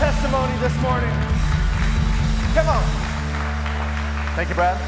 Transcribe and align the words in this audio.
testimony 0.00 0.56
this 0.60 0.74
morning. 0.80 1.10
Come 2.54 2.68
on. 2.68 2.82
Thank 4.34 4.48
you, 4.48 4.54
Brad. 4.54 4.80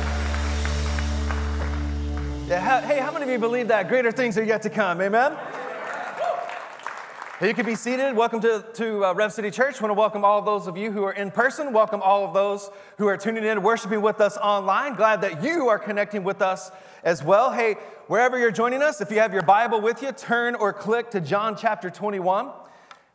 Yeah, 2.49 2.81
hey, 2.81 2.99
how 2.99 3.13
many 3.13 3.25
of 3.25 3.31
you 3.31 3.39
believe 3.39 3.69
that 3.69 3.89
greater 3.89 4.11
things 4.11 4.39
are 4.39 4.43
yet 4.43 4.63
to 4.63 4.71
come? 4.71 5.03
Amen? 5.03 5.37
You 7.43 7.53
can 7.53 7.67
be 7.67 7.75
seated. 7.75 8.17
Welcome 8.17 8.41
to, 8.41 8.65
to 8.73 9.05
uh, 9.05 9.13
Rev 9.13 9.31
City 9.35 9.51
Church. 9.51 9.83
I 9.83 9.85
want 9.85 9.91
to 9.91 10.01
welcome 10.01 10.25
all 10.25 10.39
of 10.39 10.47
those 10.47 10.67
of 10.67 10.79
you 10.79 10.91
who 10.91 11.05
are 11.05 11.13
in 11.13 11.31
person. 11.31 11.75
Welcome 11.75 12.01
all 12.01 12.25
of 12.25 12.33
those 12.33 12.71
who 12.97 13.07
are 13.07 13.19
tuning 13.19 13.45
in, 13.45 13.63
worshiping 13.63 14.01
with 14.01 14.19
us 14.23 14.39
online. 14.39 14.95
Glad 14.95 15.21
that 15.21 15.45
you 15.45 15.69
are 15.69 15.79
connecting 15.79 16.25
with 16.25 16.41
us 16.41 16.71
as 17.05 17.23
well. 17.23 17.53
Hey, 17.53 17.75
wherever 18.07 18.39
you're 18.39 18.51
joining 18.51 18.81
us, 18.81 19.03
if 19.03 19.11
you 19.11 19.19
have 19.19 19.35
your 19.35 19.43
Bible 19.43 19.83
with 19.83 20.01
you, 20.01 20.11
turn 20.13 20.55
or 20.55 20.73
click 20.73 21.11
to 21.11 21.21
John 21.21 21.55
chapter 21.55 21.91
21. 21.91 22.62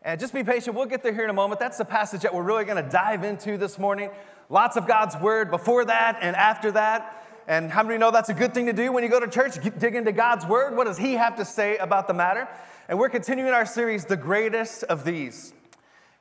And 0.08 0.18
just 0.22 0.34
be 0.34 0.42
patient. 0.42 0.74
We'll 0.74 0.86
get 0.86 1.04
there 1.04 1.12
here 1.12 1.26
in 1.26 1.30
a 1.30 1.34
moment. 1.34 1.60
That's 1.60 1.78
the 1.78 1.84
passage 1.84 2.22
that 2.22 2.34
we're 2.34 2.42
really 2.42 2.64
going 2.64 2.82
to 2.82 2.90
dive 2.90 3.26
into 3.26 3.58
this 3.58 3.78
morning. 3.78 4.10
Lots 4.50 4.78
of 4.78 4.88
God's 4.88 5.18
word 5.18 5.52
before 5.52 5.84
that 5.84 6.20
and 6.22 6.34
after 6.34 6.72
that. 6.72 7.28
And 7.46 7.70
how 7.70 7.84
many 7.84 7.98
know 7.98 8.10
that's 8.10 8.30
a 8.30 8.34
good 8.34 8.54
thing 8.54 8.68
to 8.68 8.74
do 8.74 8.94
when 8.94 9.04
you 9.04 9.10
go 9.10 9.20
to 9.20 9.28
church? 9.28 9.56
Dig 9.78 9.96
into 9.96 10.14
God's 10.14 10.46
word. 10.46 10.78
What 10.78 10.86
does 10.88 10.98
He 10.98 11.16
have 11.16 11.36
to 11.36 11.44
say 11.44 11.76
about 11.76 12.08
the 12.08 12.14
matter? 12.14 12.48
And 12.88 12.98
we're 12.98 13.10
continuing 13.10 13.52
our 13.52 13.66
series, 13.66 14.06
The 14.06 14.16
Greatest 14.16 14.84
of 14.84 15.04
These. 15.04 15.54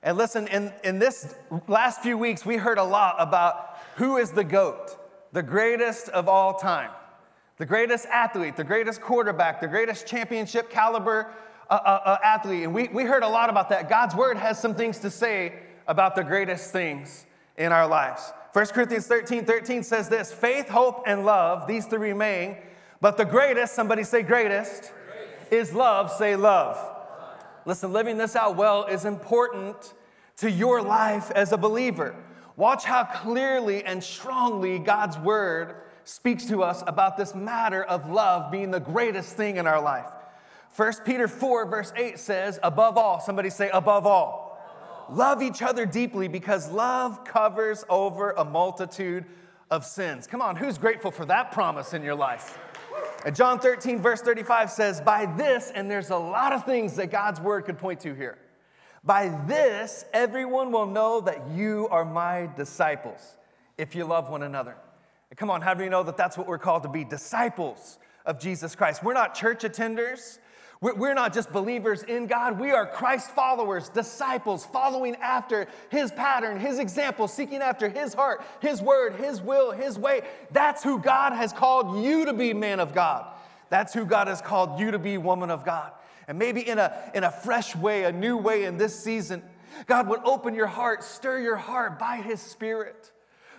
And 0.02 0.18
listen, 0.18 0.48
in, 0.48 0.72
in 0.82 0.98
this 0.98 1.36
last 1.68 2.02
few 2.02 2.18
weeks, 2.18 2.44
we 2.44 2.56
heard 2.56 2.78
a 2.78 2.84
lot 2.84 3.14
about 3.20 3.78
who 3.94 4.16
is 4.16 4.32
the 4.32 4.42
GOAT, 4.42 4.98
the 5.30 5.44
greatest 5.44 6.08
of 6.08 6.28
all 6.28 6.54
time, 6.54 6.90
the 7.58 7.66
greatest 7.66 8.06
athlete, 8.06 8.56
the 8.56 8.64
greatest 8.64 9.00
quarterback, 9.00 9.60
the 9.60 9.68
greatest 9.68 10.08
championship 10.08 10.70
caliber 10.70 11.32
athlete. 11.70 12.64
And 12.64 12.74
we, 12.74 12.88
we 12.88 13.04
heard 13.04 13.22
a 13.22 13.28
lot 13.28 13.50
about 13.50 13.68
that. 13.70 13.88
God's 13.88 14.14
word 14.14 14.36
has 14.36 14.60
some 14.60 14.74
things 14.74 14.98
to 15.00 15.10
say 15.10 15.54
about 15.86 16.14
the 16.14 16.24
greatest 16.24 16.72
things 16.72 17.26
in 17.56 17.72
our 17.72 17.86
lives. 17.86 18.32
1 18.52 18.66
Corinthians 18.68 19.06
13 19.06 19.44
13 19.44 19.82
says 19.82 20.08
this 20.08 20.32
faith, 20.32 20.68
hope, 20.68 21.02
and 21.06 21.26
love, 21.26 21.66
these 21.66 21.86
three 21.86 22.10
remain, 22.10 22.56
but 23.00 23.16
the 23.16 23.24
greatest, 23.24 23.74
somebody 23.74 24.02
say 24.02 24.22
greatest, 24.22 24.92
is 25.50 25.74
love, 25.74 26.10
say 26.10 26.36
love. 26.36 26.78
Listen, 27.66 27.92
living 27.92 28.16
this 28.16 28.36
out 28.36 28.56
well 28.56 28.84
is 28.84 29.04
important 29.04 29.94
to 30.38 30.50
your 30.50 30.80
life 30.80 31.30
as 31.32 31.52
a 31.52 31.58
believer. 31.58 32.14
Watch 32.56 32.84
how 32.84 33.04
clearly 33.04 33.84
and 33.84 34.02
strongly 34.02 34.78
God's 34.78 35.18
word 35.18 35.74
speaks 36.04 36.46
to 36.46 36.62
us 36.62 36.82
about 36.86 37.16
this 37.16 37.34
matter 37.34 37.82
of 37.84 38.08
love 38.08 38.50
being 38.50 38.70
the 38.70 38.80
greatest 38.80 39.36
thing 39.36 39.56
in 39.56 39.66
our 39.66 39.82
life. 39.82 40.06
1 40.76 40.92
Peter 41.06 41.26
4, 41.26 41.66
verse 41.66 41.92
8 41.96 42.18
says, 42.18 42.60
above 42.62 42.98
all, 42.98 43.18
somebody 43.18 43.48
say, 43.48 43.70
above 43.70 44.06
all. 44.06 44.46
Love 45.10 45.42
each 45.42 45.62
other 45.62 45.86
deeply 45.86 46.28
because 46.28 46.70
love 46.70 47.24
covers 47.24 47.84
over 47.88 48.32
a 48.32 48.44
multitude 48.44 49.24
of 49.70 49.86
sins. 49.86 50.26
Come 50.26 50.42
on, 50.42 50.54
who's 50.54 50.76
grateful 50.76 51.10
for 51.10 51.24
that 51.26 51.50
promise 51.50 51.94
in 51.94 52.02
your 52.02 52.14
life? 52.14 52.58
And 53.24 53.34
John 53.34 53.58
13, 53.58 54.00
verse 54.02 54.20
35 54.20 54.70
says, 54.70 55.00
By 55.00 55.24
this, 55.36 55.72
and 55.74 55.90
there's 55.90 56.10
a 56.10 56.16
lot 56.16 56.52
of 56.52 56.66
things 56.66 56.94
that 56.96 57.10
God's 57.10 57.40
word 57.40 57.64
could 57.64 57.78
point 57.78 58.00
to 58.00 58.14
here. 58.14 58.36
By 59.02 59.28
this, 59.46 60.04
everyone 60.12 60.72
will 60.72 60.86
know 60.86 61.20
that 61.22 61.48
you 61.50 61.88
are 61.90 62.04
my 62.04 62.50
disciples 62.54 63.36
if 63.78 63.94
you 63.94 64.04
love 64.04 64.28
one 64.28 64.42
another. 64.42 64.76
And 65.30 65.38
come 65.38 65.50
on, 65.50 65.62
how 65.62 65.72
do 65.72 65.84
you 65.84 65.90
know 65.90 66.02
that 66.02 66.16
that's 66.16 66.36
what 66.36 66.46
we're 66.46 66.58
called 66.58 66.82
to 66.82 66.88
be? 66.88 67.04
Disciples 67.04 67.98
of 68.26 68.38
Jesus 68.38 68.74
Christ. 68.74 69.02
We're 69.02 69.14
not 69.14 69.34
church 69.34 69.62
attenders. 69.62 70.38
We're 70.80 71.14
not 71.14 71.32
just 71.32 71.50
believers 71.52 72.02
in 72.02 72.26
God, 72.26 72.60
we 72.60 72.70
are 72.70 72.86
Christ 72.86 73.30
followers, 73.30 73.88
disciples, 73.88 74.66
following 74.66 75.16
after 75.16 75.68
His 75.90 76.12
pattern, 76.12 76.60
His 76.60 76.78
example, 76.78 77.28
seeking 77.28 77.62
after 77.62 77.88
His 77.88 78.12
heart, 78.12 78.44
His 78.60 78.82
word, 78.82 79.14
His 79.14 79.40
will, 79.40 79.70
His 79.70 79.98
way. 79.98 80.22
That's 80.50 80.82
who 80.82 80.98
God 80.98 81.32
has 81.32 81.52
called 81.52 82.04
you 82.04 82.26
to 82.26 82.34
be, 82.34 82.52
man 82.52 82.80
of 82.80 82.94
God. 82.94 83.26
That's 83.70 83.94
who 83.94 84.04
God 84.04 84.28
has 84.28 84.42
called 84.42 84.78
you 84.78 84.90
to 84.90 84.98
be, 84.98 85.16
woman 85.16 85.50
of 85.50 85.64
God. 85.64 85.92
And 86.28 86.38
maybe 86.38 86.60
in 86.60 86.78
a, 86.78 87.10
in 87.14 87.24
a 87.24 87.30
fresh 87.30 87.74
way, 87.74 88.04
a 88.04 88.12
new 88.12 88.36
way 88.36 88.64
in 88.64 88.76
this 88.76 88.98
season, 88.98 89.42
God 89.86 90.08
would 90.08 90.20
open 90.24 90.54
your 90.54 90.66
heart, 90.66 91.02
stir 91.02 91.38
your 91.40 91.56
heart 91.56 91.98
by 91.98 92.16
His 92.16 92.40
Spirit 92.40 93.12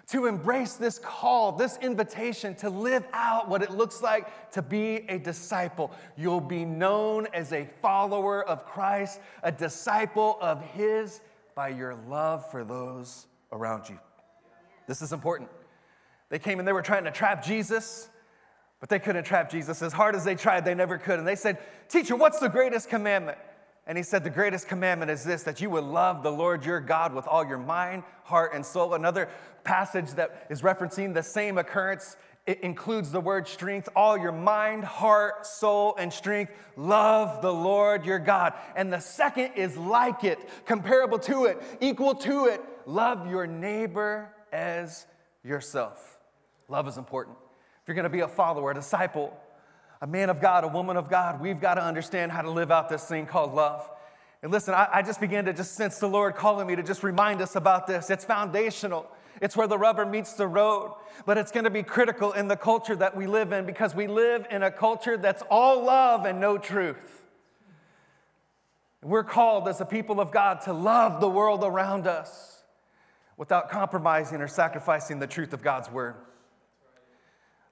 to 0.08 0.26
embrace 0.26 0.74
this 0.76 1.00
call, 1.00 1.52
this 1.52 1.78
invitation 1.82 2.56
to 2.56 2.70
live 2.70 3.06
out 3.12 3.50
what 3.50 3.62
it 3.62 3.72
looks 3.72 4.02
like 4.02 4.52
to 4.52 4.62
be 4.62 5.06
a 5.10 5.20
disciple. 5.20 5.92
You'll 6.16 6.40
be 6.40 6.64
known 6.64 7.28
as 7.34 7.52
a 7.52 7.68
follower 7.82 8.44
of 8.44 8.66
Christ, 8.66 9.20
a 9.44 9.52
disciple 9.52 10.38
of 10.40 10.62
His 10.62 11.20
by 11.56 11.70
your 11.70 11.96
love 12.08 12.50
for 12.50 12.64
those 12.64 13.28
around 13.52 13.90
you. 13.90 14.00
This 14.88 15.02
is 15.02 15.12
important. 15.12 15.50
They 16.30 16.40
came 16.40 16.60
and 16.60 16.68
they 16.68 16.74
were 16.74 16.82
trying 16.82 17.04
to 17.04 17.12
trap 17.12 17.44
Jesus, 17.44 18.08
but 18.80 18.88
they 18.88 19.00
couldn't 19.00 19.26
trap 19.26 19.50
Jesus. 19.50 19.82
As 19.82 19.92
hard 19.92 20.16
as 20.16 20.24
they 20.24 20.36
tried, 20.36 20.64
they 20.64 20.76
never 20.76 20.98
could. 20.98 21.20
And 21.20 21.28
they 21.28 21.36
said, 21.36 21.58
Teacher, 21.90 22.16
what's 22.16 22.40
the 22.40 22.50
greatest 22.50 22.90
commandment? 22.90 23.38
And 23.88 23.98
he 23.98 24.04
said, 24.04 24.24
The 24.24 24.30
greatest 24.30 24.68
commandment 24.68 25.10
is 25.10 25.24
this 25.24 25.44
that 25.44 25.62
you 25.62 25.70
would 25.72 25.86
love 25.86 26.22
the 26.22 26.32
Lord 26.32 26.66
your 26.66 26.82
God 26.82 27.14
with 27.14 27.26
all 27.28 27.48
your 27.48 27.58
mind, 27.58 28.04
heart, 28.24 28.54
and 28.54 28.66
soul. 28.66 28.94
Another 28.94 29.30
passage 29.64 30.12
that 30.12 30.46
is 30.50 30.62
referencing 30.62 31.14
the 31.14 31.24
same 31.24 31.58
occurrence. 31.58 32.18
It 32.46 32.62
includes 32.62 33.12
the 33.12 33.20
word 33.20 33.48
strength, 33.48 33.90
all 33.94 34.18
your 34.18 34.32
mind, 34.32 34.86
heart, 34.86 35.46
soul, 35.46 35.96
and 35.98 36.12
strength. 36.12 36.54
Love 36.78 37.42
the 37.42 37.52
Lord 37.52 38.06
your 38.06 38.20
God. 38.20 38.54
And 38.76 38.92
the 38.92 39.00
second 39.00 39.54
is 39.56 39.76
like 39.76 40.24
it, 40.24 40.40
comparable 40.66 41.20
to 41.20 41.46
it, 41.46 41.62
equal 41.82 42.16
to 42.16 42.46
it. 42.46 42.62
Love 42.86 43.30
your 43.30 43.48
neighbor 43.48 44.30
as 44.54 45.08
yourself. 45.44 46.20
Love 46.70 46.88
is 46.88 46.98
important. 46.98 47.38
If 47.82 47.88
you're 47.88 47.96
gonna 47.96 48.10
be 48.10 48.22
a 48.22 48.28
follower, 48.28 48.72
a 48.72 48.74
disciple, 48.74 49.38
a 50.02 50.08
man 50.08 50.30
of 50.30 50.40
God, 50.42 50.64
a 50.64 50.68
woman 50.68 50.98
of 50.98 51.10
God, 51.10 51.42
we've 51.42 51.60
got 51.60 51.76
to 51.76 51.84
understand 51.84 52.32
how 52.32 52.42
to 52.42 52.52
live 52.52 52.72
out 52.72 52.90
this 52.90 53.06
thing 53.06 53.26
called 53.26 53.54
love. 53.54 53.90
And 54.44 54.52
listen, 54.52 54.74
I, 54.74 54.88
I, 54.94 55.02
just 55.02 55.20
began 55.20 55.46
to 55.46 55.54
just 55.54 55.74
sense 55.74 55.98
the 55.98 56.08
Lord 56.08 56.36
calling 56.36 56.68
me 56.68 56.76
to 56.76 56.84
just 56.84 57.02
remind 57.02 57.42
us 57.42 57.56
about 57.56 57.88
this. 57.88 58.10
It's 58.12 58.24
foundational. 58.24 59.08
It's 59.42 59.58
where 59.58 59.68
the 59.68 59.78
rubber 59.78 60.06
meets 60.06 60.34
the 60.34 60.48
road, 60.48 60.96
but 61.26 61.38
it's 61.38 61.52
going 61.52 61.64
to 61.64 61.70
be 61.70 61.84
critical 61.84 62.34
in 62.34 62.48
the 62.48 62.56
culture 62.56 62.96
that 62.96 63.16
we 63.16 63.28
live 63.28 63.52
in 63.52 63.66
because 63.66 63.96
we 63.96 64.08
live 64.08 64.46
in 64.52 64.64
a 64.64 64.72
culture 64.72 65.18
that's 65.18 65.44
all 65.50 65.84
love 65.84 66.26
and 66.26 66.40
no 66.40 66.58
truth. 66.58 67.24
We're 69.04 69.24
called 69.24 69.68
as 69.68 69.80
a 69.80 69.86
people 69.86 70.20
of 70.20 70.32
God 70.32 70.62
to 70.62 70.74
love 70.74 71.22
the 71.22 71.30
world 71.30 71.64
around 71.64 72.08
us 72.08 72.64
without 73.38 73.70
compromising 73.70 74.42
or 74.42 74.48
sacrificing 74.48 75.20
the 75.20 75.28
truth 75.28 75.54
of 75.54 75.62
God's 75.62 75.90
word. 75.92 76.16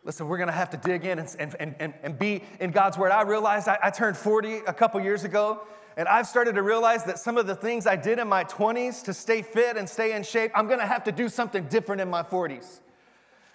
Listen, 0.06 0.28
we're 0.28 0.38
going 0.38 0.48
to 0.48 0.54
have 0.54 0.70
to 0.70 0.78
dig 0.78 1.04
in 1.04 1.18
and, 1.18 1.36
and, 1.40 1.76
and, 1.80 1.94
and 2.04 2.20
be 2.20 2.44
in 2.60 2.70
God's 2.70 2.96
Word. 2.96 3.12
I 3.12 3.24
realized 3.24 3.68
I, 3.68 3.80
I 3.82 3.90
turned 3.90 4.16
40 4.16 4.58
a 4.68 4.74
couple 4.74 5.02
years 5.02 5.24
ago, 5.24 5.62
and 5.98 6.08
I've 6.08 6.28
started 6.28 6.54
to 6.56 6.62
realize 6.62 7.04
that 7.06 7.18
some 7.18 7.40
of 7.40 7.48
the 7.48 7.56
things 7.56 7.88
I 7.88 7.96
did 7.96 8.20
in 8.20 8.28
my 8.28 8.44
20s 8.44 9.04
to 9.06 9.14
stay 9.16 9.42
fit 9.42 9.78
and 9.78 9.90
stay 9.90 10.16
in 10.16 10.22
shape, 10.22 10.52
I'm 10.54 10.68
going 10.68 10.80
to 10.80 10.86
have 10.86 11.04
to 11.06 11.12
do 11.12 11.28
something 11.28 11.66
different 11.70 12.02
in 12.02 12.10
my 12.10 12.22
40s. 12.22 12.82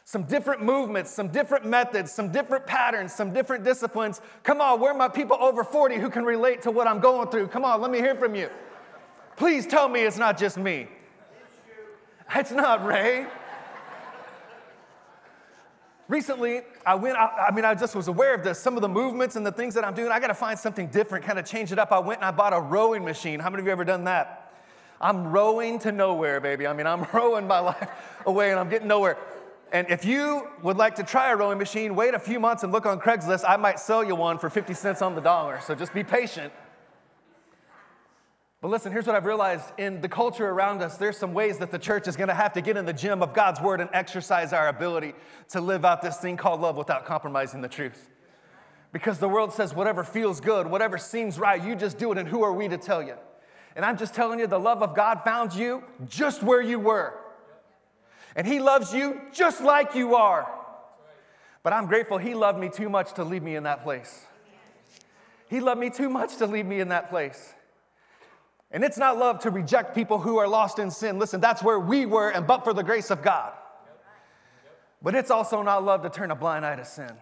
Some 0.05 0.25
different 0.25 0.61
movements, 0.61 1.13
some 1.13 1.29
different 1.29 1.67
methods, 1.67 2.11
some 2.11 2.33
different 2.33 2.67
patterns, 2.67 3.13
some 3.13 3.33
different 3.33 3.63
disciplines. 3.63 4.21
Come 4.43 4.61
on, 4.61 4.81
where 4.81 4.91
are 4.91 4.99
my 4.99 5.07
people 5.07 5.37
over 5.41 5.63
40 5.63 5.99
who 5.99 6.11
can 6.11 6.25
relate 6.25 6.63
to 6.63 6.73
what 6.73 6.89
I'm 6.89 6.99
going 6.99 7.29
through? 7.29 7.47
Come 7.47 7.65
on, 7.65 7.81
let 7.81 7.93
me 7.93 7.99
hear 7.99 8.17
from 8.17 8.35
you. 8.35 8.51
Please 9.37 9.69
tell 9.69 9.89
me 9.89 10.01
it's 10.01 10.19
not 10.19 10.37
just 10.37 10.57
me. 10.57 10.89
It's 12.35 12.51
not 12.51 12.85
Ray. 12.85 13.29
Recently, 16.11 16.63
I 16.85 16.97
went, 16.97 17.17
I, 17.17 17.47
I, 17.49 17.55
mean, 17.55 17.65
I 17.65 17.73
just 17.77 17.95
was 17.95 18.09
aware 18.09 18.35
of 18.35 18.43
this, 18.43 18.59
some 18.59 18.75
of 18.75 18.83
the 18.83 18.89
movements 18.89 19.37
and 19.37 19.47
the 19.47 19.53
things 19.53 19.75
that 19.75 19.85
I'm 19.85 19.95
doing. 19.95 20.11
I 20.11 20.19
got 20.19 20.27
to 20.27 20.35
find 20.35 20.59
something 20.59 20.89
different, 20.89 21.25
kind 21.25 21.39
of 21.39 21.47
change 21.47 21.71
it 21.71 21.79
up. 21.79 21.93
I 21.93 22.01
went 22.01 22.19
and 22.19 22.25
I 22.25 22.33
bought 22.33 22.53
a 22.53 22.61
rowing 22.61 23.05
machine. 23.05 23.39
How 23.39 23.49
many 23.49 23.61
of 23.61 23.67
you 23.67 23.71
ever 23.71 23.85
done 23.85 24.03
that? 24.05 24.53
I'm 25.01 25.29
rowing 25.29 25.79
to 25.79 25.93
nowhere, 25.93 26.41
baby. 26.41 26.67
I 26.67 26.73
mean, 26.73 26.89
I'm 26.89 27.07
rowing 27.13 27.47
my 27.47 27.61
life 27.61 27.89
away 28.27 28.51
and 28.51 28.59
I'm 28.59 28.69
getting 28.69 28.89
nowhere. 28.89 29.19
And 29.73 29.89
if 29.89 30.05
you 30.05 30.49
would 30.63 30.77
like 30.77 30.97
to 30.97 31.05
try 31.05 31.31
a 31.31 31.37
rowing 31.37 31.59
machine, 31.59 31.95
wait 31.95 32.13
a 32.15 32.19
few 32.19 32.41
months 32.41 32.65
and 32.65 32.73
look 32.73 32.87
on 32.87 32.99
Craigslist. 32.99 33.45
I 33.47 33.57
might 33.57 33.79
sell 33.79 34.03
you 34.03 34.17
one 34.17 34.37
for 34.37 34.51
50 34.51 34.75
cents 34.75 35.03
on 35.03 35.15
the 35.15 35.21
dollar. 35.21 35.61
So 35.61 35.77
just 35.77 35.95
be 35.95 36.03
patient. 36.03 36.53
But 38.61 38.69
listen, 38.69 38.93
here's 38.93 39.07
what 39.07 39.17
I've 39.17 39.25
realized 39.25 39.65
in 39.79 40.03
the 40.03 40.09
culture 40.09 40.47
around 40.47 40.83
us, 40.83 40.99
there's 40.99 41.17
some 41.17 41.33
ways 41.33 41.59
that 41.59 41.71
the 41.71 41.79
church 41.79 42.07
is 42.07 42.17
going 42.17 42.29
to 42.29 42.35
have 42.35 42.53
to 42.53 42.61
get 42.61 42.77
in 42.77 42.85
the 42.85 42.93
gym 42.93 43.23
of 43.23 43.33
God's 43.33 43.59
word 43.59 43.81
and 43.81 43.89
exercise 43.95 44.53
our 44.53 44.69
ability 44.69 45.15
to 45.51 45.63
live 45.63 45.87
out 45.87 46.03
this 46.03 46.19
thing 46.19 46.37
called 46.37 46.61
love 46.61 46.77
without 46.77 47.07
compromising 47.07 47.63
the 47.63 47.69
truth. 47.69 48.11
Because 48.93 49.19
the 49.19 49.29
world 49.29 49.55
says 49.55 49.75
whatever 49.75 50.05
feels 50.05 50.41
good, 50.41 50.67
whatever 50.67 50.99
seems 50.99 51.39
right, 51.39 51.63
you 51.63 51.75
just 51.75 51.97
do 51.97 52.13
it, 52.13 52.19
and 52.19 52.29
who 52.29 52.43
are 52.43 52.53
we 52.53 52.69
to 52.69 52.77
tell 52.77 53.03
you? 53.03 53.15
And 53.77 53.85
I'm 53.85 53.97
just 53.97 54.15
telling 54.15 54.39
you, 54.39 54.47
the 54.47 54.59
love 54.59 54.83
of 54.83 54.95
God 54.95 55.23
found 55.25 55.55
you 55.55 55.83
just 56.09 56.43
where 56.43 56.61
you 56.61 56.79
were. 56.79 57.15
And 58.37 58.47
He 58.47 58.61
loves 58.61 58.93
you 58.93 59.23
just 59.33 59.63
like 59.63 59.95
you 59.95 60.17
are. 60.17 60.53
But 61.63 61.73
I'm 61.73 61.87
grateful 61.87 62.19
He 62.19 62.35
loved 62.35 62.59
me 62.59 62.69
too 62.69 62.91
much 62.91 63.15
to 63.15 63.25
leave 63.25 63.43
me 63.43 63.57
in 63.57 63.63
that 63.63 63.85
place. 63.85 64.27
He 65.49 65.61
loved 65.61 65.81
me 65.81 65.89
too 65.89 66.11
much 66.11 66.37
to 66.37 66.47
leave 66.47 66.67
me 66.67 66.81
in 66.81 66.89
that 66.89 67.09
place. 67.09 67.55
And 68.73 68.85
it's 68.85 68.99
not 68.99 69.19
love 69.19 69.41
to 69.41 69.51
reject 69.51 69.95
people 69.95 70.19
who 70.19 70.39
are 70.39 70.47
lost 70.47 70.79
in 70.79 70.91
sin. 70.91 71.19
Listen, 71.19 71.41
that's 71.41 71.63
where 71.63 71.81
we 71.81 72.07
were, 72.07 72.31
and 72.31 72.47
but 72.47 72.63
for 72.63 72.73
the 72.73 72.85
grace 72.85 73.11
of 73.11 73.23
God. 73.23 73.53
But 75.03 75.15
it's 75.15 75.31
also 75.31 75.63
not 75.63 75.85
love 75.85 76.03
to 76.03 76.11
turn 76.11 76.31
a 76.31 76.37
blind 76.37 76.65
eye 76.65 76.77
to 76.77 76.85
sin. 76.85 77.13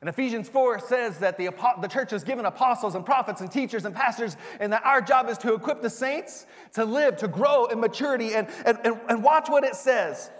And 0.00 0.10
Ephesians 0.10 0.48
4 0.48 0.78
says 0.80 1.18
that 1.18 1.38
the, 1.38 1.50
the 1.80 1.88
church 1.88 2.10
has 2.10 2.22
given 2.22 2.44
apostles 2.44 2.94
and 2.94 3.04
prophets 3.04 3.40
and 3.40 3.50
teachers 3.50 3.86
and 3.86 3.94
pastors, 3.94 4.36
and 4.60 4.72
that 4.72 4.84
our 4.84 5.00
job 5.00 5.28
is 5.28 5.38
to 5.38 5.54
equip 5.54 5.80
the 5.80 5.90
saints 5.90 6.46
to 6.74 6.84
live, 6.84 7.16
to 7.16 7.28
grow 7.28 7.66
in 7.66 7.80
maturity. 7.80 8.34
And, 8.34 8.46
and, 8.66 8.78
and, 8.84 9.00
and 9.08 9.24
watch 9.24 9.48
what 9.48 9.64
it 9.64 9.74
says. 9.74 10.30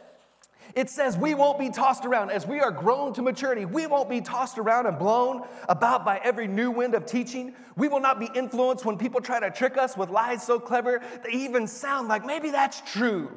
It 0.77 0.91
says 0.91 1.17
we 1.17 1.35
won't 1.35 1.59
be 1.59 1.71
tossed 1.71 2.05
around. 2.05 2.31
As 2.31 2.47
we 2.47 2.61
are 2.61 2.71
grown 2.71 3.15
to 3.15 3.23
maturity, 3.23 3.65
we 3.65 3.87
won't 3.87 4.11
be 4.11 4.21
tossed 4.21 4.59
around 4.59 4.85
and 4.85 4.99
blown 4.99 5.47
about 5.71 6.05
by 6.05 6.21
every 6.23 6.47
new 6.47 6.71
wind 6.71 6.95
of 6.95 7.07
teaching. 7.07 7.55
We 7.77 7.89
will 7.89 7.99
not 7.99 8.21
be 8.21 8.29
influenced 8.35 8.85
when 8.85 8.99
people 8.99 9.23
try 9.23 9.41
to 9.41 9.51
trick 9.51 9.79
us 9.79 9.97
with 9.97 10.11
lies 10.11 10.43
so 10.43 10.61
clever 10.61 11.03
they 11.25 11.33
even 11.33 11.67
sound 11.67 12.09
like 12.09 12.27
maybe 12.27 12.51
that's 12.51 12.83
true. 12.93 13.33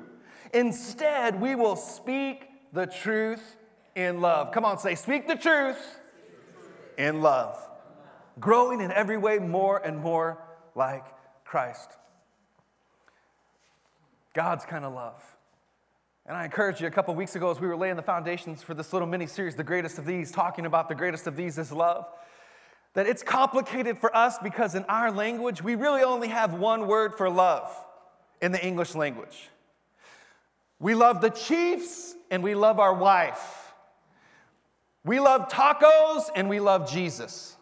Instead, 0.54 1.40
we 1.40 1.56
will 1.56 1.78
speak 1.78 2.50
the 2.74 2.86
truth 2.86 3.56
in 3.96 4.20
love. 4.20 4.52
Come 4.52 4.66
on, 4.66 4.78
say, 4.78 4.96
speak 4.96 5.26
the 5.26 5.38
truth 5.38 5.80
in 6.98 7.22
love. 7.22 7.58
Growing 8.42 8.82
in 8.82 8.92
every 8.92 9.18
way 9.18 9.40
more 9.40 9.78
and 9.78 9.98
more 9.98 10.44
like 10.76 11.06
Christ. 11.46 11.90
God's 14.34 14.66
kind 14.66 14.84
of 14.84 14.94
love. 14.94 15.24
And 16.30 16.38
I 16.38 16.46
encouraged 16.46 16.80
you 16.80 16.86
a 16.86 16.92
couple 16.92 17.16
weeks 17.16 17.36
ago 17.36 17.50
as 17.50 17.60
we 17.60 17.66
were 17.66 17.76
laying 17.76 17.96
the 17.96 18.04
foundations 18.04 18.62
for 18.62 18.76
this 18.76 18.94
little 18.94 19.08
mini 19.08 19.26
series, 19.26 19.56
The 19.56 19.64
Greatest 19.64 19.98
of 19.98 20.06
These, 20.06 20.32
talking 20.32 20.68
about 20.68 20.88
the 20.88 20.94
greatest 20.94 21.26
of 21.26 21.36
these 21.36 21.58
is 21.58 21.72
love. 21.72 22.06
That 22.94 23.08
it's 23.08 23.24
complicated 23.24 23.98
for 23.98 24.16
us 24.16 24.38
because 24.38 24.76
in 24.76 24.86
our 24.86 25.10
language, 25.10 25.64
we 25.64 25.74
really 25.74 26.04
only 26.04 26.28
have 26.28 26.54
one 26.54 26.86
word 26.86 27.16
for 27.16 27.32
love 27.32 27.76
in 28.44 28.52
the 28.52 28.64
English 28.64 28.94
language. 28.94 29.50
We 30.80 30.94
love 30.94 31.20
the 31.20 31.32
Chiefs 31.32 32.14
and 32.30 32.44
we 32.44 32.54
love 32.54 32.80
our 32.80 32.94
wife. 32.94 33.74
We 35.04 35.20
love 35.20 35.50
tacos 35.50 36.30
and 36.36 36.48
we 36.48 36.60
love 36.60 36.92
Jesus. 36.92 37.58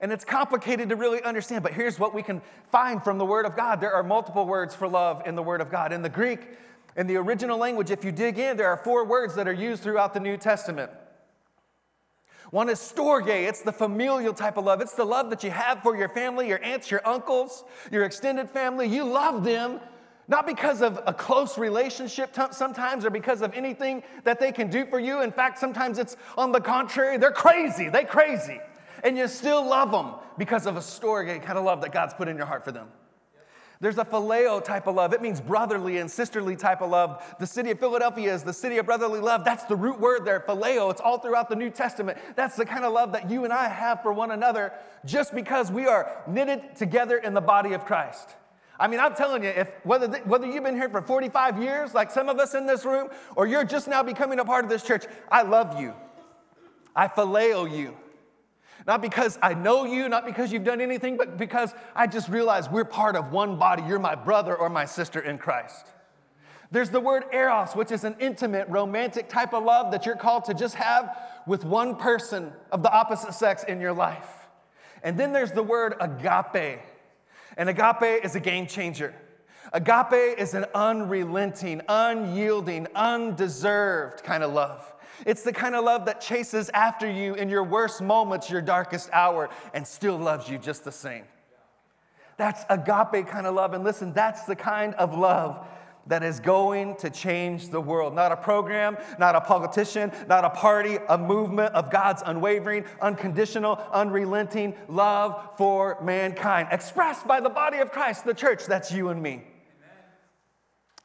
And 0.00 0.10
it's 0.10 0.24
complicated 0.24 0.88
to 0.88 0.96
really 0.96 1.22
understand, 1.22 1.62
but 1.62 1.74
here's 1.74 1.98
what 1.98 2.14
we 2.14 2.22
can 2.22 2.40
find 2.72 3.04
from 3.04 3.18
the 3.18 3.26
Word 3.26 3.44
of 3.44 3.54
God. 3.56 3.82
There 3.82 3.92
are 3.92 4.02
multiple 4.02 4.46
words 4.46 4.74
for 4.74 4.88
love 4.88 5.22
in 5.26 5.34
the 5.34 5.42
Word 5.42 5.60
of 5.60 5.70
God. 5.70 5.92
In 5.92 6.00
the 6.00 6.08
Greek, 6.08 6.48
in 6.96 7.06
the 7.06 7.16
original 7.16 7.58
language, 7.58 7.90
if 7.90 8.04
you 8.04 8.12
dig 8.12 8.38
in, 8.38 8.56
there 8.56 8.68
are 8.68 8.76
four 8.76 9.04
words 9.04 9.34
that 9.34 9.48
are 9.48 9.52
used 9.52 9.82
throughout 9.82 10.14
the 10.14 10.20
New 10.20 10.36
Testament. 10.36 10.90
One 12.50 12.68
is 12.68 12.78
storge, 12.78 13.28
it's 13.28 13.62
the 13.62 13.72
familial 13.72 14.32
type 14.32 14.56
of 14.56 14.64
love. 14.64 14.80
It's 14.80 14.94
the 14.94 15.04
love 15.04 15.30
that 15.30 15.42
you 15.42 15.50
have 15.50 15.82
for 15.82 15.96
your 15.96 16.08
family, 16.08 16.46
your 16.46 16.62
aunts, 16.62 16.90
your 16.90 17.06
uncles, 17.06 17.64
your 17.90 18.04
extended 18.04 18.48
family. 18.48 18.86
You 18.86 19.04
love 19.04 19.42
them 19.42 19.80
not 20.28 20.46
because 20.46 20.80
of 20.80 21.00
a 21.06 21.12
close 21.12 21.58
relationship 21.58 22.34
sometimes 22.52 23.04
or 23.04 23.10
because 23.10 23.42
of 23.42 23.52
anything 23.54 24.02
that 24.22 24.40
they 24.40 24.52
can 24.52 24.70
do 24.70 24.86
for 24.86 24.98
you. 24.98 25.22
In 25.22 25.32
fact, 25.32 25.58
sometimes 25.58 25.98
it's 25.98 26.16
on 26.38 26.52
the 26.52 26.60
contrary. 26.60 27.18
They're 27.18 27.30
crazy, 27.30 27.88
they 27.88 28.04
crazy. 28.04 28.60
And 29.02 29.18
you 29.18 29.28
still 29.28 29.66
love 29.66 29.90
them 29.90 30.14
because 30.38 30.66
of 30.66 30.76
a 30.76 30.80
storge 30.80 31.42
kind 31.42 31.58
of 31.58 31.64
love 31.64 31.82
that 31.82 31.92
God's 31.92 32.14
put 32.14 32.28
in 32.28 32.36
your 32.36 32.46
heart 32.46 32.64
for 32.64 32.72
them. 32.72 32.88
There's 33.84 33.98
a 33.98 34.04
phileo 34.04 34.64
type 34.64 34.86
of 34.86 34.94
love. 34.94 35.12
It 35.12 35.20
means 35.20 35.42
brotherly 35.42 35.98
and 35.98 36.10
sisterly 36.10 36.56
type 36.56 36.80
of 36.80 36.88
love. 36.88 37.22
The 37.38 37.46
city 37.46 37.70
of 37.70 37.78
Philadelphia 37.78 38.32
is 38.32 38.42
the 38.42 38.54
city 38.54 38.78
of 38.78 38.86
brotherly 38.86 39.20
love. 39.20 39.44
That's 39.44 39.64
the 39.64 39.76
root 39.76 40.00
word 40.00 40.24
there, 40.24 40.40
phileo. 40.40 40.90
It's 40.90 41.02
all 41.02 41.18
throughout 41.18 41.50
the 41.50 41.54
New 41.54 41.68
Testament. 41.68 42.16
That's 42.34 42.56
the 42.56 42.64
kind 42.64 42.86
of 42.86 42.94
love 42.94 43.12
that 43.12 43.30
you 43.30 43.44
and 43.44 43.52
I 43.52 43.68
have 43.68 44.02
for 44.02 44.10
one 44.10 44.30
another 44.30 44.72
just 45.04 45.34
because 45.34 45.70
we 45.70 45.86
are 45.86 46.22
knitted 46.26 46.74
together 46.76 47.18
in 47.18 47.34
the 47.34 47.42
body 47.42 47.74
of 47.74 47.84
Christ. 47.84 48.30
I 48.80 48.88
mean, 48.88 49.00
I'm 49.00 49.14
telling 49.14 49.44
you, 49.44 49.50
if 49.50 49.70
whether, 49.84 50.08
whether 50.20 50.46
you've 50.46 50.64
been 50.64 50.76
here 50.76 50.88
for 50.88 51.02
45 51.02 51.62
years, 51.62 51.92
like 51.92 52.10
some 52.10 52.30
of 52.30 52.38
us 52.38 52.54
in 52.54 52.64
this 52.64 52.86
room, 52.86 53.10
or 53.36 53.46
you're 53.46 53.64
just 53.64 53.86
now 53.86 54.02
becoming 54.02 54.38
a 54.38 54.46
part 54.46 54.64
of 54.64 54.70
this 54.70 54.82
church, 54.82 55.04
I 55.30 55.42
love 55.42 55.78
you. 55.78 55.92
I 56.96 57.06
phileo 57.06 57.70
you. 57.70 57.98
Not 58.86 59.00
because 59.00 59.38
I 59.40 59.54
know 59.54 59.84
you, 59.84 60.08
not 60.08 60.26
because 60.26 60.52
you've 60.52 60.64
done 60.64 60.80
anything, 60.80 61.16
but 61.16 61.38
because 61.38 61.72
I 61.94 62.06
just 62.06 62.28
realize 62.28 62.68
we're 62.68 62.84
part 62.84 63.16
of 63.16 63.32
one 63.32 63.56
body. 63.58 63.82
You're 63.88 63.98
my 63.98 64.14
brother 64.14 64.54
or 64.54 64.68
my 64.68 64.84
sister 64.84 65.20
in 65.20 65.38
Christ. 65.38 65.86
There's 66.70 66.90
the 66.90 67.00
word 67.00 67.24
eros, 67.32 67.74
which 67.74 67.90
is 67.92 68.04
an 68.04 68.16
intimate, 68.18 68.68
romantic 68.68 69.28
type 69.28 69.54
of 69.54 69.64
love 69.64 69.92
that 69.92 70.04
you're 70.04 70.16
called 70.16 70.44
to 70.46 70.54
just 70.54 70.74
have 70.74 71.16
with 71.46 71.64
one 71.64 71.96
person 71.96 72.52
of 72.72 72.82
the 72.82 72.92
opposite 72.92 73.32
sex 73.32 73.64
in 73.64 73.80
your 73.80 73.92
life. 73.92 74.28
And 75.02 75.18
then 75.18 75.32
there's 75.32 75.52
the 75.52 75.62
word 75.62 75.94
agape. 76.00 76.80
And 77.56 77.68
agape 77.68 78.24
is 78.24 78.34
a 78.34 78.40
game 78.40 78.66
changer. 78.66 79.14
Agape 79.72 80.38
is 80.38 80.54
an 80.54 80.66
unrelenting, 80.74 81.80
unyielding, 81.88 82.86
undeserved 82.94 84.22
kind 84.22 84.42
of 84.42 84.52
love. 84.52 84.93
It's 85.26 85.42
the 85.42 85.52
kind 85.52 85.74
of 85.74 85.84
love 85.84 86.06
that 86.06 86.20
chases 86.20 86.70
after 86.74 87.10
you 87.10 87.34
in 87.34 87.48
your 87.48 87.64
worst 87.64 88.02
moments, 88.02 88.50
your 88.50 88.62
darkest 88.62 89.10
hour, 89.12 89.50
and 89.72 89.86
still 89.86 90.16
loves 90.16 90.48
you 90.48 90.58
just 90.58 90.84
the 90.84 90.92
same. 90.92 91.24
That's 92.36 92.64
agape 92.68 93.26
kind 93.28 93.46
of 93.46 93.54
love. 93.54 93.74
And 93.74 93.84
listen, 93.84 94.12
that's 94.12 94.44
the 94.44 94.56
kind 94.56 94.94
of 94.94 95.16
love 95.16 95.66
that 96.06 96.22
is 96.22 96.40
going 96.40 96.96
to 96.96 97.08
change 97.08 97.70
the 97.70 97.80
world. 97.80 98.14
Not 98.14 98.32
a 98.32 98.36
program, 98.36 98.98
not 99.18 99.34
a 99.34 99.40
politician, 99.40 100.12
not 100.28 100.44
a 100.44 100.50
party, 100.50 100.98
a 101.08 101.16
movement 101.16 101.74
of 101.74 101.90
God's 101.90 102.22
unwavering, 102.26 102.84
unconditional, 103.00 103.80
unrelenting 103.92 104.74
love 104.88 105.50
for 105.56 105.98
mankind, 106.02 106.68
expressed 106.70 107.26
by 107.26 107.40
the 107.40 107.48
body 107.48 107.78
of 107.78 107.90
Christ, 107.90 108.24
the 108.24 108.34
church. 108.34 108.66
That's 108.66 108.92
you 108.92 109.08
and 109.08 109.22
me. 109.22 109.44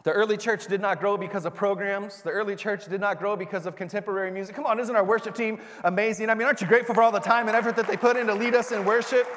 The 0.03 0.11
early 0.11 0.37
church 0.37 0.67
did 0.67 0.79
not 0.79 1.01
grow 1.01 1.17
because 1.17 1.45
of 1.45 1.53
programs. 1.53 2.21
The 2.21 2.29
early 2.29 2.55
church 2.55 2.85
did 2.85 3.01
not 3.01 3.19
grow 3.19 3.35
because 3.35 3.65
of 3.65 3.75
contemporary 3.75 4.31
music. 4.31 4.55
Come 4.55 4.65
on, 4.65 4.79
isn't 4.79 4.95
our 4.95 5.03
worship 5.03 5.35
team 5.35 5.59
amazing? 5.83 6.29
I 6.29 6.35
mean, 6.35 6.47
aren't 6.47 6.61
you 6.61 6.67
grateful 6.67 6.95
for 6.95 7.03
all 7.03 7.11
the 7.11 7.19
time 7.19 7.47
and 7.47 7.57
effort 7.57 7.75
that 7.75 7.85
they 7.85 7.97
put 7.97 8.15
in 8.15 8.27
to 8.27 8.33
lead 8.33 8.55
us 8.55 8.71
in 8.71 8.85
worship? 8.85 9.27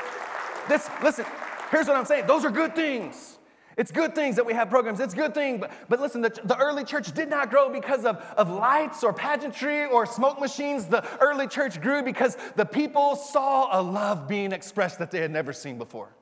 This, 0.69 0.89
listen, 1.03 1.27
here's 1.73 1.89
what 1.89 1.97
I'm 1.97 2.05
saying. 2.05 2.29
Those 2.29 2.45
are 2.45 2.51
good 2.51 2.77
things. 2.77 3.39
It's 3.77 3.91
good 3.91 4.15
things 4.15 4.37
that 4.37 4.47
we 4.47 4.53
have 4.53 4.71
programs. 4.71 5.01
It's 5.01 5.15
good 5.15 5.35
thing. 5.35 5.59
But, 5.59 5.73
but 5.89 6.01
listen, 6.01 6.21
the, 6.21 6.29
the 6.45 6.57
early 6.57 6.85
church 6.85 7.11
did 7.13 7.29
not 7.29 7.51
grow 7.51 7.69
because 7.69 8.05
of, 8.05 8.19
of 8.37 8.51
lights 8.51 9.03
or 9.03 9.13
pageantry 9.13 9.87
or 9.87 10.07
smoke 10.07 10.41
machines. 10.41 10.87
The 10.87 11.05
early 11.21 11.49
church 11.49 11.81
grew 11.81 12.03
because 12.03 12.37
the 12.55 12.67
people 12.67 13.17
saw 13.17 13.81
a 13.81 13.81
love 13.83 14.29
being 14.29 14.53
expressed 14.53 14.99
that 15.01 15.11
they 15.11 15.21
had 15.21 15.31
never 15.31 15.53
seen 15.53 15.79
before. 15.79 16.15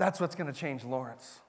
That's 0.00 0.18
what's 0.18 0.34
going 0.34 0.50
to 0.50 0.58
change 0.58 0.82
Lawrence. 0.82 1.40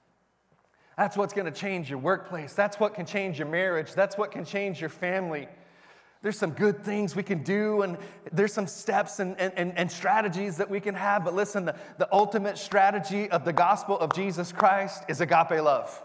That's 0.97 1.15
what's 1.15 1.31
going 1.31 1.45
to 1.45 1.57
change 1.57 1.89
your 1.89 1.99
workplace. 1.99 2.51
That's 2.51 2.77
what 2.81 2.93
can 2.93 3.05
change 3.05 3.39
your 3.39 3.47
marriage. 3.47 3.93
That's 3.93 4.17
what 4.17 4.33
can 4.33 4.43
change 4.43 4.81
your 4.81 4.89
family. 4.89 5.47
There's 6.21 6.37
some 6.37 6.51
good 6.51 6.83
things 6.83 7.15
we 7.15 7.23
can 7.23 7.43
do, 7.43 7.83
and 7.83 7.97
there's 8.33 8.51
some 8.51 8.67
steps 8.67 9.21
and, 9.21 9.39
and, 9.39 9.77
and 9.77 9.89
strategies 9.89 10.57
that 10.57 10.69
we 10.69 10.81
can 10.81 10.95
have. 10.95 11.23
But 11.23 11.33
listen, 11.33 11.63
the, 11.63 11.75
the 11.97 12.09
ultimate 12.11 12.57
strategy 12.57 13.31
of 13.31 13.45
the 13.45 13.53
gospel 13.53 13.97
of 13.97 14.13
Jesus 14.13 14.51
Christ 14.51 15.05
is 15.07 15.21
agape 15.21 15.51
love. 15.51 16.03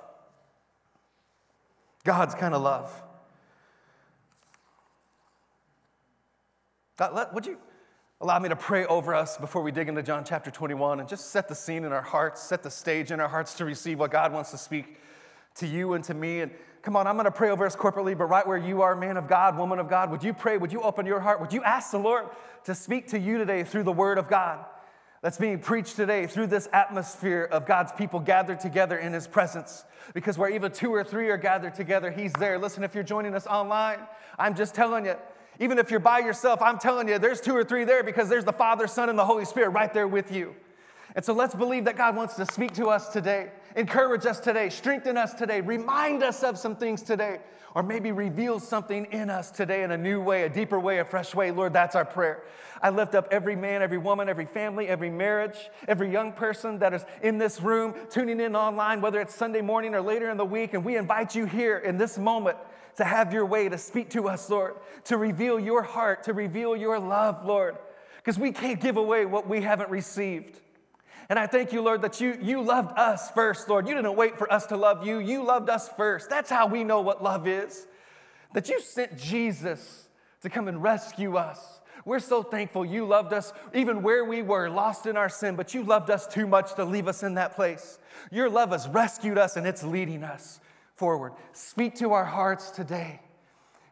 God's 2.05 2.37
kind 2.37 2.55
of 2.55 2.63
love. 2.63 2.93
God, 6.97 7.13
let, 7.13 7.35
would 7.35 7.45
you 7.45 7.59
Allow 8.23 8.39
me 8.39 8.49
to 8.49 8.57
pray 8.57 8.87
over 8.87 9.15
us 9.15 9.37
before 9.37 9.61
we 9.61 9.71
dig 9.71 9.91
into 9.91 10.03
John 10.03 10.25
chapter 10.25 10.51
21 10.51 11.01
and 11.01 11.09
just 11.09 11.33
set 11.33 11.49
the 11.49 11.55
scene 11.55 11.85
in 11.85 11.93
our 11.93 12.01
hearts, 12.01 12.43
set 12.43 12.63
the 12.63 12.71
stage 12.71 13.11
in 13.13 13.21
our 13.21 13.29
hearts 13.29 13.53
to 13.57 13.67
receive 13.67 13.99
what 13.99 14.11
God 14.11 14.33
wants 14.33 14.51
to 14.53 14.59
speak 14.59 14.97
to 15.57 15.67
you 15.67 15.93
and 15.93 16.03
to 16.05 16.15
me. 16.15 16.41
And 16.41 16.51
come 16.81 16.97
on, 16.97 17.07
I'm 17.07 17.17
going 17.17 17.27
to 17.27 17.31
pray 17.31 17.51
over 17.51 17.67
us 17.67 17.77
corporately, 17.77 18.17
but 18.17 18.25
right 18.25 18.47
where 18.47 18.57
you 18.57 18.81
are, 18.81 18.97
man 18.97 19.19
of 19.19 19.29
God, 19.29 19.59
woman 19.59 19.79
of 19.79 19.91
God, 19.91 20.11
would 20.11 20.25
you 20.25 20.33
pray? 20.33 20.57
Would 20.57 20.73
you 20.73 20.81
open 20.81 21.05
your 21.05 21.21
heart? 21.21 21.43
Would 21.43 21.53
you 21.53 21.63
ask 21.63 21.91
the 21.91 21.99
Lord 21.99 22.31
to 22.65 22.75
speak 22.75 23.09
to 23.09 23.19
you 23.19 23.37
today 23.37 23.65
through 23.65 23.83
the 23.83 23.93
word 23.93 24.17
of 24.17 24.31
God 24.31 24.65
that's 25.21 25.37
being 25.37 25.59
preached 25.59 25.97
today, 25.97 26.27
through 26.27 26.47
this 26.47 26.71
atmosphere 26.73 27.47
of 27.53 27.67
God's 27.67 27.93
people 27.93 28.19
gathered 28.19 28.61
together 28.61 28.97
in 28.97 29.13
his 29.13 29.27
presence? 29.27 29.85
Because 30.15 30.39
where 30.39 30.49
even 30.49 30.73
two 30.73 30.95
or 30.95 31.05
three 31.05 31.29
are 31.29 31.37
gathered 31.37 31.75
together, 31.75 32.11
he's 32.11 32.33
there. 32.33 32.59
Listen, 32.59 32.83
if 32.83 32.95
you're 32.95 33.05
joining 33.05 33.35
us 33.35 33.47
online, 33.47 33.99
I'm 34.39 34.55
just 34.55 34.75
telling 34.75 35.05
you, 35.05 35.17
even 35.59 35.79
if 35.79 35.91
you're 35.91 36.01
by 36.01 36.19
yourself, 36.19 36.61
I'm 36.63 36.79
telling 36.79 37.09
you, 37.09 37.19
there's 37.19 37.41
two 37.41 37.57
or 37.57 37.65
three 37.65 37.85
there 37.85 38.03
because 38.03 38.29
there's 38.29 38.45
the 38.45 38.53
Father, 38.53 38.87
Son, 38.87 39.09
and 39.09 39.19
the 39.19 39.25
Holy 39.25 39.45
Spirit 39.45 39.71
right 39.71 39.93
there 39.93 40.09
with 40.09 40.31
you. 40.31 40.55
And 41.15 41.25
so 41.25 41.33
let's 41.33 41.55
believe 41.55 41.87
that 41.87 41.97
God 41.97 42.15
wants 42.15 42.35
to 42.35 42.45
speak 42.45 42.75
to 42.75 42.89
us 42.89 43.09
today, 43.09 43.51
encourage 43.75 44.27
us 44.27 44.39
today, 44.39 44.69
strengthen 44.69 45.17
us 45.17 45.33
today, 45.33 45.63
remind 45.63 46.23
us 46.23 46.43
of 46.43 46.59
some 46.59 46.77
things 46.77 47.03
today, 47.03 47.41
or 47.75 47.83
maybe 47.83 48.13
reveal 48.13 48.61
something 48.61 49.07
in 49.07 49.31
us 49.31 49.51
today 49.51 49.83
in 49.83 49.93
a 49.93 49.97
new 49.97 50.21
way, 50.21 50.43
a 50.43 50.49
deeper 50.49 50.79
way, 50.79 50.99
a 50.99 51.05
fresh 51.05 51.35
way. 51.35 51.51
Lord, 51.51 51.73
that's 51.73 51.97
our 51.97 52.05
prayer. 52.05 52.43
I 52.83 52.91
lift 52.91 53.15
up 53.15 53.29
every 53.31 53.57
man, 53.57 53.81
every 53.81 53.97
woman, 53.97 54.29
every 54.29 54.45
family, 54.45 54.89
every 54.89 55.09
marriage, 55.09 55.71
every 55.89 56.13
young 56.13 56.33
person 56.33 56.79
that 56.81 56.93
is 56.93 57.07
in 57.23 57.39
this 57.39 57.63
room, 57.63 57.95
tuning 58.11 58.41
in 58.41 58.55
online, 58.55 59.01
whether 59.01 59.19
it's 59.19 59.35
Sunday 59.35 59.63
morning 59.63 59.95
or 59.95 60.03
later 60.03 60.31
in 60.31 60.37
the 60.37 60.45
week, 60.45 60.75
and 60.75 60.85
we 60.85 60.97
invite 60.99 61.35
you 61.35 61.47
here 61.47 61.79
in 61.79 61.97
this 61.97 62.19
moment 62.19 62.59
to 62.97 63.05
have 63.05 63.33
your 63.33 63.47
way, 63.47 63.69
to 63.69 63.79
speak 63.79 64.11
to 64.11 64.29
us, 64.29 64.49
Lord, 64.51 64.75
to 65.05 65.17
reveal 65.17 65.61
your 65.61 65.83
heart, 65.83 66.25
to 66.25 66.33
reveal 66.33 66.77
your 66.77 66.99
love, 66.99 67.45
Lord, 67.45 67.77
because 68.17 68.39
we 68.39 68.53
can't 68.53 68.81
give 68.81 68.97
away 68.97 69.27
what 69.27 69.49
we 69.49 69.61
haven't 69.61 69.91
received. 69.91 70.61
And 71.29 71.39
I 71.39 71.47
thank 71.47 71.73
you, 71.73 71.83
Lord, 71.83 72.03
that 72.03 72.21
you, 72.21 72.39
you 72.41 72.63
loved 72.63 72.97
us 72.99 73.31
first, 73.33 73.69
Lord. 73.69 73.89
You 73.89 73.95
didn't 73.95 74.15
wait 74.15 74.39
for 74.39 74.51
us 74.53 74.67
to 74.67 74.77
love 74.77 75.07
you, 75.07 75.19
you 75.19 75.45
loved 75.45 75.69
us 75.69 75.89
first. 75.97 76.31
That's 76.31 76.51
how 76.51 76.67
we 76.67 76.85
know 76.85 77.01
what 77.01 77.23
love 77.23 77.47
is. 77.47 77.87
That 78.55 78.69
you 78.69 78.81
sent 78.81 79.19
Jesus 79.19 80.09
to 80.43 80.49
come 80.49 80.69
and 80.69 80.83
rescue 80.83 81.37
us. 81.37 81.81
We're 82.05 82.21
so 82.21 82.45
thankful 82.45 82.85
you 82.85 83.05
loved 83.05 83.33
us 83.33 83.53
even 83.75 84.01
where 84.01 84.25
we 84.25 84.41
were, 84.41 84.71
lost 84.71 85.07
in 85.07 85.17
our 85.17 85.29
sin, 85.29 85.57
but 85.57 85.75
you 85.75 85.83
loved 85.83 86.09
us 86.09 86.27
too 86.29 86.47
much 86.47 86.75
to 86.75 86.85
leave 86.85 87.09
us 87.09 87.25
in 87.25 87.35
that 87.35 87.57
place. 87.57 87.99
Your 88.31 88.49
love 88.49 88.71
has 88.71 88.87
rescued 88.89 89.39
us 89.39 89.57
and 89.57 89.67
it's 89.67 89.83
leading 89.83 90.23
us 90.23 90.61
forward. 90.97 91.33
Speak 91.53 91.95
to 91.97 92.13
our 92.13 92.25
hearts 92.25 92.71
today 92.71 93.21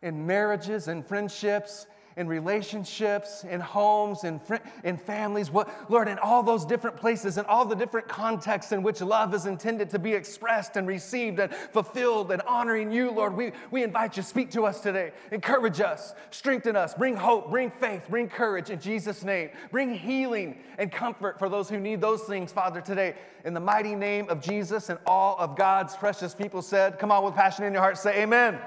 in 0.02 0.26
marriages 0.26 0.88
and 0.88 1.06
friendships 1.06 1.86
in 2.16 2.28
relationships, 2.28 3.44
in 3.44 3.60
homes, 3.60 4.22
in, 4.22 4.38
fr- 4.38 4.56
in 4.84 4.96
families, 4.96 5.50
what, 5.50 5.90
Lord, 5.90 6.06
in 6.06 6.18
all 6.18 6.44
those 6.44 6.64
different 6.64 6.96
places, 6.96 7.38
in 7.38 7.44
all 7.46 7.64
the 7.64 7.74
different 7.74 8.06
contexts 8.06 8.70
in 8.70 8.84
which 8.84 9.00
love 9.00 9.34
is 9.34 9.46
intended 9.46 9.90
to 9.90 9.98
be 9.98 10.12
expressed 10.12 10.76
and 10.76 10.86
received 10.86 11.40
and 11.40 11.52
fulfilled 11.72 12.30
and 12.30 12.40
honoring 12.42 12.92
you, 12.92 13.10
Lord, 13.10 13.36
we, 13.36 13.50
we 13.72 13.82
invite 13.82 14.16
you 14.16 14.22
to 14.22 14.28
speak 14.28 14.52
to 14.52 14.64
us 14.64 14.80
today. 14.80 15.10
Encourage 15.32 15.80
us, 15.80 16.14
strengthen 16.30 16.76
us, 16.76 16.94
bring 16.94 17.16
hope, 17.16 17.50
bring 17.50 17.70
faith, 17.70 18.04
bring 18.08 18.28
courage 18.28 18.70
in 18.70 18.78
Jesus' 18.78 19.24
name. 19.24 19.50
Bring 19.72 19.92
healing 19.92 20.58
and 20.78 20.92
comfort 20.92 21.38
for 21.38 21.48
those 21.48 21.68
who 21.68 21.80
need 21.80 22.00
those 22.00 22.22
things, 22.22 22.52
Father, 22.52 22.80
today. 22.80 23.16
In 23.44 23.54
the 23.54 23.60
mighty 23.60 23.96
name 23.96 24.28
of 24.28 24.40
Jesus 24.40 24.88
and 24.88 25.00
all 25.04 25.36
of 25.38 25.56
God's 25.56 25.96
precious 25.96 26.34
people 26.34 26.62
said, 26.62 26.98
Come 27.00 27.10
on 27.10 27.24
with 27.24 27.34
passion 27.34 27.64
in 27.64 27.72
your 27.72 27.82
heart, 27.82 27.98
say 27.98 28.22
amen. 28.22 28.54
amen. 28.54 28.60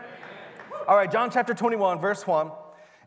All 0.87 0.97
right, 0.97 1.11
John 1.11 1.31
chapter 1.31 1.53
21, 1.53 1.99
verse 1.99 2.27
1. 2.27 2.51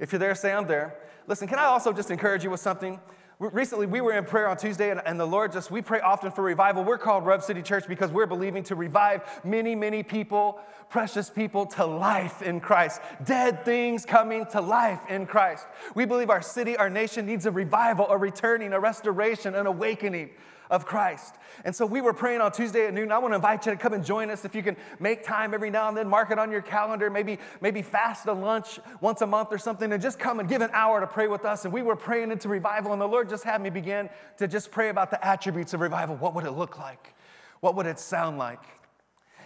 If 0.00 0.12
you're 0.12 0.18
there, 0.18 0.34
say 0.34 0.52
I'm 0.52 0.66
there. 0.66 0.96
Listen, 1.26 1.46
can 1.46 1.58
I 1.58 1.64
also 1.64 1.92
just 1.92 2.10
encourage 2.10 2.42
you 2.42 2.50
with 2.50 2.60
something? 2.60 2.98
Recently, 3.38 3.86
we 3.86 4.00
were 4.00 4.12
in 4.12 4.24
prayer 4.24 4.48
on 4.48 4.56
Tuesday, 4.56 4.90
and, 4.90 5.20
the 5.20 5.26
Lord 5.26 5.52
just, 5.52 5.70
we 5.70 5.80
pray 5.80 6.00
often 6.00 6.30
for 6.30 6.42
revival. 6.42 6.84
We're 6.84 6.98
called 6.98 7.24
Rev 7.24 7.42
City 7.42 7.62
Church 7.62 7.86
because 7.86 8.10
we're 8.10 8.26
believing 8.26 8.62
to 8.64 8.74
revive 8.74 9.22
many, 9.44 9.74
many 9.74 10.02
people, 10.02 10.60
precious 10.90 11.30
people, 11.30 11.64
to 11.66 11.86
life 11.86 12.42
in 12.42 12.60
Christ. 12.60 13.00
Dead 13.24 13.64
things 13.64 14.04
coming 14.04 14.44
to 14.46 14.60
life 14.60 15.00
in 15.08 15.24
Christ. 15.24 15.66
We 15.94 16.04
believe 16.04 16.28
our 16.28 16.42
city, 16.42 16.76
our 16.76 16.90
nation 16.90 17.24
needs 17.24 17.46
a 17.46 17.50
revival, 17.50 18.08
a 18.10 18.16
returning, 18.18 18.74
a 18.74 18.80
restoration, 18.80 19.54
an 19.54 19.66
awakening 19.66 20.30
of 20.70 20.86
Christ. 20.86 21.34
And 21.64 21.74
so 21.74 21.84
we 21.84 22.00
were 22.00 22.12
praying 22.12 22.40
on 22.40 22.52
Tuesday 22.52 22.86
at 22.86 22.94
noon. 22.94 23.12
I 23.12 23.18
want 23.18 23.32
to 23.32 23.36
invite 23.36 23.66
you 23.66 23.72
to 23.72 23.78
come 23.78 23.92
and 23.92 24.04
join 24.04 24.30
us 24.30 24.44
if 24.44 24.54
you 24.54 24.62
can 24.62 24.76
make 24.98 25.24
time 25.24 25.52
every 25.52 25.70
now 25.70 25.88
and 25.88 25.96
then, 25.96 26.08
mark 26.08 26.30
it 26.30 26.38
on 26.38 26.50
your 26.50 26.62
calendar, 26.62 27.10
maybe, 27.10 27.38
maybe 27.60 27.82
fast 27.82 28.26
a 28.26 28.32
lunch 28.32 28.78
once 29.00 29.20
a 29.20 29.26
month 29.26 29.48
or 29.50 29.58
something, 29.58 29.92
and 29.92 30.00
just 30.00 30.18
come 30.18 30.40
and 30.40 30.48
give 30.48 30.62
an 30.62 30.70
hour 30.72 31.00
to 31.00 31.06
pray 31.06 31.26
with 31.26 31.44
us. 31.44 31.64
And 31.64 31.74
we 31.74 31.82
were 31.82 31.96
praying 31.96 32.30
into 32.30 32.48
revival, 32.48 32.92
and 32.92 33.00
the 33.00 33.08
Lord 33.08 33.28
just 33.28 33.44
had 33.44 33.60
me 33.60 33.68
begin 33.70 34.08
to 34.38 34.48
just 34.48 34.70
pray 34.70 34.88
about 34.88 35.10
the 35.10 35.24
attributes 35.26 35.74
of 35.74 35.80
revival. 35.80 36.16
What 36.16 36.34
would 36.34 36.44
it 36.44 36.52
look 36.52 36.78
like? 36.78 37.14
What 37.60 37.74
would 37.74 37.86
it 37.86 37.98
sound 37.98 38.38
like? 38.38 38.62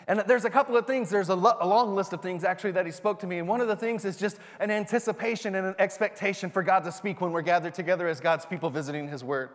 And 0.07 0.23
there's 0.26 0.45
a 0.45 0.50
couple 0.50 0.76
of 0.76 0.87
things, 0.87 1.09
there's 1.09 1.31
a, 1.31 1.35
lo- 1.35 1.57
a, 1.61 1.66
long 1.66 1.95
list 1.95 2.12
of 2.12 2.21
things 2.21 2.45
actually 2.45 2.73
that 2.73 2.85
he 2.85 2.93
spoke 2.93 3.21
to 3.21 3.26
me. 3.26 3.38
And 3.38 3.49
one 3.49 3.62
of 3.62 3.69
the 3.69 3.76
things 3.76 4.04
is 4.04 4.19
just 4.19 4.38
an 4.61 4.71
anticipation 4.71 5.54
and 5.54 5.66
an 5.66 5.75
expectation 5.78 6.50
for 6.50 6.62
God 6.62 6.85
to 6.85 6.93
speak 6.93 7.23
when 7.23 7.33
we're 7.33 7.43
gathered 7.43 7.73
together 7.73 8.07
as 8.07 8.21
God's 8.21 8.45
people 8.45 8.69
visiting 8.69 9.09
his 9.09 9.25
word. 9.25 9.50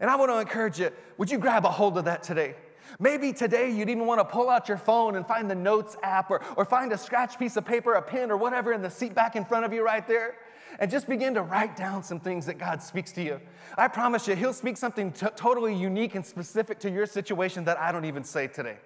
And 0.00 0.10
I 0.10 0.16
want 0.16 0.30
to 0.30 0.38
encourage 0.38 0.78
you 0.78 0.90
would 1.16 1.30
you 1.30 1.38
grab 1.38 1.64
a 1.64 1.70
hold 1.70 1.98
of 1.98 2.04
that 2.04 2.22
today? 2.22 2.54
Maybe 2.98 3.32
today 3.32 3.70
you'd 3.70 3.90
even 3.90 4.06
want 4.06 4.20
to 4.20 4.24
pull 4.24 4.48
out 4.48 4.68
your 4.68 4.78
phone 4.78 5.16
and 5.16 5.26
find 5.26 5.50
the 5.50 5.54
notes 5.54 5.96
app 6.02 6.30
or, 6.30 6.40
or 6.56 6.64
find 6.64 6.92
a 6.92 6.98
scratch 6.98 7.38
piece 7.38 7.56
of 7.56 7.64
paper, 7.64 7.94
a 7.94 8.02
pen, 8.02 8.30
or 8.30 8.36
whatever 8.36 8.72
in 8.72 8.80
the 8.80 8.90
seat 8.90 9.14
back 9.14 9.36
in 9.36 9.44
front 9.44 9.64
of 9.64 9.72
you 9.72 9.84
right 9.84 10.06
there. 10.06 10.36
And 10.78 10.90
just 10.90 11.08
begin 11.08 11.34
to 11.34 11.42
write 11.42 11.76
down 11.76 12.02
some 12.02 12.20
things 12.20 12.46
that 12.46 12.58
God 12.58 12.82
speaks 12.82 13.12
to 13.12 13.22
you. 13.22 13.40
I 13.76 13.88
promise 13.88 14.28
you, 14.28 14.36
He'll 14.36 14.52
speak 14.52 14.76
something 14.76 15.12
t- 15.12 15.26
totally 15.34 15.74
unique 15.74 16.14
and 16.14 16.24
specific 16.24 16.78
to 16.80 16.90
your 16.90 17.06
situation 17.06 17.64
that 17.64 17.78
I 17.78 17.90
don't 17.90 18.04
even 18.04 18.22
say 18.22 18.46
today. 18.46 18.76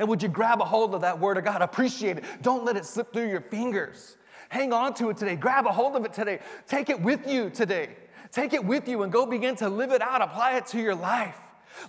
And 0.00 0.08
would 0.08 0.22
you 0.22 0.28
grab 0.28 0.60
a 0.60 0.64
hold 0.64 0.94
of 0.94 1.02
that 1.02 1.18
word 1.18 1.38
of 1.38 1.44
God? 1.44 1.62
Appreciate 1.62 2.18
it. 2.18 2.24
Don't 2.42 2.64
let 2.64 2.76
it 2.76 2.84
slip 2.84 3.12
through 3.12 3.28
your 3.28 3.40
fingers. 3.40 4.16
Hang 4.48 4.72
on 4.72 4.94
to 4.94 5.10
it 5.10 5.16
today. 5.16 5.36
Grab 5.36 5.66
a 5.66 5.72
hold 5.72 5.96
of 5.96 6.04
it 6.04 6.12
today. 6.12 6.40
Take 6.66 6.90
it 6.90 7.00
with 7.00 7.28
you 7.28 7.50
today. 7.50 7.96
Take 8.32 8.52
it 8.52 8.64
with 8.64 8.88
you 8.88 9.02
and 9.02 9.12
go 9.12 9.26
begin 9.26 9.56
to 9.56 9.68
live 9.68 9.92
it 9.92 10.02
out, 10.02 10.22
apply 10.22 10.56
it 10.56 10.66
to 10.66 10.80
your 10.80 10.94
life. 10.94 11.36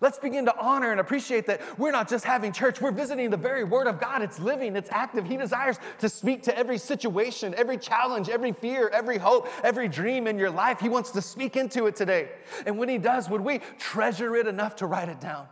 Let's 0.02 0.20
begin 0.20 0.46
to 0.46 0.58
honor 0.60 0.92
and 0.92 1.00
appreciate 1.00 1.46
that 1.48 1.62
we're 1.80 1.92
not 1.92 2.10
just 2.10 2.26
having 2.26 2.52
church, 2.52 2.82
we're 2.82 2.92
visiting 2.92 3.30
the 3.30 3.38
very 3.38 3.64
Word 3.64 3.88
of 3.88 4.00
God. 4.00 4.22
It's 4.22 4.40
living, 4.40 4.76
it's 4.76 4.90
active. 4.92 5.26
He 5.26 5.38
desires 5.38 5.78
to 6.00 6.10
speak 6.10 6.44
to 6.44 6.58
every 6.58 6.78
situation, 6.78 7.54
every 7.58 7.78
challenge, 7.78 8.30
every 8.30 8.52
fear, 8.52 8.90
every 8.90 9.18
hope, 9.18 9.48
every 9.64 9.88
dream 9.88 10.28
in 10.28 10.38
your 10.38 10.50
life. 10.50 10.80
He 10.80 10.90
wants 10.90 11.12
to 11.12 11.22
speak 11.22 11.56
into 11.56 11.86
it 11.88 11.96
today. 11.96 12.30
And 12.66 12.78
when 12.78 12.90
He 12.90 12.98
does, 12.98 13.30
would 13.30 13.42
we 13.42 13.60
treasure 13.80 14.36
it 14.36 14.48
enough 14.48 14.76
to 14.78 14.86
write 14.86 15.10
it 15.10 15.20
down? 15.20 15.48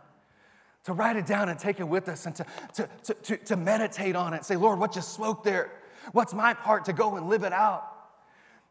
To 0.84 0.92
write 0.92 1.16
it 1.16 1.26
down 1.26 1.48
and 1.48 1.58
take 1.58 1.80
it 1.80 1.88
with 1.88 2.08
us 2.08 2.26
and 2.26 2.36
to, 2.36 2.46
to, 2.74 2.88
to, 3.04 3.14
to, 3.14 3.36
to 3.38 3.56
meditate 3.56 4.14
on 4.14 4.34
it. 4.34 4.44
Say, 4.44 4.56
Lord, 4.56 4.78
what 4.78 4.92
just 4.92 5.12
spoke 5.14 5.42
there? 5.42 5.72
What's 6.12 6.32
my 6.32 6.54
part 6.54 6.84
to 6.84 6.92
go 6.92 7.16
and 7.16 7.28
live 7.28 7.42
it 7.42 7.52
out? 7.52 7.95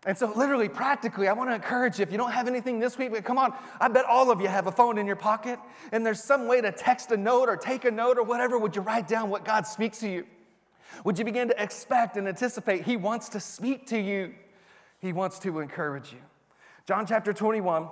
And 0.06 0.16
so, 0.16 0.32
literally, 0.36 0.70
practically, 0.70 1.28
I 1.28 1.34
want 1.34 1.50
to 1.50 1.56
encourage 1.56 1.98
you 1.98 2.04
if 2.04 2.12
you 2.12 2.18
don't 2.18 2.32
have 2.32 2.48
anything 2.48 2.80
this 2.80 2.96
week, 2.96 3.12
come 3.24 3.40
on, 3.40 3.54
I 3.82 3.88
bet 3.88 4.06
all 4.06 4.30
of 4.30 4.40
you 4.40 4.48
have 4.48 4.68
a 4.68 4.72
phone 4.72 5.00
in 5.00 5.08
your 5.08 5.16
pocket, 5.16 5.58
and 5.92 6.06
there's 6.06 6.24
some 6.24 6.48
way 6.48 6.62
to 6.62 6.72
text 6.72 7.12
a 7.12 7.18
note 7.18 7.50
or 7.50 7.58
take 7.58 7.86
a 7.86 7.92
note 7.92 8.20
or 8.20 8.24
whatever. 8.24 8.60
Would 8.60 8.76
you 8.76 8.84
write 8.84 9.08
down 9.08 9.32
what 9.32 9.44
God 9.44 9.66
speaks 9.66 10.00
to 10.00 10.10
you? 10.10 10.26
Would 11.04 11.18
you 11.18 11.26
begin 11.26 11.48
to 11.48 11.62
expect 11.62 12.18
and 12.18 12.28
anticipate 12.28 12.84
He 12.84 12.98
wants 12.98 13.30
to 13.30 13.40
speak 13.40 13.88
to 13.88 14.00
you? 14.00 14.36
He 15.00 15.12
wants 15.12 15.40
to 15.40 15.60
encourage 15.60 16.12
you. 16.12 16.20
John 16.88 17.08
chapter 17.08 17.34
21. 17.34 17.88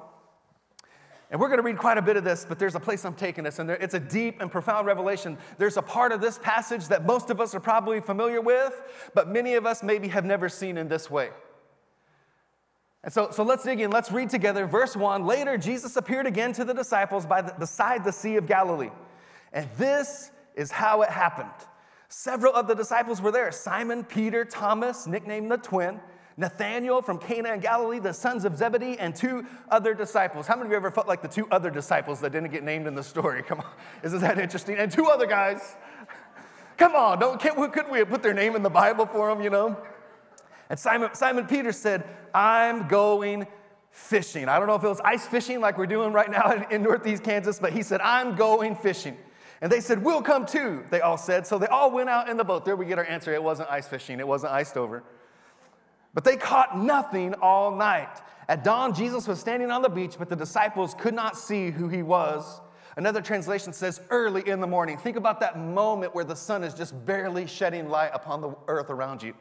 And 1.32 1.42
we're 1.42 1.48
going 1.48 1.58
to 1.58 1.64
read 1.64 1.80
quite 1.80 1.98
a 1.98 2.02
bit 2.02 2.16
of 2.16 2.24
this, 2.24 2.46
but 2.48 2.60
there's 2.60 2.76
a 2.76 2.80
place 2.80 3.04
I'm 3.06 3.16
taking 3.16 3.44
this, 3.44 3.58
and 3.58 3.68
there, 3.68 3.78
it's 3.78 3.96
a 3.96 4.00
deep 4.00 4.40
and 4.40 4.52
profound 4.52 4.86
revelation. 4.86 5.36
There's 5.58 5.78
a 5.78 5.82
part 5.82 6.12
of 6.12 6.22
this 6.22 6.38
passage 6.38 6.88
that 6.90 7.08
most 7.08 7.32
of 7.32 7.42
us 7.42 7.56
are 7.56 7.60
probably 7.60 8.00
familiar 8.02 8.40
with, 8.40 8.80
but 9.16 9.28
many 9.28 9.56
of 9.56 9.66
us 9.66 9.82
maybe 9.82 10.10
have 10.10 10.26
never 10.26 10.48
seen 10.48 10.78
in 10.78 10.88
this 10.88 11.10
way. 11.10 11.32
And 13.04 13.12
so, 13.12 13.32
so 13.32 13.44
let's 13.44 13.64
dig 13.64 13.82
in. 13.82 13.92
Let's 13.92 14.12
read 14.12 14.30
together 14.30 14.66
verse 14.66 14.96
1. 14.96 15.26
Later, 15.26 15.58
Jesus 15.58 15.96
appeared 15.96 16.26
again 16.26 16.54
to 16.54 16.64
the 16.64 16.74
disciples 16.74 17.26
by 17.26 17.42
the, 17.42 17.54
beside 17.54 18.04
the 18.04 18.14
Sea 18.14 18.38
of 18.38 18.48
Galilee. 18.48 18.92
And 19.52 19.70
this 19.78 20.32
is 20.56 20.72
how 20.72 21.02
it 21.02 21.10
happened. 21.10 21.50
Several 22.08 22.54
of 22.54 22.68
the 22.68 22.76
disciples 22.76 23.22
were 23.22 23.32
there 23.32 23.52
Simon, 23.52 24.04
Peter, 24.04 24.46
Thomas, 24.46 25.08
nicknamed 25.08 25.52
the 25.52 25.58
twin, 25.58 26.00
Nathanael 26.38 27.02
from 27.02 27.18
Cana 27.18 27.50
and 27.50 27.62
Galilee, 27.62 28.00
the 28.00 28.14
sons 28.14 28.46
of 28.46 28.56
Zebedee, 28.56 28.98
and 29.00 29.16
two 29.16 29.46
other 29.70 29.94
disciples. 29.94 30.48
How 30.48 30.56
many 30.56 30.68
of 30.68 30.72
you 30.72 30.78
ever 30.78 30.92
felt 30.92 31.08
like 31.08 31.22
the 31.22 31.28
two 31.28 31.48
other 31.52 31.70
disciples 31.70 32.22
that 32.22 32.32
didn't 32.32 32.52
get 32.52 32.64
named 32.64 32.88
in 32.88 32.96
the 32.96 33.04
story? 33.04 33.44
Come 33.44 33.60
on, 33.60 33.72
isn't 34.04 34.22
that 34.22 34.40
interesting? 34.40 34.78
And 34.78 34.92
two 34.92 35.08
other 35.08 35.26
guys. 35.26 35.76
Come 36.78 36.96
on, 36.96 37.20
don't, 37.20 37.40
can't, 37.40 37.56
couldn't 37.74 37.92
we 37.92 38.00
have 38.00 38.10
put 38.10 38.24
their 38.24 38.34
name 38.34 38.56
in 38.56 38.64
the 38.64 38.70
Bible 38.70 39.06
for 39.06 39.30
them, 39.30 39.44
you 39.44 39.50
know? 39.50 39.78
And 40.70 40.80
Simon, 40.80 41.14
Simon 41.14 41.46
Peter 41.46 41.72
said, 41.72 42.04
I'm 42.34 42.88
going 42.88 43.48
fishing. 43.92 44.50
I 44.50 44.58
don't 44.58 44.68
know 44.68 44.76
if 44.76 44.84
it 44.84 44.90
was 44.90 45.02
ice 45.02 45.26
fishing 45.26 45.62
like 45.62 45.78
we're 45.78 45.86
doing 45.86 46.14
right 46.14 46.30
now 46.30 46.52
in, 46.52 46.66
in 46.72 46.84
Northeast 46.84 47.24
Kansas, 47.24 47.60
but 47.60 47.74
he 47.74 47.84
said, 47.84 48.02
I'm 48.02 48.36
going 48.36 48.76
fishing. 48.76 49.18
And 49.62 49.72
they 49.72 49.80
said, 49.80 50.04
We'll 50.04 50.22
come 50.22 50.46
too, 50.46 50.84
they 50.90 51.00
all 51.02 51.18
said. 51.18 51.48
So 51.48 51.58
they 51.58 51.68
all 51.68 51.92
went 51.92 52.10
out 52.10 52.28
in 52.28 52.36
the 52.36 52.44
boat. 52.44 52.66
There 52.66 52.76
we 52.76 52.86
get 52.86 52.98
our 52.98 53.06
answer. 53.06 53.34
It 53.34 53.42
wasn't 53.42 53.70
ice 53.70 53.88
fishing, 53.88 54.20
it 54.20 54.28
wasn't 54.28 54.52
iced 54.52 54.78
over. 54.78 55.04
But 56.14 56.24
they 56.24 56.36
caught 56.36 56.78
nothing 56.78 57.34
all 57.36 57.76
night. 57.76 58.22
At 58.48 58.64
dawn, 58.64 58.94
Jesus 58.94 59.28
was 59.28 59.40
standing 59.40 59.72
on 59.72 59.82
the 59.82 59.90
beach, 59.90 60.16
but 60.20 60.30
the 60.30 60.36
disciples 60.36 60.94
could 60.94 61.14
not 61.14 61.38
see 61.38 61.72
who 61.72 61.88
he 61.88 62.04
was. 62.04 62.62
Another 62.98 63.22
translation 63.22 63.74
says 63.74 64.02
early 64.10 64.48
in 64.48 64.60
the 64.60 64.68
morning. 64.68 64.98
Think 64.98 65.18
about 65.18 65.40
that 65.40 65.58
moment 65.58 66.14
where 66.14 66.26
the 66.26 66.36
sun 66.36 66.64
is 66.64 66.74
just 66.74 67.06
barely 67.06 67.48
shedding 67.48 67.90
light 67.90 68.12
upon 68.14 68.42
the 68.42 68.54
earth 68.68 68.92
around 68.92 69.24
you. 69.24 69.34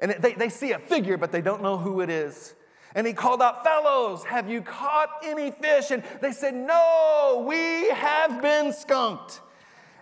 And 0.00 0.12
they, 0.12 0.32
they 0.34 0.48
see 0.48 0.72
a 0.72 0.78
figure, 0.78 1.16
but 1.16 1.32
they 1.32 1.40
don't 1.40 1.62
know 1.62 1.76
who 1.76 2.00
it 2.00 2.10
is. 2.10 2.54
And 2.94 3.06
he 3.06 3.12
called 3.12 3.42
out, 3.42 3.64
Fellows, 3.64 4.24
have 4.24 4.48
you 4.48 4.62
caught 4.62 5.10
any 5.24 5.50
fish? 5.50 5.90
And 5.90 6.02
they 6.20 6.32
said, 6.32 6.54
No, 6.54 7.44
we 7.46 7.88
have 7.90 8.40
been 8.40 8.72
skunked. 8.72 9.40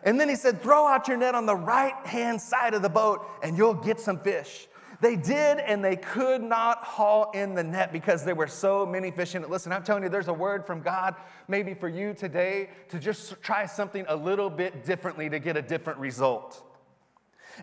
And 0.02 0.20
then 0.20 0.28
he 0.28 0.36
said, 0.36 0.62
Throw 0.62 0.86
out 0.86 1.08
your 1.08 1.16
net 1.16 1.34
on 1.34 1.46
the 1.46 1.56
right 1.56 1.94
hand 2.06 2.40
side 2.40 2.74
of 2.74 2.82
the 2.82 2.88
boat 2.88 3.26
and 3.42 3.56
you'll 3.56 3.74
get 3.74 4.00
some 4.00 4.20
fish. 4.20 4.68
They 5.00 5.16
did, 5.16 5.58
and 5.58 5.84
they 5.84 5.96
could 5.96 6.42
not 6.42 6.82
haul 6.82 7.30
in 7.32 7.54
the 7.54 7.62
net 7.62 7.92
because 7.92 8.24
there 8.24 8.34
were 8.34 8.46
so 8.46 8.86
many 8.86 9.10
fish 9.10 9.34
in 9.34 9.42
it. 9.42 9.50
Listen, 9.50 9.72
I'm 9.72 9.82
telling 9.82 10.02
you, 10.02 10.08
there's 10.08 10.28
a 10.28 10.32
word 10.32 10.66
from 10.66 10.80
God 10.80 11.16
maybe 11.48 11.74
for 11.74 11.88
you 11.88 12.14
today 12.14 12.70
to 12.88 12.98
just 12.98 13.40
try 13.42 13.66
something 13.66 14.06
a 14.08 14.16
little 14.16 14.48
bit 14.48 14.84
differently 14.84 15.28
to 15.28 15.38
get 15.38 15.56
a 15.56 15.62
different 15.62 15.98
result. 15.98 16.65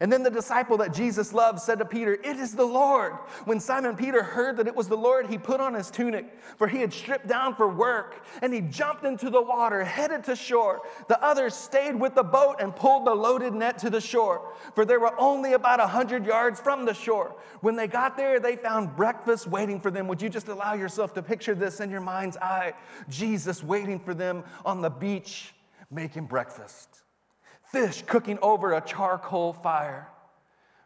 And 0.02 0.12
then 0.12 0.24
the 0.24 0.32
disciple 0.32 0.78
that 0.78 0.94
Jesus 0.94 1.34
loved 1.34 1.60
said 1.60 1.80
to 1.80 1.86
Peter, 1.86 2.14
It 2.14 2.38
is 2.38 2.56
the 2.56 2.66
Lord. 2.66 3.14
When 3.46 3.60
Simon 3.60 3.96
Peter 3.96 4.24
heard 4.24 4.58
that 4.58 4.68
it 4.68 4.76
was 4.76 4.88
the 4.88 4.98
Lord, 4.98 5.28
he 5.28 5.38
put 5.38 5.60
on 5.60 5.76
his 5.76 5.92
tunic, 5.92 6.36
for 6.58 6.68
he 6.68 6.80
had 6.80 6.92
stripped 6.92 7.28
down 7.28 7.56
for 7.56 7.68
work, 7.68 8.26
and 8.42 8.54
he 8.54 8.62
jumped 8.62 9.04
into 9.04 9.30
the 9.30 9.42
water, 9.42 9.84
headed 9.84 10.24
to 10.26 10.36
shore. 10.36 10.82
The 11.08 11.24
others 11.24 11.54
stayed 11.54 11.96
with 11.96 12.16
the 12.16 12.24
boat 12.24 12.56
and 12.60 12.76
pulled 12.76 13.06
the 13.06 13.14
loaded 13.14 13.54
net 13.54 13.78
to 13.80 13.90
the 13.90 14.02
shore, 14.02 14.54
for 14.74 14.84
they 14.84 14.98
were 14.98 15.20
only 15.20 15.54
about 15.54 15.80
a 15.80 15.88
hundred 15.88 16.26
yards 16.26 16.60
from 16.60 16.86
the 16.86 16.94
shore. 16.94 17.36
When 17.62 17.76
they 17.76 17.88
got 17.88 18.18
there, 18.18 18.40
they 18.40 18.56
found 18.56 18.96
breakfast 18.96 19.48
waiting 19.48 19.80
for 19.80 19.92
them. 19.92 20.08
Would 20.08 20.22
you 20.22 20.30
just 20.30 20.48
allow 20.48 20.74
yourself 20.74 21.14
to 21.14 21.22
picture 21.22 21.54
this 21.54 21.80
in 21.80 21.92
your 21.92 22.02
mind's 22.02 22.38
eye? 22.38 22.74
Jesus 23.10 23.64
waiting 23.64 24.00
for 24.00 24.16
them 24.16 24.44
on 24.66 24.82
the 24.82 24.90
beach, 24.90 25.54
making 25.92 26.26
breakfast 26.26 27.03
fish 27.74 28.04
cooking 28.06 28.38
over 28.42 28.74
a 28.74 28.82
charcoal 28.82 29.52
fire. 29.52 30.08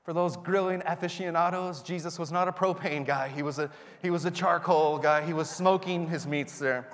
For 0.03 0.13
those 0.13 0.37
grilling 0.37 0.81
aficionados, 0.85 1.83
Jesus 1.83 2.17
was 2.17 2.31
not 2.31 2.47
a 2.47 2.53
propane 2.53 3.05
guy. 3.05 3.27
He 3.27 3.43
was 3.43 3.59
a, 3.59 3.69
he 4.01 4.09
was 4.09 4.23
a 4.23 4.31
charcoal 4.31 4.97
guy. 4.97 5.21
He 5.21 5.33
was 5.33 5.49
smoking 5.49 6.07
his 6.07 6.25
meats 6.25 6.59
there. 6.59 6.87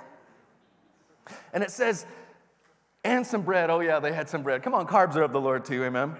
And 1.52 1.62
it 1.62 1.70
says, 1.70 2.06
and 3.04 3.24
some 3.24 3.42
bread. 3.42 3.70
Oh, 3.70 3.78
yeah, 3.80 4.00
they 4.00 4.12
had 4.12 4.28
some 4.28 4.42
bread. 4.42 4.64
Come 4.64 4.74
on, 4.74 4.88
carbs 4.88 5.14
are 5.14 5.22
of 5.22 5.32
the 5.32 5.40
Lord 5.40 5.64
too, 5.64 5.84
amen. 5.84 6.16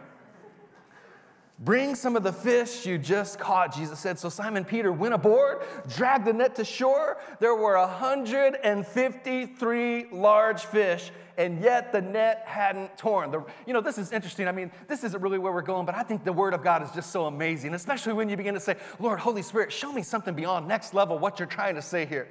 Bring 1.59 1.95
some 1.95 2.17
of 2.17 2.23
the 2.23 2.33
fish 2.33 2.87
you 2.87 2.99
just 2.99 3.39
caught, 3.39 3.75
Jesus 3.75 3.99
said. 3.99 4.19
So 4.19 4.29
Simon 4.29 4.65
Peter 4.65 4.93
went 4.93 5.15
aboard, 5.15 5.63
dragged 5.89 6.27
the 6.27 6.33
net 6.33 6.55
to 6.57 6.65
shore. 6.65 7.19
There 7.39 7.55
were 7.55 7.79
153 7.79 10.07
large 10.11 10.65
fish, 10.65 11.13
and 11.37 11.61
yet 11.61 11.93
the 11.93 12.01
net 12.01 12.43
hadn't 12.47 12.97
torn. 12.97 13.31
The, 13.31 13.45
you 13.67 13.73
know, 13.73 13.81
this 13.81 13.99
is 13.99 14.13
interesting. 14.13 14.49
I 14.49 14.53
mean, 14.53 14.71
this 14.89 15.05
isn't 15.05 15.21
really 15.21 15.39
where 15.39 15.53
we're 15.53 15.63
going, 15.63 15.87
but 15.87 15.95
I 15.95 16.03
think 16.03 16.25
the 16.25 16.33
Word 16.33 16.55
of 16.55 16.63
God 16.63 16.83
is 16.83 16.91
just 16.93 17.11
so 17.11 17.27
amazing, 17.27 17.75
especially 17.75 18.13
when 18.13 18.29
you 18.29 18.37
begin 18.37 18.55
to 18.55 18.61
say, 18.61 18.77
Lord, 18.99 19.19
Holy 19.19 19.43
Spirit, 19.43 19.73
show 19.73 19.93
me 19.93 20.03
something 20.03 20.35
beyond 20.35 20.69
next 20.69 20.95
level, 20.95 21.19
what 21.19 21.39
you're 21.39 21.47
trying 21.47 21.75
to 21.75 21.83
say 21.83 22.07
here. 22.07 22.29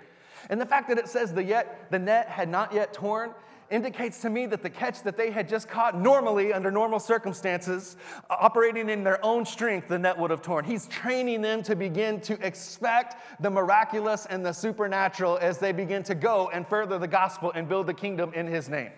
And 0.50 0.60
the 0.60 0.66
fact 0.66 0.90
that 0.90 0.98
it 0.98 1.08
says 1.08 1.34
the, 1.34 1.44
yet, 1.44 1.88
the 1.92 2.00
net 2.00 2.28
had 2.28 2.50
not 2.50 2.74
yet 2.74 2.94
torn, 2.94 3.32
indicates 3.74 4.20
to 4.22 4.30
me 4.30 4.46
that 4.46 4.62
the 4.62 4.70
catch 4.70 5.02
that 5.02 5.18
they 5.18 5.32
had 5.32 5.50
just 5.50 5.68
caught 5.68 6.00
normally 6.00 6.54
under 6.54 6.70
normal 6.70 7.00
circumstances, 7.00 7.98
uh, 8.30 8.36
operating 8.40 8.88
in 8.90 9.04
their 9.04 9.24
own 9.26 9.46
strength, 9.46 9.88
the 9.88 9.98
net 9.98 10.18
would 10.18 10.30
have 10.30 10.44
torn. 10.44 10.64
He's 10.64 10.86
training 10.88 11.42
them 11.42 11.64
to 11.64 11.76
begin 11.76 12.22
to 12.22 12.34
expect 12.46 13.16
the 13.42 13.50
miraculous 13.50 14.28
and 14.28 14.46
the 14.46 14.54
supernatural 14.54 15.40
as 15.42 15.58
they 15.58 15.72
begin 15.72 16.04
to 16.04 16.14
go 16.14 16.50
and 16.54 16.68
further 16.68 17.00
the 17.00 17.08
gospel 17.08 17.52
and 17.56 17.68
build 17.68 17.88
the 17.88 17.94
kingdom 17.96 18.32
in 18.36 18.46
his 18.46 18.70
name. 18.70 18.92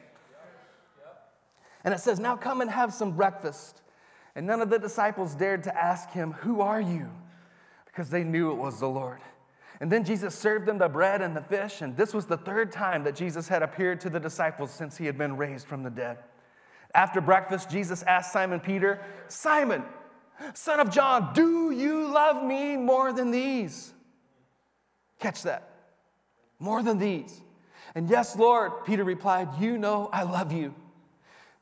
And 1.86 1.94
it 1.94 2.02
says, 2.02 2.20
Now 2.20 2.36
come 2.36 2.60
and 2.60 2.70
have 2.70 2.94
some 2.94 3.14
breakfast. 3.14 3.82
And 4.36 4.46
none 4.46 4.60
of 4.60 4.70
the 4.70 4.80
disciples 4.80 5.36
dared 5.36 5.64
to 5.64 5.76
ask 5.76 6.12
him, 6.12 6.34
Who 6.34 6.60
are 6.60 6.82
you? 6.82 7.10
Because 7.86 8.10
they 8.10 8.26
knew 8.26 8.52
it 8.52 8.56
was 8.56 8.82
the 8.82 8.90
Lord. 8.90 9.22
And 9.80 9.92
then 9.92 10.04
Jesus 10.04 10.34
served 10.34 10.66
them 10.66 10.78
the 10.78 10.88
bread 10.88 11.22
and 11.22 11.36
the 11.36 11.42
fish, 11.42 11.82
and 11.82 11.98
this 11.98 12.14
was 12.14 12.26
the 12.26 12.38
third 12.38 12.72
time 12.72 13.04
that 13.04 13.16
Jesus 13.16 13.48
had 13.48 13.62
appeared 13.62 14.00
to 14.02 14.10
the 14.10 14.20
disciples 14.20 14.72
since 14.72 14.98
he 14.98 15.06
had 15.06 15.18
been 15.18 15.36
raised 15.36 15.68
from 15.68 15.84
the 15.84 15.90
dead. 15.90 16.18
After 16.94 17.20
breakfast, 17.20 17.70
Jesus 17.70 18.04
asked 18.04 18.32
Simon 18.32 18.62
Peter, 18.62 19.02
Simon, 19.28 19.84
son 20.54 20.80
of 20.80 20.90
John, 20.90 21.34
do 21.34 21.72
you 21.72 22.08
love 22.08 22.44
me 22.44 22.78
more 22.78 23.12
than 23.12 23.32
these? 23.32 23.94
Catch 25.20 25.44
that. 25.44 25.70
More 26.60 26.82
than 26.82 26.98
these. 26.98 27.42
And 27.96 28.10
yes, 28.10 28.38
Lord, 28.38 28.86
Peter 28.86 29.04
replied, 29.04 29.50
You 29.60 29.78
know 29.78 30.10
I 30.12 30.24
love 30.24 30.52
you. 30.52 30.74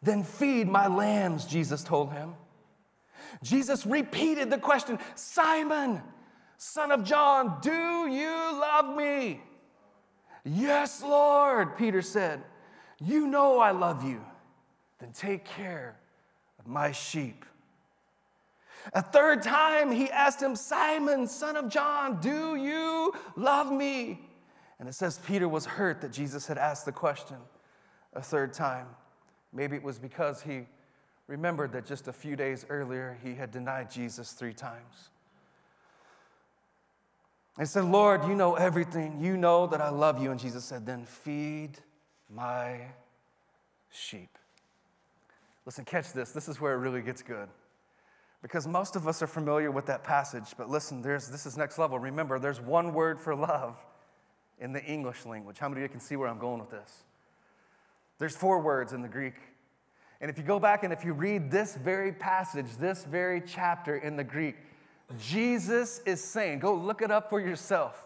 Then 0.01 0.23
feed 0.23 0.67
my 0.67 0.87
lambs, 0.87 1.45
Jesus 1.45 1.83
told 1.83 2.11
him. 2.11 2.35
Jesus 3.41 3.85
repeated 3.85 4.49
the 4.49 4.57
question 4.57 4.99
Simon, 5.15 6.01
Son 6.65 6.91
of 6.91 7.03
John, 7.03 7.57
do 7.61 8.07
you 8.07 8.31
love 8.31 8.95
me? 8.95 9.41
Yes, 10.45 11.03
Lord, 11.03 11.77
Peter 11.77 12.01
said. 12.01 12.41
You 13.01 13.27
know 13.27 13.59
I 13.59 13.71
love 13.71 14.05
you. 14.05 14.23
Then 14.97 15.11
take 15.11 15.43
care 15.43 15.97
of 16.57 16.65
my 16.65 16.93
sheep. 16.93 17.43
A 18.93 19.01
third 19.01 19.43
time 19.43 19.91
he 19.91 20.09
asked 20.09 20.41
him, 20.41 20.55
Simon, 20.55 21.27
son 21.27 21.57
of 21.57 21.67
John, 21.69 22.21
do 22.21 22.55
you 22.55 23.13
love 23.35 23.69
me? 23.69 24.21
And 24.79 24.87
it 24.87 24.93
says 24.93 25.19
Peter 25.27 25.49
was 25.49 25.65
hurt 25.65 25.99
that 25.99 26.13
Jesus 26.13 26.47
had 26.47 26.57
asked 26.57 26.85
the 26.85 26.93
question 26.93 27.37
a 28.13 28.21
third 28.21 28.53
time. 28.53 28.87
Maybe 29.51 29.75
it 29.75 29.83
was 29.83 29.99
because 29.99 30.41
he 30.41 30.61
remembered 31.27 31.73
that 31.73 31.85
just 31.85 32.07
a 32.07 32.13
few 32.13 32.37
days 32.37 32.65
earlier 32.69 33.17
he 33.21 33.35
had 33.35 33.51
denied 33.51 33.91
Jesus 33.91 34.31
three 34.31 34.53
times. 34.53 35.09
I 37.57 37.65
said, 37.65 37.85
Lord, 37.85 38.25
you 38.25 38.35
know 38.35 38.55
everything. 38.55 39.19
You 39.21 39.37
know 39.37 39.67
that 39.67 39.79
I 39.79 39.89
love 39.89 40.21
you. 40.21 40.31
And 40.31 40.39
Jesus 40.39 40.65
said, 40.65 40.85
Then 40.85 41.05
feed 41.05 41.77
my 42.29 42.79
sheep. 43.91 44.37
Listen, 45.65 45.85
catch 45.85 46.11
this. 46.13 46.31
This 46.31 46.49
is 46.49 46.59
where 46.59 46.73
it 46.73 46.77
really 46.77 47.01
gets 47.01 47.21
good. 47.21 47.47
Because 48.41 48.67
most 48.67 48.95
of 48.95 49.07
us 49.07 49.21
are 49.21 49.27
familiar 49.27 49.71
with 49.71 49.85
that 49.85 50.03
passage, 50.03 50.53
but 50.57 50.69
listen, 50.69 51.01
there's, 51.01 51.29
this 51.29 51.45
is 51.45 51.55
next 51.55 51.77
level. 51.77 51.97
Remember, 51.97 52.39
there's 52.39 52.59
one 52.59 52.93
word 52.93 53.21
for 53.21 53.33
love 53.33 53.77
in 54.59 54.73
the 54.73 54.83
English 54.83 55.25
language. 55.25 55.57
How 55.59 55.69
many 55.69 55.79
of 55.79 55.83
you 55.83 55.89
can 55.89 56.01
see 56.01 56.17
where 56.17 56.27
I'm 56.27 56.39
going 56.39 56.59
with 56.59 56.69
this? 56.69 57.03
There's 58.19 58.35
four 58.35 58.59
words 58.59 58.91
in 58.91 59.01
the 59.01 59.07
Greek. 59.07 59.35
And 60.19 60.29
if 60.29 60.37
you 60.37 60.43
go 60.43 60.59
back 60.59 60.83
and 60.83 60.91
if 60.91 61.05
you 61.05 61.13
read 61.13 61.51
this 61.51 61.75
very 61.75 62.11
passage, 62.11 62.65
this 62.77 63.05
very 63.05 63.41
chapter 63.45 63.97
in 63.97 64.17
the 64.17 64.23
Greek, 64.23 64.55
Jesus 65.19 65.99
is 66.05 66.23
saying, 66.23 66.59
go 66.59 66.73
look 66.73 67.01
it 67.01 67.11
up 67.11 67.29
for 67.29 67.39
yourself. 67.39 68.03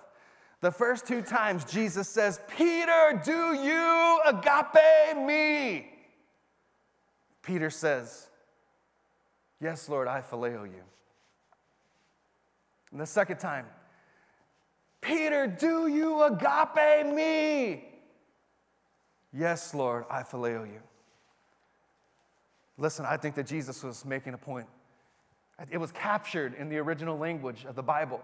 The 0.62 0.72
first 0.72 1.06
two 1.06 1.22
times 1.22 1.66
Jesus 1.66 2.10
says, 2.10 2.40
Peter, 2.58 3.22
do 3.24 3.54
you 3.54 4.20
agape 4.26 5.18
me? 5.18 5.92
Peter 7.44 7.70
says, 7.70 8.28
Yes, 9.60 9.90
Lord, 9.90 10.08
I 10.08 10.22
phileo 10.22 10.66
you. 10.66 10.84
And 12.92 13.02
the 13.02 13.06
second 13.06 13.38
time, 13.38 13.66
Peter, 15.02 15.48
do 15.48 15.88
you 15.88 16.24
agape 16.24 17.08
me? 17.08 17.86
Yes, 19.34 19.74
Lord, 19.74 20.06
I 20.10 20.24
phileo 20.24 20.66
you. 20.66 20.80
Listen, 22.78 23.06
I 23.06 23.18
think 23.18 23.36
that 23.36 23.48
Jesus 23.48 23.84
was 23.84 24.06
making 24.06 24.34
a 24.34 24.38
point. 24.38 24.68
It 25.72 25.78
was 25.78 25.92
captured 25.92 26.54
in 26.54 26.70
the 26.70 26.78
original 26.78 27.18
language 27.18 27.66
of 27.68 27.76
the 27.76 27.84
Bible. 27.84 28.22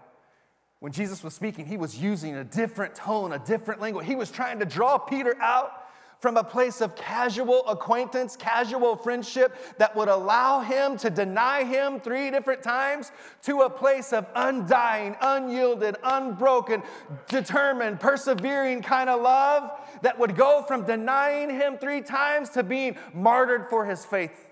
When 0.78 0.92
Jesus 0.92 1.24
was 1.24 1.34
speaking, 1.34 1.66
he 1.66 1.76
was 1.76 1.96
using 1.96 2.36
a 2.36 2.44
different 2.44 2.94
tone, 2.94 3.32
a 3.32 3.38
different 3.38 3.80
language. 3.80 4.06
He 4.06 4.16
was 4.16 4.30
trying 4.30 4.58
to 4.60 4.64
draw 4.64 4.98
Peter 4.98 5.36
out 5.40 5.84
from 6.20 6.36
a 6.36 6.44
place 6.44 6.80
of 6.80 6.96
casual 6.96 7.66
acquaintance, 7.66 8.36
casual 8.36 8.96
friendship 8.96 9.54
that 9.76 9.94
would 9.94 10.08
allow 10.08 10.60
him 10.60 10.96
to 10.96 11.10
deny 11.10 11.64
him 11.64 12.00
three 12.00 12.30
different 12.30 12.62
times 12.62 13.12
to 13.42 13.60
a 13.62 13.68
place 13.68 14.12
of 14.12 14.26
undying, 14.34 15.16
unyielded, 15.20 15.96
unbroken, 16.02 16.82
determined, 17.28 18.00
persevering 18.00 18.80
kind 18.80 19.10
of 19.10 19.20
love 19.20 19.70
that 20.02 20.18
would 20.18 20.34
go 20.34 20.62
from 20.62 20.86
denying 20.86 21.50
him 21.50 21.76
three 21.76 22.00
times 22.00 22.48
to 22.48 22.62
being 22.62 22.96
martyred 23.12 23.68
for 23.68 23.84
his 23.84 24.04
faith. 24.04 24.46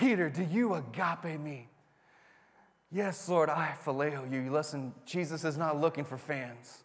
Peter, 0.00 0.30
do 0.30 0.42
you 0.42 0.74
agape 0.74 1.38
me? 1.38 1.68
Yes, 2.90 3.28
Lord, 3.28 3.50
I 3.50 3.74
phileo 3.84 4.32
you. 4.32 4.50
Listen, 4.50 4.94
Jesus 5.04 5.44
is 5.44 5.58
not 5.58 5.78
looking 5.78 6.06
for 6.06 6.16
fans, 6.16 6.84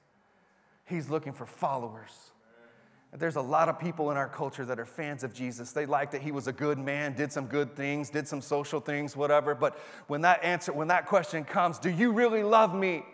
He's 0.84 1.10
looking 1.10 1.32
for 1.32 1.45
followers. 1.45 2.32
There's 3.13 3.38
a 3.38 3.41
lot 3.41 3.69
of 3.69 3.80
people 3.80 4.12
in 4.12 4.17
our 4.17 4.28
culture 4.28 4.65
that 4.65 4.78
are 4.78 4.86
fans 4.86 5.23
of 5.23 5.34
Jesus. 5.34 5.71
They 5.71 5.86
like 5.86 6.12
that 6.12 6.21
he 6.21 6.34
was 6.34 6.47
a 6.47 6.51
good 6.51 6.78
man, 6.78 7.13
did 7.13 7.32
some 7.32 7.45
good 7.45 7.73
things, 7.73 8.10
did 8.10 8.28
some 8.28 8.41
social 8.41 8.82
things, 8.82 9.15
whatever. 9.15 9.56
But 9.56 9.78
when 10.08 10.19
that 10.21 10.43
answer, 10.43 10.73
when 10.73 10.89
that 10.89 11.06
question 11.06 11.45
comes, 11.45 11.80
do 11.80 11.89
you 11.89 12.12
really 12.12 12.43
love 12.43 12.75
me? 12.75 13.06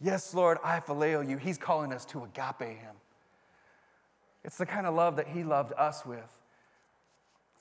Yes, 0.00 0.32
Lord, 0.32 0.58
I 0.62 0.78
phileo 0.78 1.28
you. 1.28 1.38
He's 1.38 1.58
calling 1.58 1.92
us 1.92 2.04
to 2.06 2.22
agape 2.22 2.78
him. 2.78 2.94
It's 4.44 4.58
the 4.58 4.66
kind 4.66 4.86
of 4.86 4.94
love 4.94 5.16
that 5.16 5.26
he 5.26 5.42
loved 5.42 5.72
us 5.76 6.06
with. 6.06 6.41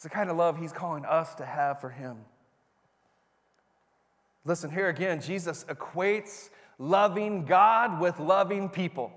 It's 0.02 0.06
the 0.06 0.10
kind 0.10 0.32
of 0.32 0.36
love 0.36 0.58
he's 0.58 0.74
calling 0.74 1.06
us 1.06 1.36
to 1.36 1.46
have 1.46 1.80
for 1.80 1.92
him. 1.92 2.18
Listen, 4.46 4.72
here 4.72 4.90
again, 4.90 5.22
Jesus 5.22 5.64
equates 5.66 6.50
loving 6.80 7.46
God 7.46 8.02
with 8.02 8.20
loving 8.20 8.68
people. 8.68 9.14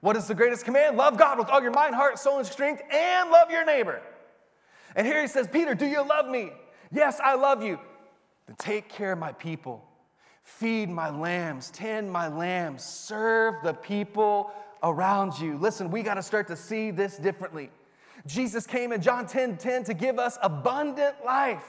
What 0.00 0.14
is 0.16 0.28
the 0.28 0.36
greatest 0.36 0.64
command? 0.64 0.96
Love 0.96 1.18
God 1.18 1.40
with 1.40 1.48
all 1.48 1.60
your 1.60 1.72
mind, 1.72 1.96
heart, 1.96 2.20
soul, 2.20 2.38
and 2.38 2.46
strength, 2.46 2.82
and 2.88 3.32
love 3.32 3.50
your 3.50 3.64
neighbor. 3.64 4.00
And 4.94 5.04
here 5.04 5.20
he 5.20 5.26
says, 5.26 5.48
Peter, 5.48 5.74
do 5.74 5.86
you 5.86 6.06
love 6.06 6.28
me? 6.28 6.52
Yes, 6.92 7.18
I 7.20 7.34
love 7.34 7.64
you. 7.64 7.80
Then 8.46 8.54
take 8.54 8.88
care 8.88 9.14
of 9.14 9.18
my 9.18 9.32
people. 9.32 9.84
Feed 10.44 10.88
my 10.88 11.10
lambs, 11.10 11.72
tend 11.72 12.12
my 12.12 12.28
lambs, 12.28 12.84
serve 12.84 13.56
the 13.64 13.74
people 13.74 14.52
around 14.84 15.36
you. 15.40 15.58
Listen, 15.58 15.90
we 15.90 16.04
got 16.04 16.14
to 16.14 16.22
start 16.22 16.46
to 16.46 16.54
see 16.54 16.92
this 16.92 17.16
differently. 17.16 17.70
Jesus 18.28 18.66
came 18.66 18.92
in 18.92 19.02
John 19.02 19.26
10 19.26 19.56
10 19.56 19.84
to 19.84 19.94
give 19.94 20.18
us 20.20 20.38
abundant 20.42 21.16
life 21.24 21.64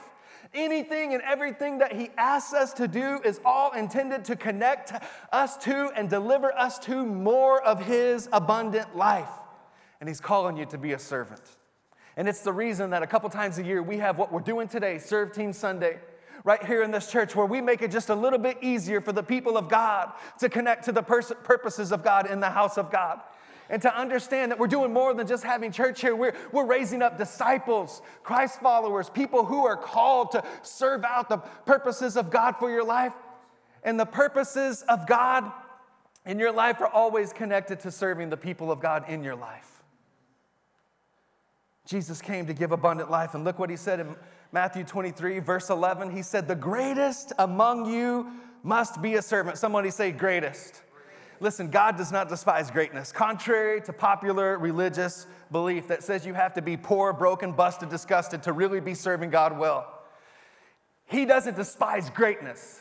Anything 0.52 1.14
and 1.14 1.22
everything 1.22 1.78
that 1.78 1.92
He 1.92 2.10
asks 2.16 2.52
us 2.52 2.72
to 2.74 2.88
do 2.88 3.20
is 3.24 3.40
all 3.44 3.72
intended 3.72 4.24
to 4.26 4.36
connect 4.36 4.92
us 5.32 5.56
to 5.58 5.90
and 5.94 6.10
deliver 6.10 6.52
us 6.56 6.78
to 6.80 7.06
more 7.06 7.62
of 7.62 7.84
His 7.84 8.28
abundant 8.32 8.96
life. 8.96 9.28
And 10.00 10.08
He's 10.08 10.20
calling 10.20 10.56
you 10.56 10.66
to 10.66 10.78
be 10.78 10.92
a 10.92 10.98
servant. 10.98 11.42
And 12.16 12.28
it's 12.28 12.40
the 12.40 12.52
reason 12.52 12.90
that 12.90 13.02
a 13.02 13.06
couple 13.06 13.30
times 13.30 13.58
a 13.58 13.62
year 13.62 13.82
we 13.82 13.98
have 13.98 14.18
what 14.18 14.32
we're 14.32 14.40
doing 14.40 14.66
today, 14.66 14.98
Serve 14.98 15.32
Team 15.32 15.52
Sunday, 15.52 16.00
right 16.42 16.64
here 16.64 16.82
in 16.82 16.90
this 16.90 17.10
church, 17.10 17.36
where 17.36 17.46
we 17.46 17.60
make 17.60 17.80
it 17.80 17.92
just 17.92 18.08
a 18.08 18.14
little 18.14 18.38
bit 18.38 18.58
easier 18.60 19.00
for 19.00 19.12
the 19.12 19.22
people 19.22 19.56
of 19.56 19.68
God 19.68 20.12
to 20.40 20.48
connect 20.48 20.84
to 20.86 20.92
the 20.92 21.02
pers- 21.02 21.32
purposes 21.44 21.92
of 21.92 22.02
God 22.02 22.28
in 22.28 22.40
the 22.40 22.50
house 22.50 22.76
of 22.76 22.90
God 22.90 23.20
and 23.70 23.80
to 23.82 23.96
understand 23.96 24.50
that 24.50 24.58
we're 24.58 24.66
doing 24.66 24.92
more 24.92 25.14
than 25.14 25.26
just 25.26 25.44
having 25.44 25.72
church 25.72 26.00
here. 26.00 26.14
We're, 26.14 26.34
we're 26.52 26.66
raising 26.66 27.00
up 27.00 27.16
disciples, 27.16 28.02
Christ 28.22 28.60
followers, 28.60 29.08
people 29.08 29.44
who 29.46 29.64
are 29.64 29.76
called 29.76 30.32
to 30.32 30.44
serve 30.62 31.04
out 31.04 31.28
the 31.28 31.38
purposes 31.38 32.16
of 32.16 32.30
God 32.30 32.56
for 32.58 32.70
your 32.70 32.84
life. 32.84 33.14
And 33.82 33.98
the 33.98 34.06
purposes 34.06 34.82
of 34.88 35.06
God 35.06 35.50
in 36.26 36.38
your 36.38 36.52
life 36.52 36.80
are 36.80 36.88
always 36.88 37.32
connected 37.32 37.80
to 37.80 37.90
serving 37.90 38.28
the 38.28 38.36
people 38.36 38.70
of 38.70 38.80
God 38.80 39.08
in 39.08 39.24
your 39.24 39.36
life. 39.36 39.82
Jesus 41.86 42.20
came 42.20 42.46
to 42.46 42.52
give 42.52 42.72
abundant 42.72 43.10
life, 43.10 43.34
and 43.34 43.42
look 43.42 43.58
what 43.58 43.70
he 43.70 43.76
said 43.76 44.00
in 44.00 44.14
Matthew 44.52 44.84
23, 44.84 45.38
verse 45.38 45.70
11. 45.70 46.10
He 46.10 46.22
said, 46.22 46.46
The 46.46 46.54
greatest 46.54 47.32
among 47.38 47.90
you 47.90 48.30
must 48.62 49.00
be 49.00 49.14
a 49.14 49.22
servant. 49.22 49.58
Somebody 49.58 49.90
say, 49.90 50.12
greatest. 50.12 50.82
Listen, 51.40 51.70
God 51.70 51.96
does 51.96 52.12
not 52.12 52.28
despise 52.28 52.70
greatness. 52.70 53.12
Contrary 53.12 53.80
to 53.82 53.92
popular 53.94 54.58
religious 54.58 55.26
belief 55.50 55.88
that 55.88 56.02
says 56.02 56.26
you 56.26 56.34
have 56.34 56.52
to 56.54 56.62
be 56.62 56.76
poor, 56.76 57.14
broken, 57.14 57.52
busted, 57.52 57.88
disgusted 57.88 58.42
to 58.42 58.52
really 58.52 58.78
be 58.78 58.94
serving 58.94 59.30
God 59.30 59.58
well, 59.58 60.02
He 61.06 61.24
doesn't 61.24 61.56
despise 61.56 62.10
greatness. 62.10 62.80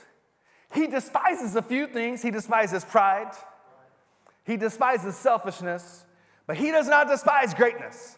He 0.73 0.87
despises 0.87 1.55
a 1.55 1.61
few 1.61 1.87
things. 1.87 2.21
He 2.21 2.31
despises 2.31 2.83
pride, 2.83 3.31
He 4.43 4.57
despises 4.57 5.15
selfishness, 5.15 6.05
but 6.45 6.57
He 6.57 6.69
does 6.71 6.89
not 6.89 7.07
despise 7.07 7.53
greatness. 7.53 8.17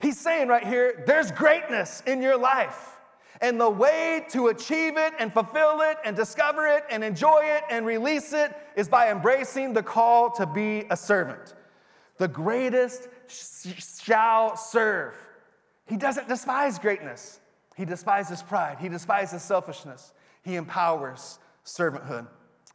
He's 0.00 0.18
saying 0.18 0.48
right 0.48 0.66
here, 0.66 1.04
there's 1.06 1.30
greatness 1.30 2.02
in 2.06 2.20
your 2.20 2.36
life. 2.36 2.91
And 3.42 3.60
the 3.60 3.68
way 3.68 4.24
to 4.30 4.48
achieve 4.48 4.96
it 4.96 5.12
and 5.18 5.32
fulfill 5.32 5.80
it 5.82 5.98
and 6.04 6.16
discover 6.16 6.66
it 6.66 6.84
and 6.88 7.02
enjoy 7.02 7.42
it 7.42 7.64
and 7.68 7.84
release 7.84 8.32
it 8.32 8.56
is 8.76 8.88
by 8.88 9.10
embracing 9.10 9.72
the 9.72 9.82
call 9.82 10.30
to 10.30 10.46
be 10.46 10.84
a 10.90 10.96
servant. 10.96 11.54
The 12.18 12.28
greatest 12.28 13.08
shall 13.26 14.56
serve. 14.56 15.14
He 15.86 15.96
doesn't 15.96 16.28
despise 16.28 16.78
greatness, 16.78 17.40
he 17.76 17.84
despises 17.84 18.42
pride, 18.42 18.78
he 18.80 18.88
despises 18.88 19.42
selfishness, 19.42 20.12
he 20.42 20.54
empowers 20.54 21.40
servanthood. 21.64 22.28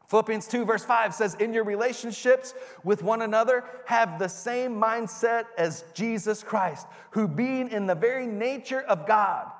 Philippians 0.07 0.47
2, 0.47 0.65
verse 0.65 0.85
5 0.85 1.13
says, 1.13 1.35
In 1.35 1.53
your 1.53 1.65
relationships 1.65 2.53
with 2.83 3.03
one 3.03 3.23
another, 3.23 3.65
have 3.85 4.19
the 4.19 4.27
same 4.29 4.79
mindset 4.79 5.45
as 5.57 5.83
Jesus 5.93 6.43
Christ, 6.43 6.87
who, 7.11 7.27
being 7.27 7.69
in 7.69 7.87
the 7.87 7.95
very 7.95 8.25
nature 8.25 8.81
of 8.81 9.05
God, 9.05 9.51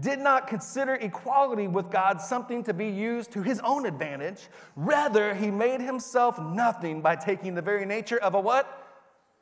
did 0.00 0.18
not 0.18 0.46
consider 0.46 0.94
equality 0.94 1.68
with 1.68 1.90
God 1.90 2.20
something 2.20 2.64
to 2.64 2.74
be 2.74 2.88
used 2.88 3.32
to 3.32 3.42
his 3.42 3.60
own 3.60 3.86
advantage. 3.86 4.48
Rather, 4.74 5.34
he 5.34 5.50
made 5.50 5.80
himself 5.80 6.38
nothing 6.40 7.02
by 7.02 7.16
taking 7.16 7.54
the 7.54 7.62
very 7.62 7.84
nature 7.84 8.18
of 8.18 8.34
a 8.34 8.40
what? 8.40 8.88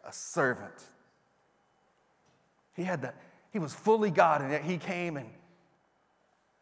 A 0.05 0.13
servant. 0.13 0.75
He 2.75 2.83
had 2.83 3.03
that, 3.03 3.15
he 3.53 3.59
was 3.59 3.75
fully 3.75 4.11
God, 4.11 4.43
and 4.43 4.51
yet 4.51 4.63
he 4.63 4.79
came 4.79 5.17
and 5.17 5.31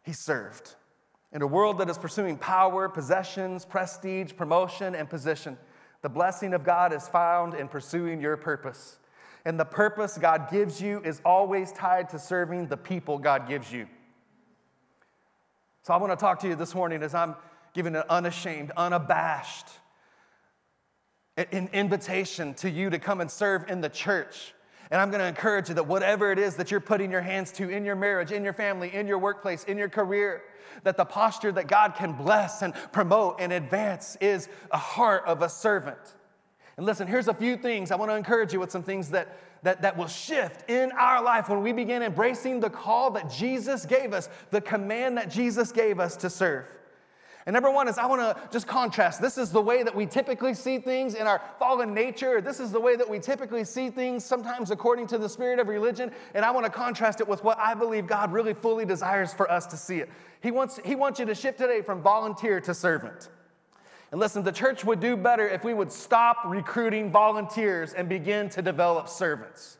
he 0.03 0.13
served. 0.13 0.75
In 1.31 1.41
a 1.41 1.47
world 1.47 1.77
that 1.77 1.89
is 1.89 1.97
pursuing 1.97 2.37
power, 2.37 2.89
possessions, 2.89 3.65
prestige, 3.65 4.33
promotion, 4.35 4.95
and 4.95 5.09
position, 5.09 5.57
the 6.01 6.09
blessing 6.09 6.53
of 6.53 6.63
God 6.63 6.93
is 6.93 7.07
found 7.07 7.53
in 7.53 7.67
pursuing 7.67 8.21
your 8.21 8.37
purpose. 8.37 8.98
And 9.49 9.59
the 9.59 9.65
purpose 9.65 10.15
God 10.15 10.51
gives 10.51 10.79
you 10.79 11.01
is 11.03 11.23
always 11.25 11.71
tied 11.71 12.09
to 12.09 12.19
serving 12.19 12.67
the 12.67 12.77
people 12.77 13.17
God 13.17 13.47
gives 13.47 13.73
you. 13.73 13.87
So 15.81 15.91
I 15.91 15.97
want 15.97 16.11
to 16.11 16.15
talk 16.15 16.41
to 16.41 16.47
you 16.47 16.53
this 16.53 16.75
morning 16.75 17.01
as 17.01 17.15
I'm 17.15 17.33
giving 17.73 17.95
an 17.95 18.03
unashamed, 18.11 18.71
unabashed 18.77 19.65
an 21.35 21.71
invitation 21.73 22.53
to 22.55 22.69
you 22.69 22.91
to 22.91 22.99
come 22.99 23.21
and 23.21 23.31
serve 23.31 23.67
in 23.71 23.81
the 23.81 23.89
church. 23.89 24.53
And 24.91 25.01
I'm 25.01 25.09
going 25.09 25.21
to 25.21 25.27
encourage 25.27 25.69
you 25.69 25.73
that 25.73 25.87
whatever 25.87 26.31
it 26.31 26.37
is 26.37 26.55
that 26.57 26.69
you're 26.69 26.79
putting 26.79 27.09
your 27.09 27.21
hands 27.21 27.51
to 27.53 27.69
in 27.69 27.83
your 27.83 27.95
marriage, 27.95 28.31
in 28.31 28.43
your 28.43 28.53
family, 28.53 28.93
in 28.93 29.07
your 29.07 29.17
workplace, 29.17 29.63
in 29.63 29.79
your 29.79 29.89
career, 29.89 30.43
that 30.83 30.95
the 30.95 31.05
posture 31.05 31.51
that 31.53 31.67
God 31.67 31.95
can 31.95 32.11
bless 32.11 32.61
and 32.61 32.75
promote 32.91 33.37
and 33.39 33.51
advance 33.51 34.15
is 34.21 34.47
a 34.69 34.77
heart 34.77 35.23
of 35.25 35.41
a 35.41 35.49
servant. 35.49 35.97
And 36.79 36.85
listen, 36.85 37.09
here's 37.09 37.27
a 37.27 37.33
few 37.33 37.57
things. 37.57 37.91
I 37.91 37.97
want 37.97 38.09
to 38.09 38.15
encourage 38.15 38.53
you 38.53 38.59
with 38.61 38.71
some 38.71 38.83
things 38.83 39.09
that, 39.09 39.37
that, 39.63 39.81
that 39.81 39.97
will 39.97 40.07
shift 40.07 40.69
in 40.69 40.93
our 40.93 41.21
life 41.21 41.49
when 41.49 41.61
we 41.61 41.73
begin 41.73 42.01
embracing 42.01 42.61
the 42.61 42.69
call 42.69 43.11
that 43.11 43.29
Jesus 43.29 43.85
gave 43.85 44.13
us, 44.13 44.29
the 44.51 44.61
command 44.61 45.17
that 45.17 45.29
Jesus 45.29 45.73
gave 45.73 45.99
us 45.99 46.15
to 46.15 46.29
serve. 46.29 46.63
And 47.45 47.53
number 47.53 47.69
one 47.69 47.89
is 47.89 47.97
I 47.97 48.05
want 48.05 48.21
to 48.21 48.49
just 48.49 48.65
contrast. 48.65 49.21
This 49.21 49.37
is 49.37 49.51
the 49.51 49.59
way 49.59 49.83
that 49.83 49.93
we 49.93 50.05
typically 50.05 50.53
see 50.53 50.79
things 50.79 51.15
in 51.15 51.27
our 51.27 51.41
fallen 51.59 51.93
nature. 51.93 52.39
This 52.39 52.61
is 52.61 52.71
the 52.71 52.79
way 52.79 52.95
that 52.95 53.09
we 53.09 53.19
typically 53.19 53.65
see 53.65 53.89
things, 53.89 54.23
sometimes 54.23 54.71
according 54.71 55.07
to 55.07 55.17
the 55.17 55.27
spirit 55.27 55.59
of 55.59 55.67
religion. 55.67 56.13
And 56.33 56.45
I 56.45 56.51
want 56.51 56.65
to 56.65 56.71
contrast 56.71 57.19
it 57.19 57.27
with 57.27 57.43
what 57.43 57.59
I 57.59 57.73
believe 57.73 58.07
God 58.07 58.31
really 58.31 58.53
fully 58.53 58.85
desires 58.85 59.33
for 59.33 59.51
us 59.51 59.65
to 59.65 59.75
see 59.75 59.97
it. 59.97 60.09
He 60.41 60.51
wants, 60.51 60.79
he 60.85 60.95
wants 60.95 61.19
you 61.19 61.25
to 61.25 61.35
shift 61.35 61.57
today 61.57 61.81
from 61.81 62.01
volunteer 62.01 62.61
to 62.61 62.73
servant. 62.73 63.27
And 64.11 64.19
listen, 64.19 64.43
the 64.43 64.51
church 64.51 64.83
would 64.83 64.99
do 64.99 65.15
better 65.15 65.47
if 65.47 65.63
we 65.63 65.73
would 65.73 65.91
stop 65.91 66.37
recruiting 66.45 67.11
volunteers 67.11 67.93
and 67.93 68.09
begin 68.09 68.49
to 68.49 68.61
develop 68.61 69.07
servants. 69.07 69.77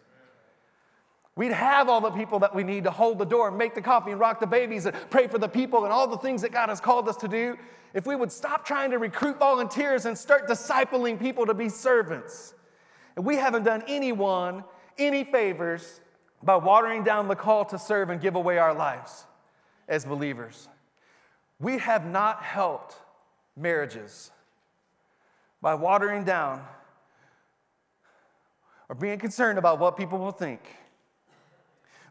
We'd 1.36 1.52
have 1.52 1.90
all 1.90 2.02
the 2.02 2.12
people 2.12 2.40
that 2.40 2.54
we 2.54 2.64
need 2.64 2.84
to 2.84 2.92
hold 2.92 3.18
the 3.18 3.26
door 3.26 3.48
and 3.48 3.58
make 3.58 3.74
the 3.74 3.82
coffee 3.82 4.12
and 4.12 4.20
rock 4.20 4.40
the 4.40 4.48
babies 4.48 4.86
and 4.86 4.96
pray 5.10 5.28
for 5.28 5.38
the 5.38 5.48
people 5.48 5.86
and 5.86 5.94
all 5.94 6.08
the 6.08 6.18
things 6.18 6.42
that 6.42 6.52
God 6.52 6.70
has 6.70 6.82
called 6.82 7.08
us 7.08 7.16
to 7.18 7.28
do. 7.28 7.58
If 7.94 8.06
we 8.06 8.16
would 8.16 8.32
stop 8.32 8.66
trying 8.66 8.92
to 8.92 9.00
recruit 9.00 9.40
volunteers 9.40 10.06
and 10.06 10.18
start 10.18 10.48
discipling 10.48 11.20
people 11.20 11.46
to 11.46 11.54
be 11.54 11.70
servants. 11.70 12.54
And 13.16 13.26
we 13.26 13.36
haven't 13.36 13.64
done 13.64 13.84
anyone 13.88 14.64
any 15.00 15.24
favors 15.24 16.02
by 16.44 16.56
watering 16.56 17.04
down 17.04 17.28
the 17.28 17.36
call 17.36 17.66
to 17.66 17.80
serve 17.80 18.10
and 18.10 18.22
give 18.22 18.36
away 18.36 18.58
our 18.58 18.74
lives 18.74 19.26
as 19.88 20.06
believers. 20.06 20.68
We 21.60 21.78
have 21.80 22.06
not 22.06 22.44
helped 22.44 22.96
marriages 23.60 24.32
by 25.62 25.76
watering 25.76 26.24
down 26.24 26.66
or 28.88 28.96
being 28.96 29.20
concerned 29.20 29.60
about 29.60 29.80
what 29.80 29.98
people 29.98 30.18
will 30.18 30.32
think 30.32 30.62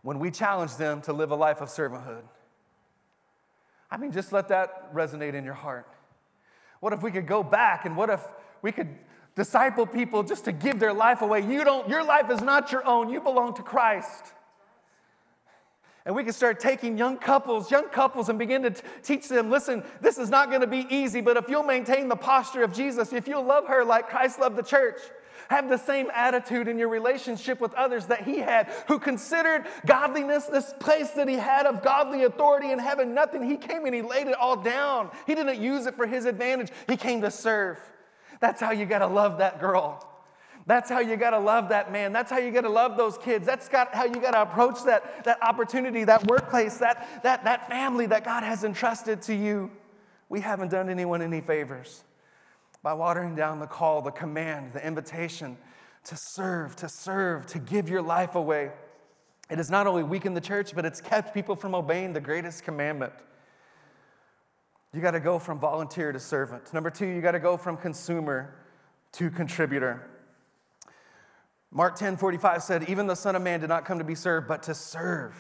when 0.03 0.19
we 0.19 0.31
challenge 0.31 0.77
them 0.77 1.01
to 1.03 1.13
live 1.13 1.31
a 1.31 1.35
life 1.35 1.61
of 1.61 1.69
servanthood. 1.69 2.23
I 3.91 3.97
mean, 3.97 4.13
just 4.13 4.33
let 4.33 4.49
that 4.49 4.95
resonate 4.95 5.35
in 5.35 5.45
your 5.45 5.55
heart. 5.55 5.89
What 6.81 6.93
if 6.93 7.03
we 7.03 7.11
could 7.11 7.27
go 7.27 7.43
back 7.43 7.85
and 7.85 7.97
what 7.97 8.11
if 8.11 8.21
we 8.63 8.71
could 8.71 8.89
disciple 9.35 9.87
people 9.87 10.23
just 10.23 10.45
to 10.45 10.53
give 10.53 10.79
their 10.79 10.93
life 10.93 11.23
away? 11.23 11.41
You 11.41 11.65
don't, 11.65 11.89
your 11.89 12.05
life 12.05 12.31
is 12.31 12.41
not 12.41 12.71
your 12.71 12.87
own, 12.87 13.09
you 13.09 13.21
belong 13.21 13.55
to 13.55 13.63
Christ. 13.63 14.33
And 16.09 16.17
we 16.17 16.25
can 16.25 16.33
start 16.33 16.59
taking 16.59 16.97
young 16.97 17.19
couples, 17.19 17.71
young 17.71 17.91
couples, 17.91 18.31
and 18.31 18.39
begin 18.39 18.63
to 18.63 18.71
t- 18.71 18.81
teach 19.03 19.29
them 19.29 19.51
listen, 19.51 19.85
this 20.01 20.17
is 20.17 20.31
not 20.31 20.49
going 20.49 20.63
to 20.63 20.67
be 20.67 20.87
easy, 20.89 21.21
but 21.21 21.37
if 21.37 21.51
you'll 21.51 21.63
maintain 21.63 22.09
the 22.09 22.17
posture 22.17 22.63
of 22.63 22.73
Jesus, 22.73 23.13
if 23.13 23.29
you'll 23.29 23.45
love 23.45 23.67
her 23.67 23.85
like 23.85 24.09
Christ 24.09 24.41
loved 24.41 24.57
the 24.57 24.63
church, 24.63 24.99
have 25.51 25.69
the 25.69 25.77
same 25.77 26.11
attitude 26.15 26.67
in 26.67 26.79
your 26.79 26.89
relationship 26.89 27.61
with 27.61 27.75
others 27.75 28.07
that 28.07 28.23
he 28.23 28.39
had, 28.39 28.73
who 28.87 28.99
considered 28.99 29.67
godliness, 29.85 30.47
this 30.47 30.73
place 30.81 31.11
that 31.11 31.29
he 31.29 31.35
had 31.35 31.67
of 31.67 31.83
godly 31.83 32.25
authority 32.25 32.71
in 32.71 32.79
heaven, 32.79 33.13
nothing. 33.13 33.43
He 33.43 33.59
came 33.59 33.85
and 33.85 33.95
he 33.95 34.01
laid 34.01 34.29
it 34.29 34.35
all 34.35 34.57
down. 34.57 35.11
He 35.27 35.35
didn't 35.35 35.61
use 35.61 35.85
it 35.85 35.95
for 35.95 36.07
his 36.07 36.25
advantage, 36.25 36.71
he 36.89 36.97
came 36.97 37.21
to 37.21 37.31
serve. 37.31 37.79
That's 38.41 38.63
how 38.63 38.71
you 38.71 38.87
got 38.87 39.01
to 39.01 39.09
love 39.09 39.37
that 39.41 39.61
girl. 39.61 40.09
That's 40.69 40.91
how 40.91 40.99
you 40.99 41.17
got 41.17 41.31
to 41.31 41.39
love 41.39 41.71
that 41.71 41.91
man. 41.91 42.13
That's 42.13 42.31
how 42.31 42.37
you 42.37 42.51
got 42.51 42.61
to 42.61 42.69
love 42.69 42.99
those 42.99 43.17
kids. 43.17 43.47
That's 43.47 43.71
got, 43.71 43.95
how 43.95 44.05
you 44.05 44.17
got 44.17 44.33
to 44.33 44.43
approach 44.43 44.85
that, 44.85 45.25
that 45.25 45.43
opportunity, 45.43 46.05
that 46.05 46.27
workplace, 46.27 46.77
that, 46.77 47.23
that, 47.23 47.43
that 47.45 47.71
family 47.71 48.05
that 48.05 48.23
God 48.23 48.43
has 48.43 48.65
entrusted 48.65 49.23
to 49.23 49.35
you. 49.35 49.71
We 50.29 50.43
haven't 50.43 50.71
done 50.71 50.91
anyone 50.91 51.23
any 51.23 51.41
favors 51.41 52.05
by 52.83 52.93
watering 52.93 53.35
down 53.35 53.61
the 53.61 53.67
call, 53.67 54.03
the 54.03 54.11
command, 54.11 54.75
the 54.75 54.87
invitation 54.87 55.57
to 56.05 56.17
serve, 56.17 56.77
to 56.77 56.89
serve, 56.91 57.47
to 57.47 57.59
give 57.59 57.89
your 57.89 58.03
life 58.03 58.35
away. 58.35 58.71
It 59.49 59.57
has 59.57 59.71
not 59.71 59.87
only 59.87 60.03
weakened 60.03 60.37
the 60.37 60.43
church, 60.43 60.75
but 60.75 60.85
it's 60.85 61.01
kept 61.01 61.33
people 61.33 61.57
from 61.57 61.75
obeying 61.75 62.13
the 62.13 62.21
greatest 62.21 62.63
commandment. 62.63 63.15
You 64.93 65.01
got 65.01 65.13
to 65.13 65.21
go 65.21 65.39
from 65.39 65.59
volunteer 65.59 66.13
to 66.13 66.21
servant. 66.21 66.75
Number 66.75 66.91
two, 66.91 67.07
you 67.07 67.23
got 67.23 67.33
to 67.33 67.41
go 67.41 67.57
from 67.57 67.79
consumer 67.79 68.55
to 69.13 69.31
contributor. 69.31 70.07
Mark 71.71 71.97
10 71.97 72.17
45 72.17 72.63
said, 72.63 72.89
Even 72.89 73.07
the 73.07 73.15
Son 73.15 73.37
of 73.37 73.43
Man 73.43 73.61
did 73.61 73.69
not 73.69 73.85
come 73.85 73.99
to 73.99 74.05
be 74.05 74.15
served, 74.15 74.49
but 74.49 74.63
to 74.65 74.75
serve 74.75 75.35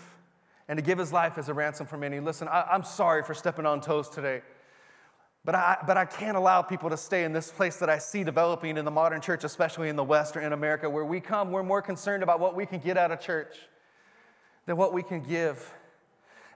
and 0.69 0.77
to 0.77 0.83
give 0.83 0.99
his 0.99 1.12
life 1.12 1.38
as 1.38 1.49
a 1.49 1.55
ransom 1.55 1.87
for 1.87 1.97
many. 1.97 2.21
Listen, 2.21 2.47
I, 2.49 2.75
am 2.75 2.85
sorry 2.85 3.23
for 3.23 3.33
stepping 3.33 3.64
on 3.64 3.81
toes 3.81 4.09
today. 4.09 4.43
But 5.45 5.55
I, 5.55 5.79
but 5.87 5.97
I 5.97 6.05
can't 6.05 6.37
allow 6.37 6.61
people 6.61 6.91
to 6.91 6.97
stay 6.99 7.25
in 7.25 7.33
this 7.33 7.51
place 7.51 7.77
that 7.77 7.88
I 7.88 7.97
see 7.97 8.23
developing 8.23 8.77
in 8.77 8.85
the 8.85 8.91
modern 8.91 9.23
church, 9.23 9.45
especially 9.45 9.88
in 9.88 9.97
the 9.97 10.05
West 10.05 10.37
or 10.37 10.41
in 10.41 10.53
America, 10.53 10.91
where 10.91 11.07
we 11.07 11.21
come, 11.21 11.51
we're 11.51 11.62
more 11.62 11.81
concerned 11.81 12.23
about 12.23 12.38
what 12.38 12.55
we 12.55 12.67
can 12.67 12.81
get 12.81 12.99
out 12.99 13.11
of 13.11 13.21
church 13.21 13.57
than 14.67 14.77
what 14.77 14.93
we 14.93 15.03
can 15.03 15.23
give. 15.23 15.73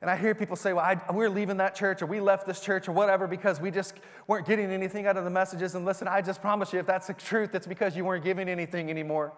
And 0.02 0.10
I 0.10 0.16
hear 0.16 0.34
people 0.34 0.56
say, 0.56 0.74
well, 0.74 0.84
I, 0.84 1.00
we're 1.10 1.30
leaving 1.30 1.56
that 1.58 1.74
church 1.74 2.02
or 2.02 2.06
we 2.06 2.20
left 2.20 2.46
this 2.46 2.60
church 2.60 2.88
or 2.88 2.92
whatever 2.92 3.26
because 3.26 3.60
we 3.60 3.70
just 3.70 3.94
weren't 4.26 4.46
getting 4.46 4.70
anything 4.70 5.06
out 5.06 5.16
of 5.16 5.24
the 5.24 5.30
messages. 5.30 5.74
And 5.74 5.86
listen, 5.86 6.06
I 6.06 6.20
just 6.20 6.42
promise 6.42 6.72
you, 6.72 6.80
if 6.80 6.86
that's 6.86 7.06
the 7.06 7.14
truth, 7.14 7.54
it's 7.54 7.68
because 7.68 7.96
you 7.96 8.04
weren't 8.04 8.24
giving 8.24 8.48
anything 8.48 8.90
anymore 8.90 9.32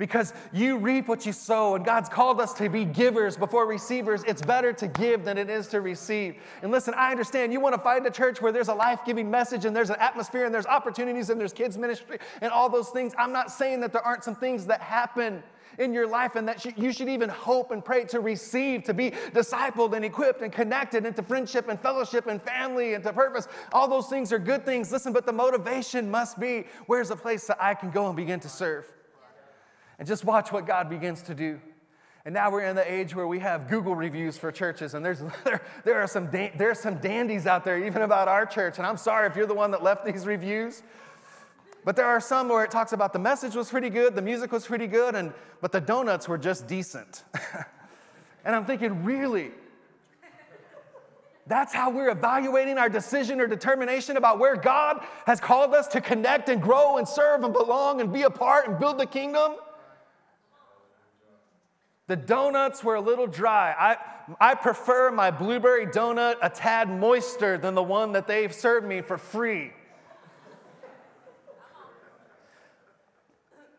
because 0.00 0.32
you 0.50 0.78
reap 0.78 1.08
what 1.08 1.26
you 1.26 1.32
sow, 1.32 1.74
and 1.74 1.84
God's 1.84 2.08
called 2.08 2.40
us 2.40 2.54
to 2.54 2.70
be 2.70 2.86
givers 2.86 3.36
before 3.36 3.66
receivers. 3.66 4.24
It's 4.26 4.40
better 4.40 4.72
to 4.72 4.88
give 4.88 5.26
than 5.26 5.36
it 5.36 5.50
is 5.50 5.68
to 5.68 5.82
receive. 5.82 6.36
And 6.62 6.72
listen, 6.72 6.94
I 6.94 7.10
understand 7.10 7.52
you 7.52 7.60
want 7.60 7.74
to 7.74 7.80
find 7.82 8.06
a 8.06 8.10
church 8.10 8.40
where 8.40 8.50
there's 8.50 8.68
a 8.68 8.74
life 8.74 9.00
giving 9.04 9.30
message, 9.30 9.66
and 9.66 9.76
there's 9.76 9.90
an 9.90 9.98
atmosphere, 10.00 10.46
and 10.46 10.54
there's 10.54 10.64
opportunities, 10.64 11.28
and 11.28 11.38
there's 11.38 11.52
kids' 11.52 11.76
ministry, 11.76 12.16
and 12.40 12.50
all 12.50 12.70
those 12.70 12.88
things. 12.88 13.12
I'm 13.18 13.30
not 13.30 13.52
saying 13.52 13.80
that 13.80 13.92
there 13.92 14.00
aren't 14.00 14.24
some 14.24 14.34
things 14.34 14.64
that 14.66 14.80
happen 14.80 15.42
in 15.78 15.92
your 15.92 16.06
life 16.06 16.34
and 16.34 16.48
that 16.48 16.78
you 16.78 16.92
should 16.92 17.08
even 17.08 17.28
hope 17.28 17.70
and 17.70 17.84
pray 17.84 18.04
to 18.04 18.20
receive, 18.20 18.82
to 18.84 18.94
be 18.94 19.10
discipled 19.32 19.94
and 19.94 20.04
equipped 20.04 20.40
and 20.40 20.52
connected 20.52 21.04
into 21.04 21.22
friendship 21.22 21.68
and 21.68 21.78
fellowship 21.78 22.26
and 22.26 22.42
family 22.42 22.94
and 22.94 23.04
to 23.04 23.12
purpose. 23.12 23.48
All 23.72 23.86
those 23.86 24.08
things 24.08 24.32
are 24.32 24.38
good 24.38 24.64
things. 24.64 24.90
Listen, 24.90 25.12
but 25.12 25.26
the 25.26 25.32
motivation 25.32 26.10
must 26.10 26.40
be 26.40 26.64
where's 26.86 27.10
a 27.10 27.16
place 27.16 27.46
that 27.46 27.62
I 27.62 27.74
can 27.74 27.90
go 27.90 28.08
and 28.08 28.16
begin 28.16 28.40
to 28.40 28.48
serve? 28.48 28.86
And 30.00 30.08
just 30.08 30.24
watch 30.24 30.50
what 30.50 30.66
God 30.66 30.88
begins 30.88 31.20
to 31.24 31.34
do. 31.34 31.60
And 32.24 32.32
now 32.34 32.50
we're 32.50 32.62
in 32.64 32.74
the 32.74 32.90
age 32.90 33.14
where 33.14 33.26
we 33.26 33.38
have 33.40 33.68
Google 33.68 33.94
reviews 33.94 34.38
for 34.38 34.50
churches, 34.50 34.94
and 34.94 35.04
there's, 35.04 35.22
there, 35.44 35.62
there, 35.84 36.00
are 36.00 36.06
some 36.06 36.30
da- 36.30 36.52
there 36.56 36.70
are 36.70 36.74
some 36.74 36.96
dandies 36.96 37.46
out 37.46 37.64
there, 37.64 37.84
even 37.84 38.00
about 38.00 38.26
our 38.26 38.46
church. 38.46 38.78
And 38.78 38.86
I'm 38.86 38.96
sorry 38.96 39.28
if 39.28 39.36
you're 39.36 39.46
the 39.46 39.54
one 39.54 39.70
that 39.72 39.82
left 39.82 40.06
these 40.06 40.26
reviews. 40.26 40.82
But 41.84 41.96
there 41.96 42.06
are 42.06 42.20
some 42.20 42.48
where 42.48 42.64
it 42.64 42.70
talks 42.70 42.92
about 42.92 43.12
the 43.12 43.18
message 43.18 43.54
was 43.54 43.68
pretty 43.68 43.90
good, 43.90 44.14
the 44.14 44.22
music 44.22 44.52
was 44.52 44.66
pretty 44.66 44.86
good, 44.86 45.14
and, 45.14 45.34
but 45.60 45.70
the 45.70 45.80
donuts 45.82 46.28
were 46.28 46.38
just 46.38 46.66
decent. 46.66 47.24
and 48.44 48.56
I'm 48.56 48.64
thinking, 48.64 49.04
really? 49.04 49.50
That's 51.46 51.74
how 51.74 51.90
we're 51.90 52.10
evaluating 52.10 52.78
our 52.78 52.88
decision 52.88 53.38
or 53.38 53.46
determination 53.46 54.16
about 54.16 54.38
where 54.38 54.56
God 54.56 55.04
has 55.26 55.40
called 55.40 55.74
us 55.74 55.88
to 55.88 56.00
connect 56.00 56.48
and 56.48 56.62
grow 56.62 56.96
and 56.96 57.06
serve 57.06 57.44
and 57.44 57.52
belong 57.52 58.00
and 58.00 58.10
be 58.10 58.22
a 58.22 58.30
part 58.30 58.66
and 58.66 58.78
build 58.78 58.98
the 58.98 59.06
kingdom? 59.06 59.56
The 62.10 62.16
donuts 62.16 62.82
were 62.82 62.96
a 62.96 63.00
little 63.00 63.28
dry. 63.28 63.72
I, 63.78 63.96
I 64.40 64.56
prefer 64.56 65.12
my 65.12 65.30
blueberry 65.30 65.86
donut 65.86 66.38
a 66.42 66.50
tad 66.50 66.90
moister 66.90 67.56
than 67.56 67.76
the 67.76 67.84
one 67.84 68.10
that 68.14 68.26
they've 68.26 68.52
served 68.52 68.84
me 68.84 69.00
for 69.00 69.16
free. 69.16 69.70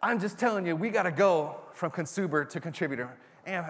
I'm 0.01 0.17
just 0.17 0.39
telling 0.39 0.65
you, 0.65 0.77
we 0.77 0.91
got 0.91 1.03
to 1.03 1.11
go 1.11 1.57
from 1.73 1.91
consumer 1.91 2.45
to 2.45 2.61
contributor. 2.61 3.09
And 3.45 3.65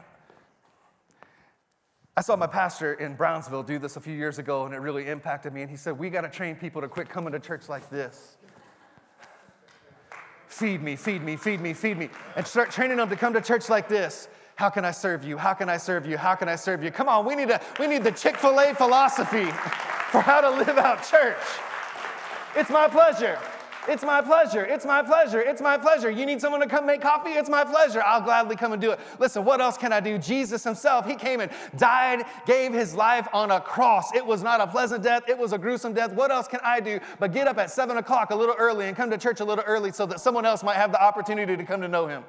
I 2.16 2.22
saw 2.22 2.36
my 2.36 2.46
pastor 2.46 2.94
in 2.94 3.16
Brownsville 3.16 3.64
do 3.64 3.80
this 3.80 3.96
a 3.96 4.00
few 4.00 4.14
years 4.14 4.38
ago, 4.38 4.66
and 4.66 4.76
it 4.76 4.78
really 4.78 5.08
impacted 5.08 5.54
me. 5.54 5.64
And 5.64 5.72
he 5.72 5.76
said, 5.76 5.98
We 5.98 6.12
got 6.12 6.22
to 6.22 6.30
train 6.30 6.56
people 6.56 6.82
to 6.82 6.88
quit 6.88 7.10
coming 7.10 7.34
to 7.34 7.40
church 7.40 7.68
like 7.68 7.90
this. 7.90 8.38
Feed 10.46 10.84
me, 10.84 10.96
feed 10.96 11.24
me, 11.24 11.36
feed 11.36 11.62
me, 11.62 11.74
feed 11.74 11.98
me. 11.98 12.10
And 12.36 12.46
start 12.46 12.70
training 12.70 12.98
them 12.98 13.10
to 13.10 13.16
come 13.16 13.34
to 13.34 13.42
church 13.42 13.68
like 13.68 13.90
this. 13.90 14.28
How 14.62 14.70
can 14.70 14.86
I 14.86 14.92
serve 14.92 15.24
you? 15.24 15.38
How 15.38 15.56
can 15.56 15.70
I 15.70 15.78
serve 15.78 16.06
you? 16.06 16.20
How 16.20 16.36
can 16.36 16.48
I 16.48 16.56
serve 16.56 16.84
you? 16.84 16.92
Come 16.92 17.10
on, 17.10 17.26
we 17.26 17.34
need, 17.34 17.50
a, 17.50 17.60
we 17.80 17.88
need 17.88 18.04
the 18.04 18.12
Chick 18.12 18.38
fil 18.38 18.60
A 18.60 18.76
philosophy 18.76 19.46
for 20.12 20.22
how 20.22 20.40
to 20.40 20.52
live 20.52 20.78
out 20.78 21.04
church. 21.04 21.42
It's 22.56 22.70
my 22.70 22.88
pleasure. 22.88 23.40
It's 23.88 24.04
my 24.04 24.22
pleasure. 24.22 24.64
It's 24.64 24.86
my 24.86 25.02
pleasure. 25.02 25.42
It's 25.42 25.64
my 25.64 25.80
pleasure. 25.80 26.12
You 26.12 26.28
need 26.28 26.40
someone 26.40 26.62
to 26.62 26.68
come 26.68 26.86
make 26.86 27.02
coffee? 27.02 27.32
It's 27.32 27.50
my 27.50 27.64
pleasure. 27.64 28.04
I'll 28.06 28.22
gladly 28.22 28.56
come 28.56 28.72
and 28.72 28.80
do 28.80 28.92
it. 28.92 29.00
Listen, 29.18 29.44
what 29.44 29.62
else 29.62 29.80
can 29.80 29.92
I 29.92 30.00
do? 30.00 30.20
Jesus 30.20 30.64
himself, 30.64 31.08
he 31.08 31.16
came 31.16 31.40
and 31.40 31.52
died, 31.78 32.26
gave 32.46 32.72
his 32.72 32.94
life 32.94 33.28
on 33.34 33.50
a 33.50 33.60
cross. 33.60 34.14
It 34.14 34.24
was 34.24 34.44
not 34.44 34.62
a 34.62 34.68
pleasant 34.68 35.02
death, 35.04 35.24
it 35.28 35.36
was 35.36 35.54
a 35.54 35.58
gruesome 35.58 35.96
death. 35.96 36.14
What 36.14 36.30
else 36.30 36.48
can 36.48 36.60
I 36.64 36.82
do 36.82 37.00
but 37.18 37.34
get 37.34 37.48
up 37.48 37.58
at 37.58 37.72
seven 37.72 37.98
o'clock 37.98 38.30
a 38.30 38.36
little 38.36 38.56
early 38.60 38.86
and 38.86 38.96
come 38.96 39.10
to 39.10 39.18
church 39.18 39.40
a 39.40 39.44
little 39.44 39.64
early 39.66 39.92
so 39.92 40.06
that 40.06 40.20
someone 40.20 40.46
else 40.46 40.62
might 40.62 40.76
have 40.76 40.92
the 40.92 41.04
opportunity 41.04 41.58
to 41.58 41.64
come 41.64 41.82
to 41.82 41.88
know 41.88 42.06
him? 42.06 42.24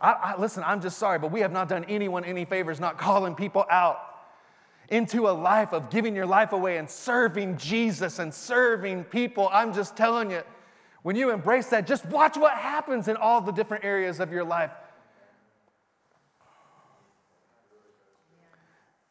I, 0.00 0.12
I, 0.12 0.40
listen, 0.40 0.62
I'm 0.66 0.80
just 0.80 0.98
sorry, 0.98 1.18
but 1.18 1.30
we 1.30 1.40
have 1.40 1.52
not 1.52 1.68
done 1.68 1.84
anyone 1.84 2.24
any 2.24 2.44
favors 2.44 2.80
not 2.80 2.98
calling 2.98 3.34
people 3.34 3.66
out 3.70 3.98
into 4.88 5.28
a 5.28 5.30
life 5.30 5.72
of 5.72 5.90
giving 5.90 6.16
your 6.16 6.26
life 6.26 6.52
away 6.52 6.78
and 6.78 6.88
serving 6.88 7.56
Jesus 7.56 8.18
and 8.18 8.32
serving 8.32 9.04
people. 9.04 9.48
I'm 9.52 9.72
just 9.72 9.96
telling 9.96 10.30
you, 10.30 10.42
when 11.02 11.16
you 11.16 11.30
embrace 11.30 11.66
that, 11.68 11.86
just 11.86 12.04
watch 12.06 12.36
what 12.36 12.54
happens 12.54 13.08
in 13.08 13.16
all 13.16 13.40
the 13.40 13.52
different 13.52 13.84
areas 13.84 14.20
of 14.20 14.32
your 14.32 14.44
life. 14.44 14.72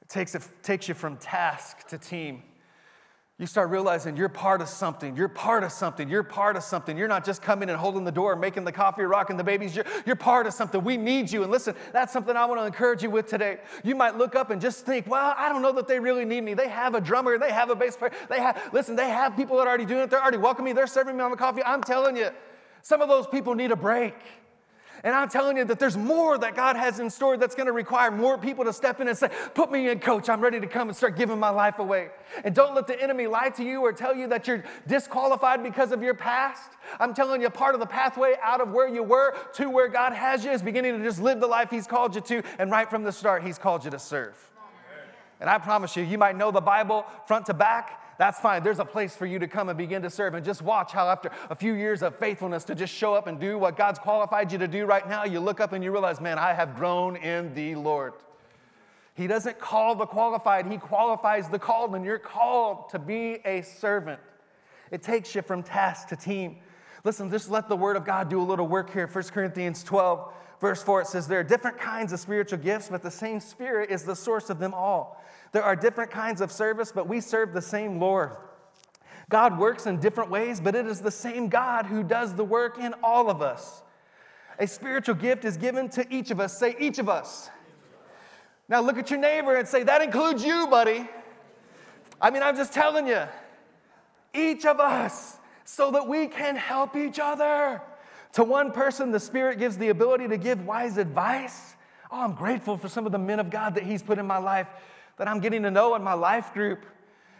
It 0.01 0.09
takes, 0.09 0.35
it 0.35 0.43
takes 0.63 0.87
you 0.87 0.93
from 0.95 1.17
task 1.17 1.87
to 1.87 1.97
team 1.97 2.43
you 3.39 3.45
start 3.45 3.69
realizing 3.69 4.17
you're 4.17 4.27
part 4.27 4.61
of 4.61 4.67
something. 4.67 5.15
You're 5.15 5.29
part 5.29 5.63
of 5.63 5.71
something. 5.71 6.09
You're 6.09 6.23
part 6.23 6.57
of 6.57 6.63
something. 6.63 6.97
You're 6.97 7.07
not 7.07 7.23
just 7.23 7.41
coming 7.41 7.69
and 7.69 7.77
holding 7.77 8.03
the 8.03 8.11
door, 8.11 8.35
making 8.35 8.65
the 8.65 8.71
coffee, 8.73 9.03
rocking 9.03 9.37
the 9.37 9.45
babies. 9.45 9.73
You're, 9.73 9.85
you're 10.05 10.17
part 10.17 10.45
of 10.45 10.53
something. 10.53 10.83
We 10.83 10.97
need 10.97 11.31
you. 11.31 11.43
And 11.43 11.51
listen, 11.51 11.73
that's 11.93 12.11
something 12.11 12.35
I 12.35 12.45
want 12.45 12.59
to 12.59 12.65
encourage 12.65 13.01
you 13.01 13.09
with 13.09 13.27
today. 13.27 13.59
You 13.81 13.95
might 13.95 14.17
look 14.17 14.35
up 14.35 14.49
and 14.49 14.59
just 14.59 14.85
think, 14.85 15.07
well, 15.07 15.33
I 15.37 15.47
don't 15.47 15.61
know 15.61 15.71
that 15.71 15.87
they 15.87 16.01
really 16.01 16.25
need 16.25 16.41
me. 16.41 16.53
They 16.53 16.67
have 16.67 16.95
a 16.95 17.01
drummer, 17.01 17.37
they 17.37 17.51
have 17.51 17.69
a 17.69 17.75
bass 17.75 17.95
player. 17.95 18.11
They 18.27 18.41
have, 18.41 18.61
listen, 18.73 18.97
they 18.97 19.07
have 19.07 19.37
people 19.37 19.55
that 19.55 19.63
are 19.63 19.69
already 19.69 19.85
doing 19.85 20.01
it. 20.01 20.09
They're 20.09 20.21
already 20.21 20.37
welcoming 20.37 20.71
me. 20.71 20.73
They're 20.73 20.85
serving 20.85 21.15
me 21.15 21.23
on 21.23 21.31
the 21.31 21.37
coffee. 21.37 21.63
I'm 21.63 21.81
telling 21.81 22.17
you, 22.17 22.31
some 22.81 23.01
of 23.01 23.07
those 23.07 23.25
people 23.25 23.55
need 23.55 23.71
a 23.71 23.77
break. 23.77 24.15
And 25.03 25.15
I'm 25.15 25.29
telling 25.29 25.57
you 25.57 25.65
that 25.65 25.79
there's 25.79 25.97
more 25.97 26.37
that 26.37 26.55
God 26.55 26.75
has 26.75 26.99
in 26.99 27.09
store 27.09 27.37
that's 27.37 27.55
going 27.55 27.67
to 27.67 27.71
require 27.71 28.11
more 28.11 28.37
people 28.37 28.65
to 28.65 28.73
step 28.73 28.99
in 28.99 29.07
and 29.07 29.17
say, 29.17 29.29
Put 29.53 29.71
me 29.71 29.89
in, 29.89 29.99
coach. 29.99 30.29
I'm 30.29 30.41
ready 30.41 30.59
to 30.59 30.67
come 30.67 30.89
and 30.89 30.97
start 30.97 31.15
giving 31.15 31.39
my 31.39 31.49
life 31.49 31.79
away. 31.79 32.09
And 32.43 32.53
don't 32.53 32.75
let 32.75 32.87
the 32.87 33.01
enemy 33.01 33.27
lie 33.27 33.49
to 33.49 33.63
you 33.63 33.81
or 33.81 33.93
tell 33.93 34.15
you 34.15 34.27
that 34.27 34.47
you're 34.47 34.63
disqualified 34.87 35.63
because 35.63 35.91
of 35.91 36.03
your 36.03 36.13
past. 36.13 36.71
I'm 36.99 37.13
telling 37.13 37.41
you, 37.41 37.49
part 37.49 37.75
of 37.75 37.79
the 37.79 37.87
pathway 37.87 38.35
out 38.41 38.61
of 38.61 38.71
where 38.71 38.87
you 38.87 39.03
were 39.03 39.35
to 39.53 39.69
where 39.69 39.87
God 39.87 40.13
has 40.13 40.43
you 40.43 40.51
is 40.51 40.61
beginning 40.61 40.97
to 40.97 41.03
just 41.03 41.21
live 41.21 41.39
the 41.39 41.47
life 41.47 41.69
He's 41.69 41.87
called 41.87 42.15
you 42.15 42.21
to. 42.21 42.43
And 42.57 42.71
right 42.71 42.89
from 42.89 43.03
the 43.03 43.11
start, 43.11 43.43
He's 43.43 43.57
called 43.57 43.85
you 43.85 43.91
to 43.91 43.99
serve. 43.99 44.35
And 45.39 45.49
I 45.49 45.57
promise 45.57 45.95
you, 45.95 46.03
you 46.03 46.17
might 46.17 46.35
know 46.35 46.51
the 46.51 46.61
Bible 46.61 47.05
front 47.25 47.45
to 47.45 47.53
back, 47.53 47.98
that's 48.19 48.37
fine. 48.37 48.63
There's 48.63 48.79
a 48.79 48.85
place 48.85 49.15
for 49.15 49.25
you 49.25 49.39
to 49.39 49.47
come 49.47 49.69
and 49.69 49.77
begin 49.77 50.01
to 50.01 50.09
serve. 50.09 50.33
And 50.33 50.45
just 50.45 50.61
watch 50.61 50.91
how, 50.91 51.07
after 51.07 51.31
a 51.49 51.55
few 51.55 51.73
years 51.73 52.03
of 52.03 52.17
faithfulness, 52.17 52.65
to 52.65 52.75
just 52.75 52.93
show 52.93 53.13
up 53.13 53.27
and 53.27 53.39
do 53.39 53.57
what 53.57 53.77
God's 53.77 53.97
qualified 53.97 54.51
you 54.51 54.57
to 54.57 54.67
do 54.67 54.85
right 54.85 55.07
now, 55.07 55.23
you 55.23 55.39
look 55.39 55.61
up 55.61 55.71
and 55.71 55.81
you 55.81 55.89
realize, 55.89 56.19
man, 56.19 56.37
I 56.37 56.51
have 56.51 56.75
grown 56.75 57.15
in 57.15 57.53
the 57.55 57.75
Lord. 57.75 58.11
He 59.13 59.25
doesn't 59.25 59.57
call 59.57 59.95
the 59.95 60.05
qualified, 60.05 60.65
He 60.67 60.77
qualifies 60.77 61.47
the 61.47 61.59
called, 61.59 61.95
and 61.95 62.03
you're 62.03 62.19
called 62.19 62.89
to 62.89 62.99
be 62.99 63.39
a 63.45 63.61
servant. 63.61 64.19
It 64.91 65.01
takes 65.01 65.33
you 65.33 65.41
from 65.41 65.63
task 65.63 66.09
to 66.09 66.17
team. 66.17 66.57
Listen, 67.05 67.29
just 67.31 67.49
let 67.49 67.69
the 67.69 67.77
Word 67.77 67.95
of 67.95 68.03
God 68.03 68.29
do 68.29 68.41
a 68.41 68.43
little 68.43 68.67
work 68.67 68.91
here. 68.91 69.07
1 69.07 69.23
Corinthians 69.25 69.81
12, 69.81 70.33
verse 70.59 70.83
4, 70.83 71.01
it 71.01 71.07
says, 71.07 71.25
There 71.25 71.39
are 71.39 71.43
different 71.43 71.79
kinds 71.79 72.11
of 72.11 72.19
spiritual 72.19 72.59
gifts, 72.59 72.89
but 72.89 73.01
the 73.01 73.11
same 73.11 73.39
Spirit 73.39 73.89
is 73.89 74.03
the 74.03 74.15
source 74.15 74.49
of 74.49 74.59
them 74.59 74.73
all. 74.73 75.23
There 75.51 75.63
are 75.63 75.75
different 75.75 76.11
kinds 76.11 76.41
of 76.41 76.51
service, 76.51 76.91
but 76.91 77.07
we 77.07 77.21
serve 77.21 77.53
the 77.53 77.61
same 77.61 77.99
Lord. 77.99 78.31
God 79.29 79.59
works 79.59 79.85
in 79.85 79.99
different 79.99 80.31
ways, 80.31 80.59
but 80.59 80.75
it 80.75 80.87
is 80.87 81.01
the 81.01 81.11
same 81.11 81.49
God 81.49 81.85
who 81.85 82.03
does 82.03 82.33
the 82.33 82.43
work 82.43 82.79
in 82.79 82.93
all 83.03 83.29
of 83.29 83.41
us. 83.41 83.83
A 84.57 84.67
spiritual 84.67 85.15
gift 85.15 85.45
is 85.45 85.55
given 85.55 85.87
to 85.89 86.05
each 86.13 86.31
of 86.31 86.39
us. 86.39 86.57
Say, 86.57 86.75
each 86.79 86.99
of 86.99 87.07
us. 87.07 87.49
Now 88.67 88.81
look 88.81 88.97
at 88.97 89.09
your 89.09 89.19
neighbor 89.19 89.55
and 89.55 89.67
say, 89.67 89.83
that 89.83 90.01
includes 90.01 90.43
you, 90.43 90.67
buddy. 90.67 91.07
I 92.21 92.29
mean, 92.31 92.43
I'm 92.43 92.55
just 92.55 92.73
telling 92.73 93.07
you, 93.07 93.23
each 94.33 94.65
of 94.65 94.79
us, 94.79 95.37
so 95.63 95.91
that 95.91 96.07
we 96.07 96.27
can 96.27 96.55
help 96.55 96.95
each 96.95 97.19
other. 97.19 97.81
To 98.33 98.43
one 98.43 98.71
person, 98.71 99.11
the 99.11 99.19
Spirit 99.19 99.57
gives 99.59 99.77
the 99.77 99.89
ability 99.89 100.27
to 100.27 100.37
give 100.37 100.65
wise 100.65 100.97
advice. 100.97 101.75
Oh, 102.11 102.21
I'm 102.21 102.33
grateful 102.33 102.77
for 102.77 102.89
some 102.89 103.05
of 103.05 103.11
the 103.11 103.19
men 103.19 103.39
of 103.39 103.49
God 103.49 103.75
that 103.75 103.83
He's 103.83 104.03
put 104.03 104.19
in 104.19 104.27
my 104.27 104.37
life 104.37 104.67
that 105.19 105.27
I'm 105.27 105.39
getting 105.39 105.61
to 105.63 105.71
know 105.71 105.93
in 105.95 106.01
my 106.03 106.13
life 106.13 106.53
group. 106.53 106.85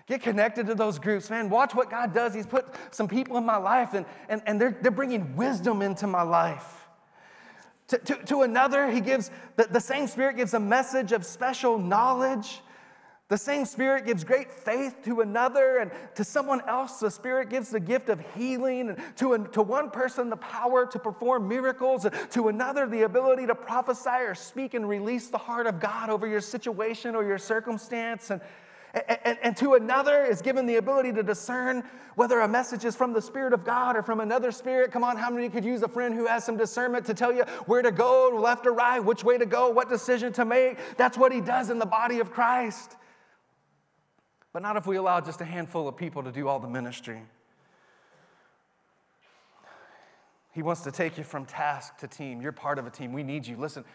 Get 0.05 0.21
connected 0.21 0.67
to 0.67 0.75
those 0.75 0.99
groups, 0.99 1.29
man. 1.29 1.49
Watch 1.49 1.73
what 1.73 1.89
God 1.89 2.13
does. 2.13 2.33
He's 2.33 2.45
put 2.45 2.67
some 2.91 3.07
people 3.07 3.37
in 3.37 3.45
my 3.45 3.57
life 3.57 3.93
and, 3.93 4.05
and, 4.27 4.41
and 4.45 4.59
they're, 4.59 4.77
they're 4.81 4.91
bringing 4.91 5.35
wisdom 5.35 5.81
into 5.81 6.05
my 6.05 6.21
life. 6.21 6.87
To, 7.87 7.97
to, 7.97 8.15
to 8.25 8.41
another, 8.41 8.91
he 8.91 9.01
gives, 9.01 9.31
the, 9.55 9.63
the 9.63 9.79
same 9.79 10.07
Spirit 10.07 10.35
gives 10.35 10.53
a 10.53 10.59
message 10.59 11.11
of 11.11 11.25
special 11.25 11.79
knowledge. 11.79 12.61
The 13.29 13.37
same 13.37 13.65
Spirit 13.65 14.07
gives 14.07 14.23
great 14.23 14.51
faith 14.51 15.03
to 15.05 15.21
another, 15.21 15.77
and 15.77 15.91
to 16.15 16.23
someone 16.23 16.61
else, 16.67 16.99
the 16.99 17.11
Spirit 17.11 17.49
gives 17.49 17.69
the 17.69 17.79
gift 17.79 18.09
of 18.09 18.19
healing. 18.35 18.89
And 18.89 18.97
to, 19.17 19.33
a, 19.33 19.47
to 19.49 19.61
one 19.61 19.91
person, 19.91 20.31
the 20.31 20.37
power 20.37 20.87
to 20.87 20.97
perform 20.97 21.47
miracles. 21.47 22.07
To 22.31 22.47
another, 22.47 22.87
the 22.87 23.03
ability 23.03 23.45
to 23.45 23.53
prophesy 23.53 24.09
or 24.09 24.33
speak 24.33 24.73
and 24.73 24.89
release 24.89 25.27
the 25.27 25.37
heart 25.37 25.67
of 25.67 25.79
God 25.79 26.09
over 26.09 26.25
your 26.25 26.41
situation 26.41 27.13
or 27.15 27.23
your 27.23 27.37
circumstance. 27.37 28.31
And, 28.31 28.41
and, 29.07 29.37
and, 29.43 29.57
to 29.57 29.75
another 29.75 30.25
is 30.25 30.41
given 30.41 30.65
the 30.65 30.77
ability 30.77 31.13
to 31.13 31.21
discern 31.21 31.83
whether 32.15 32.39
a 32.39 32.47
message 32.47 32.83
is 32.83 32.95
from 32.95 33.13
the 33.13 33.21
Spirit 33.21 33.53
of 33.53 33.63
God 33.63 33.95
or 33.95 34.01
from 34.01 34.21
another 34.21 34.51
spirit. 34.51 34.91
Come 34.91 35.03
on, 35.03 35.15
how 35.15 35.29
many 35.29 35.49
could 35.49 35.63
use 35.63 35.83
a 35.83 35.87
friend 35.87 36.15
who 36.15 36.25
has 36.25 36.43
some 36.43 36.57
discernment 36.57 37.05
to 37.05 37.13
tell 37.13 37.31
you 37.31 37.43
where 37.67 37.83
to 37.83 37.91
go, 37.91 38.31
left 38.41 38.65
or 38.65 38.73
right, 38.73 38.97
which 38.97 39.23
way 39.23 39.37
to 39.37 39.45
go, 39.45 39.69
what 39.69 39.87
decision 39.87 40.33
to 40.33 40.45
make? 40.45 40.79
That's 40.97 41.19
what 41.19 41.31
He 41.31 41.41
does 41.41 41.69
in 41.69 41.77
the 41.77 41.85
body 41.85 42.19
of 42.19 42.31
Christ. 42.31 42.95
But 44.51 44.61
not 44.61 44.77
if 44.77 44.87
we 44.87 44.95
allow 44.95 45.21
just 45.21 45.41
a 45.41 45.45
handful 45.45 45.87
of 45.87 45.95
people 45.95 46.23
to 46.23 46.31
do 46.31 46.47
all 46.47 46.59
the 46.59 46.67
ministry. 46.67 47.21
He 50.51 50.63
wants 50.63 50.81
to 50.81 50.91
take 50.91 51.17
you 51.17 51.23
from 51.23 51.45
task 51.45 51.97
to 51.99 52.07
team. 52.07 52.41
You're 52.41 52.51
part 52.51 52.79
of 52.79 52.87
a 52.87 52.89
team. 52.89 53.13
We 53.13 53.23
need 53.23 53.45
you. 53.45 53.55
Listen, 53.55 53.85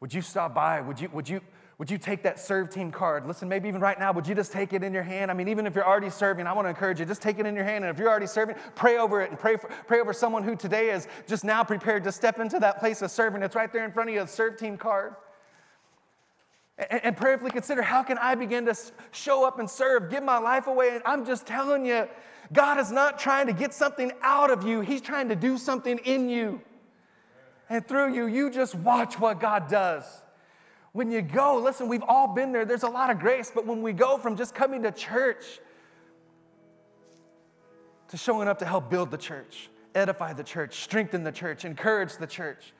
would 0.00 0.14
you 0.14 0.22
stop 0.22 0.54
by? 0.54 0.80
Would 0.80 1.00
you, 1.00 1.08
would 1.12 1.28
you, 1.28 1.40
would 1.78 1.90
you 1.90 1.98
take 1.98 2.22
that 2.22 2.38
serve 2.38 2.70
team 2.70 2.92
card? 2.92 3.26
Listen, 3.26 3.48
maybe 3.48 3.68
even 3.68 3.80
right 3.80 3.98
now, 3.98 4.12
would 4.12 4.26
you 4.26 4.34
just 4.34 4.52
take 4.52 4.72
it 4.72 4.84
in 4.84 4.94
your 4.94 5.02
hand? 5.02 5.30
I 5.30 5.34
mean, 5.34 5.48
even 5.48 5.66
if 5.66 5.74
you're 5.74 5.86
already 5.86 6.08
serving, 6.08 6.46
I 6.46 6.52
want 6.52 6.66
to 6.66 6.70
encourage 6.70 7.00
you, 7.00 7.04
just 7.04 7.20
take 7.20 7.38
it 7.38 7.46
in 7.46 7.54
your 7.54 7.64
hand. 7.64 7.84
And 7.84 7.92
if 7.92 7.98
you're 7.98 8.08
already 8.08 8.26
serving, 8.26 8.56
pray 8.76 8.96
over 8.98 9.20
it 9.20 9.30
and 9.30 9.38
pray, 9.38 9.56
for, 9.56 9.68
pray 9.86 10.00
over 10.00 10.12
someone 10.12 10.44
who 10.44 10.54
today 10.54 10.90
is 10.90 11.08
just 11.26 11.44
now 11.44 11.64
prepared 11.64 12.04
to 12.04 12.12
step 12.12 12.38
into 12.38 12.58
that 12.60 12.78
place 12.78 13.02
of 13.02 13.10
serving. 13.10 13.42
It's 13.42 13.56
right 13.56 13.72
there 13.72 13.84
in 13.84 13.90
front 13.90 14.08
of 14.08 14.14
you, 14.14 14.22
a 14.22 14.28
serve 14.28 14.56
team 14.56 14.78
card. 14.78 15.16
And, 16.78 17.04
and 17.04 17.16
prayerfully 17.16 17.50
consider 17.50 17.82
how 17.82 18.02
can 18.02 18.18
I 18.18 18.34
begin 18.34 18.66
to 18.66 18.76
show 19.12 19.46
up 19.46 19.58
and 19.58 19.68
serve, 19.68 20.10
give 20.10 20.22
my 20.22 20.38
life 20.38 20.66
away? 20.66 20.90
And 20.90 21.02
I'm 21.04 21.24
just 21.24 21.46
telling 21.46 21.86
you, 21.86 22.08
God 22.52 22.78
is 22.78 22.92
not 22.92 23.18
trying 23.18 23.46
to 23.46 23.52
get 23.52 23.74
something 23.74 24.12
out 24.22 24.50
of 24.50 24.66
you, 24.66 24.80
He's 24.80 25.00
trying 25.00 25.28
to 25.30 25.36
do 25.36 25.58
something 25.58 25.98
in 25.98 26.28
you. 26.28 26.60
And 27.68 27.86
through 27.86 28.14
you, 28.14 28.26
you 28.26 28.50
just 28.50 28.74
watch 28.76 29.18
what 29.18 29.40
God 29.40 29.68
does. 29.68 30.04
When 30.92 31.10
you 31.10 31.20
go, 31.20 31.58
listen, 31.58 31.88
we've 31.88 32.04
all 32.06 32.28
been 32.28 32.52
there. 32.52 32.64
There's 32.64 32.84
a 32.84 32.88
lot 32.88 33.10
of 33.10 33.18
grace, 33.18 33.50
but 33.54 33.66
when 33.66 33.82
we 33.82 33.92
go 33.92 34.16
from 34.16 34.36
just 34.36 34.54
coming 34.54 34.82
to 34.84 34.92
church 34.92 35.44
to 38.08 38.16
showing 38.16 38.48
up 38.48 38.60
to 38.60 38.64
help 38.64 38.88
build 38.88 39.10
the 39.10 39.18
church, 39.18 39.68
edify 39.94 40.32
the 40.32 40.44
church, 40.44 40.82
strengthen 40.82 41.24
the 41.24 41.32
church, 41.32 41.64
encourage 41.64 42.16
the 42.16 42.26
church. 42.26 42.72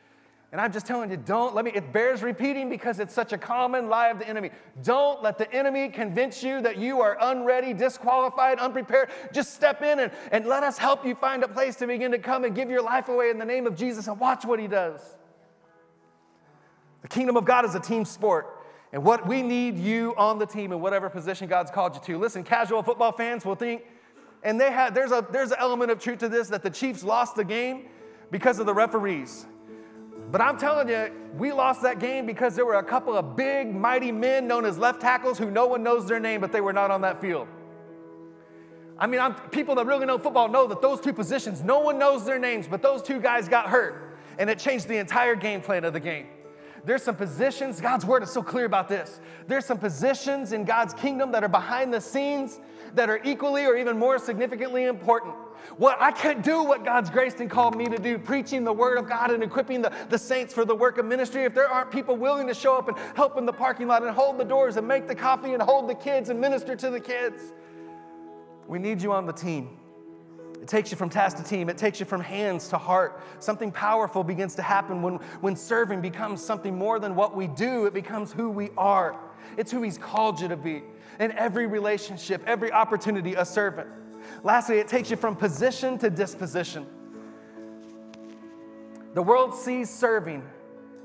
And 0.57 0.63
I'm 0.63 0.73
just 0.73 0.87
telling 0.87 1.11
you, 1.11 1.19
don't 1.19 1.55
let 1.55 1.67
me, 1.67 1.71
it 1.75 1.93
bears 1.93 2.23
repeating 2.23 2.71
because 2.71 2.99
it's 2.99 3.13
such 3.13 3.35
a 3.35 3.37
common 3.37 3.91
lie 3.91 4.09
of 4.09 4.19
the 4.19 4.27
enemy. 4.27 4.53
Don't 4.83 5.23
let 5.23 5.37
the 5.37 5.53
enemy 5.53 5.91
convince 5.91 6.43
you 6.43 6.63
that 6.63 6.79
you 6.79 7.03
are 7.03 7.19
unready, 7.21 7.75
disqualified, 7.75 8.59
unprepared. 8.59 9.11
Just 9.35 9.53
step 9.53 9.83
in 9.83 9.99
and, 9.99 10.11
and 10.33 10.47
let 10.47 10.63
us 10.63 10.79
help 10.79 11.05
you 11.05 11.15
find 11.15 11.43
a 11.43 11.49
place 11.49 11.77
to 11.77 11.87
begin 11.87 12.11
to 12.13 12.19
come 12.19 12.45
and 12.45 12.55
give 12.55 12.71
your 12.71 12.81
life 12.81 13.11
away 13.11 13.29
in 13.29 13.37
the 13.37 13.45
name 13.45 13.67
of 13.67 13.77
Jesus 13.77 14.07
and 14.09 14.19
watch 14.19 14.47
what 14.47 14.59
he 14.59 14.67
does. 14.67 15.03
The 17.03 17.09
kingdom 17.09 17.37
of 17.37 17.45
God 17.45 17.67
is 17.67 17.75
a 17.75 17.81
team 17.81 18.07
sport. 18.07 18.65
And 18.95 19.05
what 19.05 19.27
we 19.29 19.43
need 19.43 19.77
you 19.77 20.15
on 20.17 20.39
the 20.39 20.47
team 20.47 20.73
in 20.73 20.81
whatever 20.81 21.11
position 21.11 21.49
God's 21.49 21.71
called 21.71 21.97
you 21.97 22.01
to. 22.07 22.19
Listen, 22.19 22.43
casual 22.43 22.83
football 22.83 23.13
fans 23.13 23.45
will 23.45 23.57
think, 23.57 23.83
and 24.43 24.59
they 24.59 24.73
have 24.73 24.95
there's 24.95 25.13
a 25.13 25.27
there's 25.31 25.51
an 25.51 25.59
element 25.61 25.91
of 25.91 26.01
truth 26.01 26.21
to 26.21 26.31
this 26.31 26.49
that 26.49 26.63
the 26.63 26.71
Chiefs 26.71 27.05
lost 27.05 27.37
the 27.37 27.45
game 27.45 27.91
because 28.31 28.59
of 28.59 28.65
the 28.65 28.73
referees. 28.73 29.45
But 30.37 30.45
I'm 30.45 30.59
telling 30.59 30.91
you, 30.91 31.11
we 31.39 31.51
lost 31.51 31.81
that 31.81 31.99
game 31.99 32.27
because 32.27 32.55
there 32.55 32.67
were 32.67 32.75
a 32.75 32.83
couple 32.83 33.17
of 33.17 33.37
big, 33.37 33.75
mighty 33.75 34.13
men 34.13 34.47
known 34.47 34.67
as 34.67 34.77
left 34.77 35.01
tackles 35.01 35.39
who 35.39 35.51
no 35.51 35.67
one 35.67 35.83
knows 35.83 36.07
their 36.07 36.21
name, 36.21 36.43
but 36.43 36.53
they 36.53 36.61
were 36.61 36.75
not 36.75 36.91
on 36.91 37.01
that 37.01 37.23
field. 37.23 37.49
I 38.99 39.07
mean, 39.07 39.19
I'm, 39.19 39.33
people 39.49 39.75
that 39.77 39.87
really 39.87 40.05
know 40.05 40.19
football 40.19 40.49
know 40.49 40.67
that 40.67 40.83
those 40.83 41.01
two 41.01 41.15
positions, 41.15 41.63
no 41.63 41.81
one 41.81 41.99
knows 41.99 42.27
their 42.27 42.39
names, 42.39 42.69
but 42.69 42.83
those 42.83 43.03
two 43.03 43.19
guys 43.19 43.49
got 43.49 43.71
hurt, 43.71 44.19
and 44.39 44.51
it 44.51 44.59
changed 44.59 44.89
the 44.89 44.99
entire 44.99 45.37
game 45.37 45.63
plan 45.63 45.87
of 45.87 45.95
the 45.95 46.01
game. 46.01 46.27
There's 46.85 47.03
some 47.03 47.17
positions, 47.17 47.81
God's 47.81 48.05
word 48.05 48.23
is 48.23 48.31
so 48.31 48.43
clear 48.43 48.67
about 48.67 48.89
this. 48.89 49.21
There's 49.47 49.65
some 49.65 49.79
positions 49.79 50.53
in 50.53 50.67
God's 50.67 50.93
kingdom 50.93 51.33
that 51.33 51.45
are 51.45 51.49
behind 51.49 51.95
the 51.95 52.01
scenes 52.03 52.61
that 52.95 53.11
are 53.11 53.21
equally 53.25 53.67
or 53.67 53.77
even 53.77 53.99
more 53.99 54.19
significantly 54.19 54.85
important. 54.85 55.35
What 55.79 56.01
I 56.01 56.13
can't 56.13 56.43
do 56.43 56.63
what 56.63 56.85
God's 56.85 57.11
graced 57.11 57.41
and 57.41 57.51
called 57.51 57.77
me 57.77 57.87
to 57.87 57.99
do, 57.99 58.19
preaching 58.19 58.65
the 58.65 58.73
word 58.73 58.99
of 58.99 59.09
God 59.09 59.31
and 59.31 59.43
equipping 59.43 59.83
the, 59.83 59.93
the 60.09 60.19
saints 60.19 60.55
for 60.55 60.65
the 60.65 60.75
work 60.75 60.99
of 60.99 61.07
ministry. 61.07 61.45
If 61.45 61.55
there 61.55 61.69
aren't 61.69 61.91
people 61.91 62.17
willing 62.17 62.47
to 62.47 62.55
show 62.55 62.77
up 62.77 62.89
and 62.89 62.97
help 63.15 63.37
in 63.37 63.47
the 63.47 63.53
parking 63.53 63.89
lot 63.89 64.03
and 64.03 64.11
hold 64.15 64.39
the 64.39 64.45
doors 64.45 64.77
and 64.77 64.87
make 64.87 65.09
the 65.09 65.15
coffee 65.15 65.55
and 65.55 65.63
hold 65.63 65.89
the 65.89 65.95
kids 65.95 66.29
and 66.29 66.41
minister 66.41 66.77
to 66.77 66.91
the 66.91 67.01
kids, 67.01 67.53
we 68.69 68.79
need 68.79 69.03
you 69.03 69.13
on 69.13 69.27
the 69.27 69.33
team. 69.33 69.77
It 70.61 70.69
takes 70.69 70.91
you 70.91 70.97
from 70.97 71.11
task 71.11 71.37
to 71.37 71.45
team. 71.45 71.69
It 71.69 71.79
takes 71.79 72.01
you 72.01 72.07
from 72.07 72.21
hands 72.21 72.69
to 72.69 72.79
heart. 72.79 73.21
Something 73.39 73.71
powerful 73.71 74.25
begins 74.25 74.55
to 74.57 74.63
happen 74.63 75.03
when, 75.03 75.15
when 75.41 75.55
serving 75.55 76.01
becomes 76.01 76.43
something 76.43 76.77
more 76.77 76.99
than 76.99 77.15
what 77.15 77.37
we 77.37 77.47
do, 77.47 77.87
it 77.87 77.95
becomes 77.95 78.33
who 78.33 78.51
we 78.51 78.71
are. 78.77 79.17
It's 79.57 79.71
who 79.71 79.83
He's 79.83 79.99
called 79.99 80.41
you 80.41 80.49
to 80.49 80.57
be. 80.57 80.83
In 81.19 81.33
every 81.33 81.67
relationship, 81.67 82.43
every 82.47 82.71
opportunity, 82.71 83.35
a 83.35 83.45
servant. 83.45 83.89
Lastly, 84.43 84.79
it 84.79 84.89
takes 84.89 85.11
you 85.11 85.17
from 85.17 85.37
position 85.37 85.99
to 85.99 86.11
disposition. 86.11 86.87
The 89.15 89.23
world 89.23 89.55
sees 89.55 89.89
serving 89.89 90.43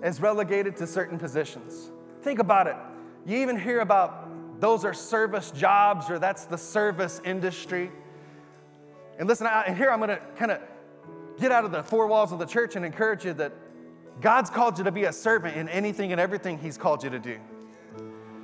as 0.01 0.19
relegated 0.19 0.75
to 0.77 0.87
certain 0.87 1.17
positions. 1.17 1.91
Think 2.23 2.39
about 2.39 2.67
it. 2.67 2.75
You 3.25 3.37
even 3.37 3.57
hear 3.57 3.79
about 3.79 4.59
those 4.59 4.83
are 4.83 4.93
service 4.93 5.51
jobs 5.51 6.09
or 6.09 6.19
that's 6.19 6.45
the 6.45 6.57
service 6.57 7.21
industry. 7.23 7.91
And 9.17 9.27
listen, 9.27 9.47
I, 9.47 9.63
and 9.63 9.77
here 9.77 9.89
I'm 9.89 9.99
going 9.99 10.09
to 10.09 10.21
kind 10.35 10.51
of 10.51 10.59
get 11.39 11.51
out 11.51 11.65
of 11.65 11.71
the 11.71 11.83
four 11.83 12.07
walls 12.07 12.31
of 12.31 12.39
the 12.39 12.45
church 12.45 12.75
and 12.75 12.85
encourage 12.85 13.25
you 13.25 13.33
that 13.33 13.53
God's 14.19 14.49
called 14.49 14.77
you 14.77 14.83
to 14.83 14.91
be 14.91 15.05
a 15.05 15.13
servant 15.13 15.55
in 15.55 15.69
anything 15.69 16.11
and 16.11 16.19
everything 16.19 16.57
He's 16.57 16.77
called 16.77 17.03
you 17.03 17.09
to 17.09 17.19
do. 17.19 17.39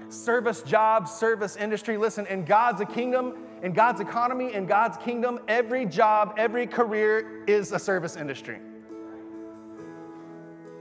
Service 0.10 0.62
jobs, 0.62 1.12
service 1.12 1.56
industry. 1.56 1.98
Listen, 1.98 2.26
in 2.28 2.46
God's 2.46 2.82
kingdom, 2.94 3.34
in 3.62 3.74
God's 3.74 4.00
economy, 4.00 4.54
in 4.54 4.66
God's 4.66 4.98
kingdom, 4.98 5.40
every 5.48 5.86
job, 5.86 6.36
every 6.38 6.66
career 6.68 7.44
is 7.46 7.72
a 7.72 7.80
service 7.80 8.16
industry. 8.16 8.60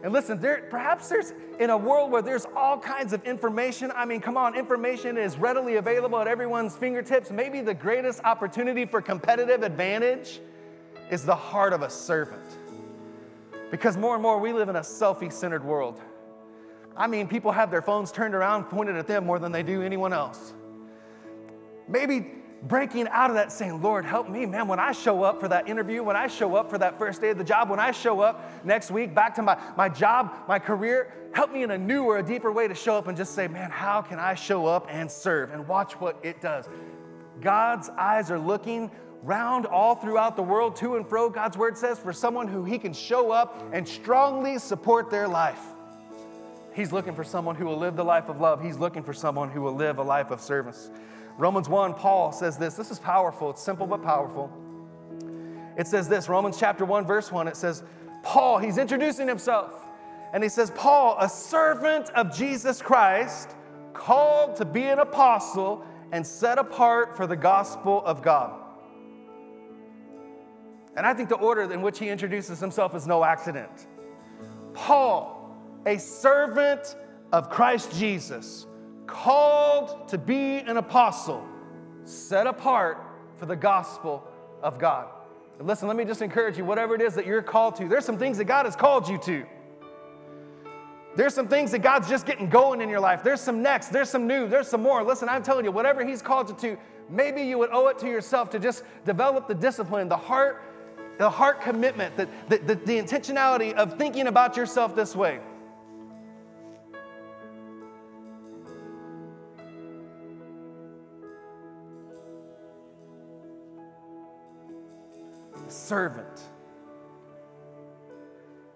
And 0.03 0.13
listen, 0.13 0.39
there, 0.39 0.67
perhaps 0.71 1.09
there's 1.09 1.33
in 1.59 1.71
a 1.71 1.77
world 1.77 2.13
where 2.13 2.23
there's 2.23 2.47
all 2.55 2.79
kinds 2.79 3.13
of 3.13 3.25
information. 3.25 3.91
I 3.97 4.05
mean, 4.05 4.21
come 4.21 4.37
on, 4.37 4.55
information 4.55 5.17
is 5.17 5.37
readily 5.37 5.77
available 5.77 6.19
at 6.19 6.29
everyone's 6.29 6.77
fingertips. 6.77 7.31
Maybe 7.31 7.61
the 7.61 7.75
greatest 7.75 8.23
opportunity 8.23 8.85
for 8.85 9.01
competitive 9.01 9.63
advantage 9.65 10.41
is 11.11 11.25
the 11.25 11.35
heart 11.35 11.73
of 11.73 11.83
a 11.83 11.91
servant. 11.91 12.45
Because 13.71 13.97
more 13.97 14.15
and 14.15 14.23
more 14.23 14.39
we 14.39 14.53
live 14.53 14.69
in 14.69 14.77
a 14.77 14.81
selfie 14.81 15.33
centered 15.33 15.65
world. 15.65 16.01
I 16.97 17.07
mean, 17.07 17.29
people 17.29 17.53
have 17.53 17.71
their 17.71 17.83
phones 17.83 18.11
turned 18.11 18.35
around, 18.35 18.65
pointed 18.65 18.97
at 18.97 19.07
them 19.07 19.27
more 19.27 19.39
than 19.39 19.53
they 19.53 19.63
do 19.63 19.83
anyone 19.83 20.13
else. 20.13 20.55
Maybe 21.89 22.27
breaking 22.63 23.07
out 23.09 23.31
of 23.31 23.37
that 23.37 23.53
saying, 23.53 23.83
Lord, 23.83 24.05
help 24.05 24.29
me, 24.29 24.47
man. 24.47 24.67
When 24.67 24.81
I 24.81 24.93
show 24.93 25.23
up 25.23 25.39
for 25.41 25.49
that 25.49 25.69
interview, 25.69 26.03
when 26.03 26.17
I 26.17 26.27
show 26.27 26.57
up 26.57 26.71
for 26.71 26.79
that 26.79 26.99
first 26.99 27.21
day 27.21 27.31
of 27.31 27.39
the 27.39 27.45
job, 27.45 27.69
when 27.69 27.79
I 27.79 27.91
show 27.91 28.21
up 28.21 28.65
next 28.65 28.91
week 28.91 29.15
back 29.15 29.35
to 29.37 29.43
my, 29.43 29.59
my 29.77 29.89
job, 29.89 30.33
my 30.49 30.59
career, 30.59 31.13
help 31.33 31.53
me 31.53 31.63
in 31.63 31.71
a 31.71 31.79
new 31.79 32.05
or 32.05 32.19
a 32.19 32.23
deeper 32.23 32.51
way 32.51 32.67
to 32.67 32.75
show 32.75 32.97
up 32.97 33.09
and 33.09 33.17
just 33.17 33.35
say, 33.35 33.47
man, 33.47 33.71
how 33.71 34.01
can 34.01 34.19
I 34.19 34.35
show 34.35 34.67
up 34.67 34.87
and 34.91 35.11
serve? 35.11 35.53
And 35.53 35.69
watch 35.69 36.01
what 36.01 36.19
it 36.23 36.41
does. 36.41 36.67
God's 37.41 37.91
eyes 37.91 38.31
are 38.31 38.39
looking 38.39 38.91
round 39.23 39.67
all 39.67 39.95
throughout 39.95 40.37
the 40.37 40.43
world, 40.43 40.77
to 40.77 40.97
and 40.97 41.07
fro, 41.07 41.29
God's 41.29 41.59
word 41.59 41.77
says, 41.77 41.99
for 41.99 42.13
someone 42.13 42.49
who 42.49 42.65
he 42.65 42.79
can 42.79 42.93
show 42.93 43.31
up 43.31 43.63
and 43.73 43.87
strongly 43.87 44.59
support 44.59 45.11
their 45.11 45.29
life. 45.29 45.61
He's 46.77 46.93
looking 46.93 47.15
for 47.15 47.25
someone 47.25 47.57
who 47.57 47.65
will 47.65 47.79
live 47.79 47.97
the 47.97 48.05
life 48.05 48.29
of 48.29 48.39
love. 48.39 48.63
He's 48.63 48.77
looking 48.77 49.03
for 49.03 49.15
someone 49.15 49.49
who 49.49 49.63
will 49.63 49.75
live 49.75 49.97
a 49.97 50.03
life 50.03 50.31
of 50.31 50.43
service. 50.43 50.91
Romans 51.39 51.71
1, 51.71 51.95
Paul 51.95 52.33
says 52.33 52.59
this. 52.59 52.75
This 52.75 52.91
is 52.91 52.99
powerful. 52.99 53.49
It's 53.49 53.63
simple 53.63 53.87
but 53.87 54.03
powerful. 54.03 54.53
It 55.79 55.87
says 55.87 56.07
this 56.07 56.29
Romans 56.29 56.59
chapter 56.59 56.85
1, 56.85 57.07
verse 57.07 57.33
1. 57.33 57.49
It 57.49 57.57
says, 57.57 57.83
Paul, 58.23 58.59
he's 58.59 58.77
introducing 58.77 59.27
himself. 59.27 59.87
And 60.35 60.43
he 60.43 60.51
says, 60.51 60.71
Paul, 60.73 61.17
a 61.19 61.31
servant 61.31 62.11
of 62.11 62.37
Jesus 62.37 62.83
Christ, 62.83 63.57
called 63.95 64.57
to 64.57 64.67
be 64.67 64.83
an 64.83 64.99
apostle 64.99 65.83
and 66.13 66.27
set 66.27 66.59
apart 66.59 67.17
for 67.17 67.27
the 67.27 67.37
gospel 67.37 68.05
of 68.05 68.23
God. 68.23 68.53
And 70.95 71.07
I 71.07 71.15
think 71.15 71.31
the 71.31 71.37
order 71.37 71.73
in 71.73 71.81
which 71.81 71.99
he 71.99 72.11
introduces 72.11 72.61
himself 72.61 72.95
is 72.95 73.07
no 73.07 73.25
accident. 73.25 73.87
Paul, 74.75 75.36
a 75.87 75.99
servant 75.99 76.97
of 77.33 77.49
Christ 77.49 77.93
Jesus, 77.97 78.67
called 79.07 80.09
to 80.09 80.19
be 80.19 80.59
an 80.59 80.77
apostle, 80.77 81.47
set 82.05 82.47
apart 82.47 83.03
for 83.39 83.47
the 83.47 83.57
gospel 83.57 84.27
of 84.63 84.79
God. 84.79 85.09
And 85.59 85.67
listen, 85.67 85.89
let 85.89 85.97
me 85.97 86.05
just 86.05 86.23
encourage 86.23 86.59
you 86.59 86.65
whatever 86.65 86.95
it 86.95 87.01
is 87.01 87.15
that 87.15 87.25
you're 87.25 87.43
called 87.43 87.77
to, 87.77 87.89
there's 87.89 88.05
some 88.05 88.19
things 88.19 88.37
that 88.39 88.45
God 88.45 88.67
has 88.67 88.77
called 88.77 89.09
you 89.09 89.19
to. 89.19 89.47
There's 91.15 91.33
some 91.33 91.49
things 91.49 91.71
that 91.71 91.79
God's 91.79 92.11
just 92.11 92.27
getting 92.27 92.51
going 92.51 92.83
in 92.83 92.91
your 92.91 93.01
life. 93.01 93.23
There's 93.23 93.41
some 93.41 93.63
next, 93.63 93.89
there's 93.89 94.11
some 94.11 94.27
new, 94.27 94.49
there's 94.49 94.69
some 94.69 94.83
more. 94.83 95.03
Listen, 95.03 95.31
I'm 95.31 95.43
telling 95.43 95.65
you, 95.65 95.73
whatever 95.73 96.05
He's 96.05 96.21
called 96.21 96.51
you 96.51 96.57
to, 96.57 96.79
maybe 97.09 97.43
you 97.43 97.57
would 97.57 97.71
owe 97.73 97.89
it 97.89 97.99
to 98.01 98.07
yourself 98.07 98.51
to 98.51 98.59
just 98.59 98.83
develop 99.07 99.49
the 99.49 99.55
discipline, 99.55 100.11
the 100.11 100.17
heart, 100.17 100.63
the 101.19 101.31
heart 101.31 101.63
commitment, 101.63 102.15
the, 102.19 102.29
the, 102.51 102.59
the, 102.59 102.75
the 102.75 103.01
intentionality 103.01 103.73
of 103.75 103.97
thinking 103.97 104.27
about 104.27 104.59
yourself 104.59 104.95
this 104.95 105.17
way. 105.17 105.41
Servant 115.87 116.41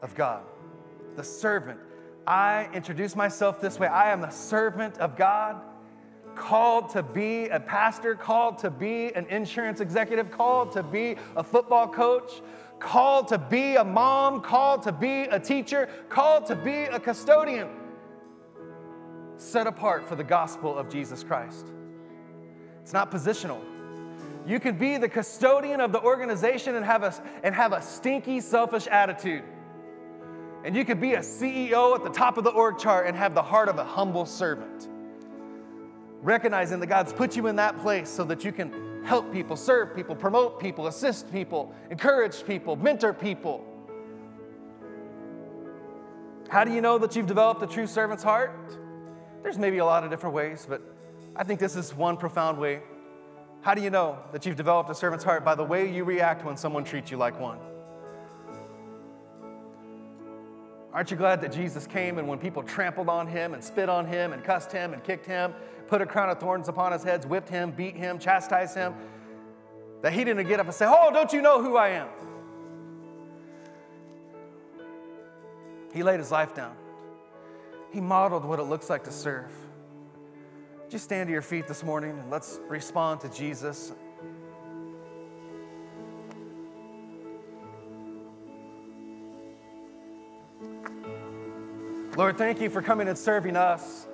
of 0.02 0.14
God. 0.14 0.42
The 1.16 1.24
servant. 1.24 1.80
I 2.26 2.68
introduce 2.72 3.16
myself 3.16 3.60
this 3.60 3.78
way 3.78 3.88
I 3.88 4.12
am 4.12 4.24
a 4.24 4.30
servant 4.30 4.98
of 4.98 5.16
God, 5.16 5.60
called 6.36 6.90
to 6.90 7.02
be 7.02 7.48
a 7.48 7.58
pastor, 7.58 8.14
called 8.14 8.58
to 8.58 8.70
be 8.70 9.12
an 9.14 9.26
insurance 9.26 9.80
executive, 9.80 10.30
called 10.30 10.72
to 10.72 10.82
be 10.82 11.16
a 11.36 11.42
football 11.42 11.88
coach, 11.88 12.42
called 12.78 13.28
to 13.28 13.38
be 13.38 13.76
a 13.76 13.84
mom, 13.84 14.40
called 14.40 14.82
to 14.82 14.92
be 14.92 15.22
a 15.22 15.40
teacher, 15.40 15.88
called 16.08 16.46
to 16.46 16.54
be 16.54 16.84
a 16.84 17.00
custodian, 17.00 17.68
set 19.36 19.66
apart 19.66 20.08
for 20.08 20.14
the 20.14 20.24
gospel 20.24 20.78
of 20.78 20.88
Jesus 20.88 21.24
Christ. 21.24 21.66
It's 22.82 22.92
not 22.92 23.10
positional. 23.10 23.69
You 24.46 24.58
can 24.58 24.76
be 24.76 24.96
the 24.96 25.08
custodian 25.08 25.80
of 25.80 25.92
the 25.92 26.00
organization 26.00 26.74
and 26.74 26.84
have 26.84 27.02
a, 27.02 27.14
and 27.42 27.54
have 27.54 27.72
a 27.72 27.82
stinky, 27.82 28.40
selfish 28.40 28.86
attitude. 28.86 29.44
And 30.64 30.76
you 30.76 30.84
could 30.84 31.00
be 31.00 31.14
a 31.14 31.20
CEO 31.20 31.94
at 31.94 32.04
the 32.04 32.10
top 32.10 32.36
of 32.36 32.44
the 32.44 32.50
org 32.50 32.78
chart 32.78 33.06
and 33.06 33.16
have 33.16 33.34
the 33.34 33.42
heart 33.42 33.68
of 33.68 33.78
a 33.78 33.84
humble 33.84 34.26
servant. 34.26 34.88
Recognizing 36.22 36.80
that 36.80 36.86
God's 36.86 37.12
put 37.12 37.36
you 37.36 37.46
in 37.46 37.56
that 37.56 37.78
place 37.78 38.10
so 38.10 38.24
that 38.24 38.44
you 38.44 38.52
can 38.52 39.04
help 39.04 39.32
people, 39.32 39.56
serve 39.56 39.94
people, 39.94 40.14
promote 40.14 40.60
people, 40.60 40.86
assist 40.86 41.32
people, 41.32 41.74
encourage 41.90 42.44
people, 42.44 42.76
mentor 42.76 43.14
people. 43.14 43.64
How 46.48 46.64
do 46.64 46.72
you 46.72 46.80
know 46.80 46.98
that 46.98 47.16
you've 47.16 47.26
developed 47.26 47.62
a 47.62 47.66
true 47.66 47.86
servant's 47.86 48.22
heart? 48.22 48.76
There's 49.42 49.56
maybe 49.56 49.78
a 49.78 49.84
lot 49.84 50.04
of 50.04 50.10
different 50.10 50.34
ways, 50.34 50.66
but 50.68 50.82
I 51.36 51.44
think 51.44 51.60
this 51.60 51.76
is 51.76 51.94
one 51.94 52.16
profound 52.16 52.58
way. 52.58 52.80
How 53.62 53.74
do 53.74 53.82
you 53.82 53.90
know 53.90 54.18
that 54.32 54.46
you've 54.46 54.56
developed 54.56 54.88
a 54.88 54.94
servant's 54.94 55.24
heart? 55.24 55.44
By 55.44 55.54
the 55.54 55.64
way 55.64 55.92
you 55.92 56.04
react 56.04 56.44
when 56.44 56.56
someone 56.56 56.84
treats 56.84 57.10
you 57.10 57.18
like 57.18 57.38
one. 57.38 57.58
Aren't 60.92 61.10
you 61.10 61.16
glad 61.16 61.40
that 61.42 61.52
Jesus 61.52 61.86
came 61.86 62.18
and 62.18 62.26
when 62.26 62.38
people 62.38 62.62
trampled 62.62 63.08
on 63.08 63.26
him 63.26 63.54
and 63.54 63.62
spit 63.62 63.88
on 63.88 64.06
him 64.06 64.32
and 64.32 64.42
cussed 64.42 64.72
him 64.72 64.92
and 64.92 65.04
kicked 65.04 65.26
him, 65.26 65.54
put 65.86 66.00
a 66.00 66.06
crown 66.06 66.30
of 66.30 66.40
thorns 66.40 66.68
upon 66.68 66.92
his 66.92 67.04
head, 67.04 67.24
whipped 67.26 67.48
him, 67.48 67.70
beat 67.70 67.94
him, 67.94 68.18
chastised 68.18 68.74
him, 68.74 68.94
that 70.02 70.12
he 70.12 70.24
didn't 70.24 70.48
get 70.48 70.58
up 70.58 70.66
and 70.66 70.74
say, 70.74 70.86
Oh, 70.88 71.10
don't 71.12 71.32
you 71.32 71.42
know 71.42 71.62
who 71.62 71.76
I 71.76 71.90
am? 71.90 72.08
He 75.92 76.02
laid 76.02 76.18
his 76.18 76.30
life 76.30 76.54
down. 76.54 76.74
He 77.92 78.00
modeled 78.00 78.44
what 78.44 78.58
it 78.58 78.64
looks 78.64 78.88
like 78.88 79.04
to 79.04 79.12
serve. 79.12 79.52
Just 80.90 81.04
stand 81.04 81.28
to 81.28 81.32
your 81.32 81.40
feet 81.40 81.68
this 81.68 81.84
morning 81.84 82.18
and 82.18 82.30
let's 82.32 82.58
respond 82.66 83.20
to 83.20 83.28
Jesus. 83.28 83.92
Lord, 92.16 92.36
thank 92.36 92.60
you 92.60 92.68
for 92.68 92.82
coming 92.82 93.06
and 93.06 93.16
serving 93.16 93.56
us. 93.56 94.08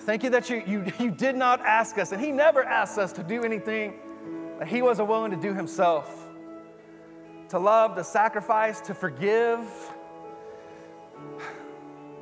Thank 0.00 0.24
you 0.24 0.30
that 0.30 0.50
you, 0.50 0.64
you, 0.66 0.92
you 0.98 1.12
did 1.12 1.36
not 1.36 1.60
ask 1.60 1.98
us, 1.98 2.10
and 2.10 2.20
He 2.20 2.32
never 2.32 2.64
asked 2.64 2.98
us 2.98 3.12
to 3.12 3.22
do 3.22 3.44
anything 3.44 3.94
that 4.58 4.66
He 4.66 4.82
wasn't 4.82 5.08
willing 5.08 5.30
to 5.30 5.36
do 5.36 5.54
Himself. 5.54 6.26
To 7.50 7.60
love, 7.60 7.94
to 7.94 8.02
sacrifice, 8.02 8.80
to 8.80 8.92
forgive. 8.92 9.60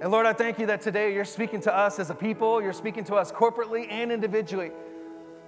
And 0.02 0.10
Lord, 0.10 0.26
I 0.26 0.34
thank 0.34 0.58
you 0.58 0.66
that 0.66 0.82
today 0.82 1.14
you're 1.14 1.24
speaking 1.24 1.62
to 1.62 1.74
us 1.74 1.98
as 1.98 2.10
a 2.10 2.14
people, 2.14 2.60
you're 2.60 2.74
speaking 2.74 3.04
to 3.04 3.14
us 3.14 3.32
corporately 3.32 3.90
and 3.90 4.12
individually 4.12 4.72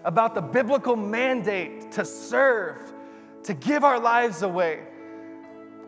about 0.04 0.34
the 0.34 0.40
biblical 0.40 0.96
mandate 0.96 1.92
to 1.92 2.06
serve, 2.06 2.78
to 3.42 3.52
give 3.52 3.84
our 3.84 4.00
lives 4.00 4.40
away 4.40 4.84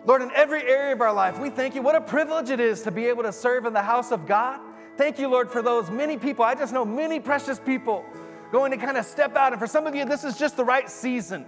Lord, 0.07 0.23
in 0.23 0.31
every 0.37 0.63
area 0.63 0.93
of 0.93 1.01
our 1.01 1.13
life, 1.13 1.41
we 1.41 1.51
thank 1.51 1.75
you. 1.75 1.83
What 1.83 1.97
a 1.97 2.01
privilege 2.01 2.51
it 2.51 2.61
is 2.61 2.83
to 2.83 2.93
be 2.93 3.07
able 3.07 3.25
to 3.25 3.33
serve 3.33 3.67
in 3.67 3.73
the 3.73 3.83
house 3.83 4.13
of 4.13 4.25
God. 4.25 4.61
Thank 4.97 5.19
you, 5.19 5.27
Lord, 5.27 5.51
for 5.51 5.63
those 5.63 5.91
many 5.91 6.17
people. 6.17 6.45
I 6.45 6.55
just 6.55 6.73
know 6.73 6.85
many 6.85 7.19
precious 7.19 7.59
people 7.59 8.05
going 8.53 8.71
to 8.71 8.77
kind 8.77 8.97
of 8.97 9.05
step 9.05 9.35
out. 9.35 9.53
And 9.53 9.61
for 9.61 9.67
some 9.67 9.85
of 9.85 9.97
you, 9.97 10.05
this 10.05 10.23
is 10.23 10.39
just 10.39 10.57
the 10.57 10.65
right 10.65 10.89
season. 10.89 11.45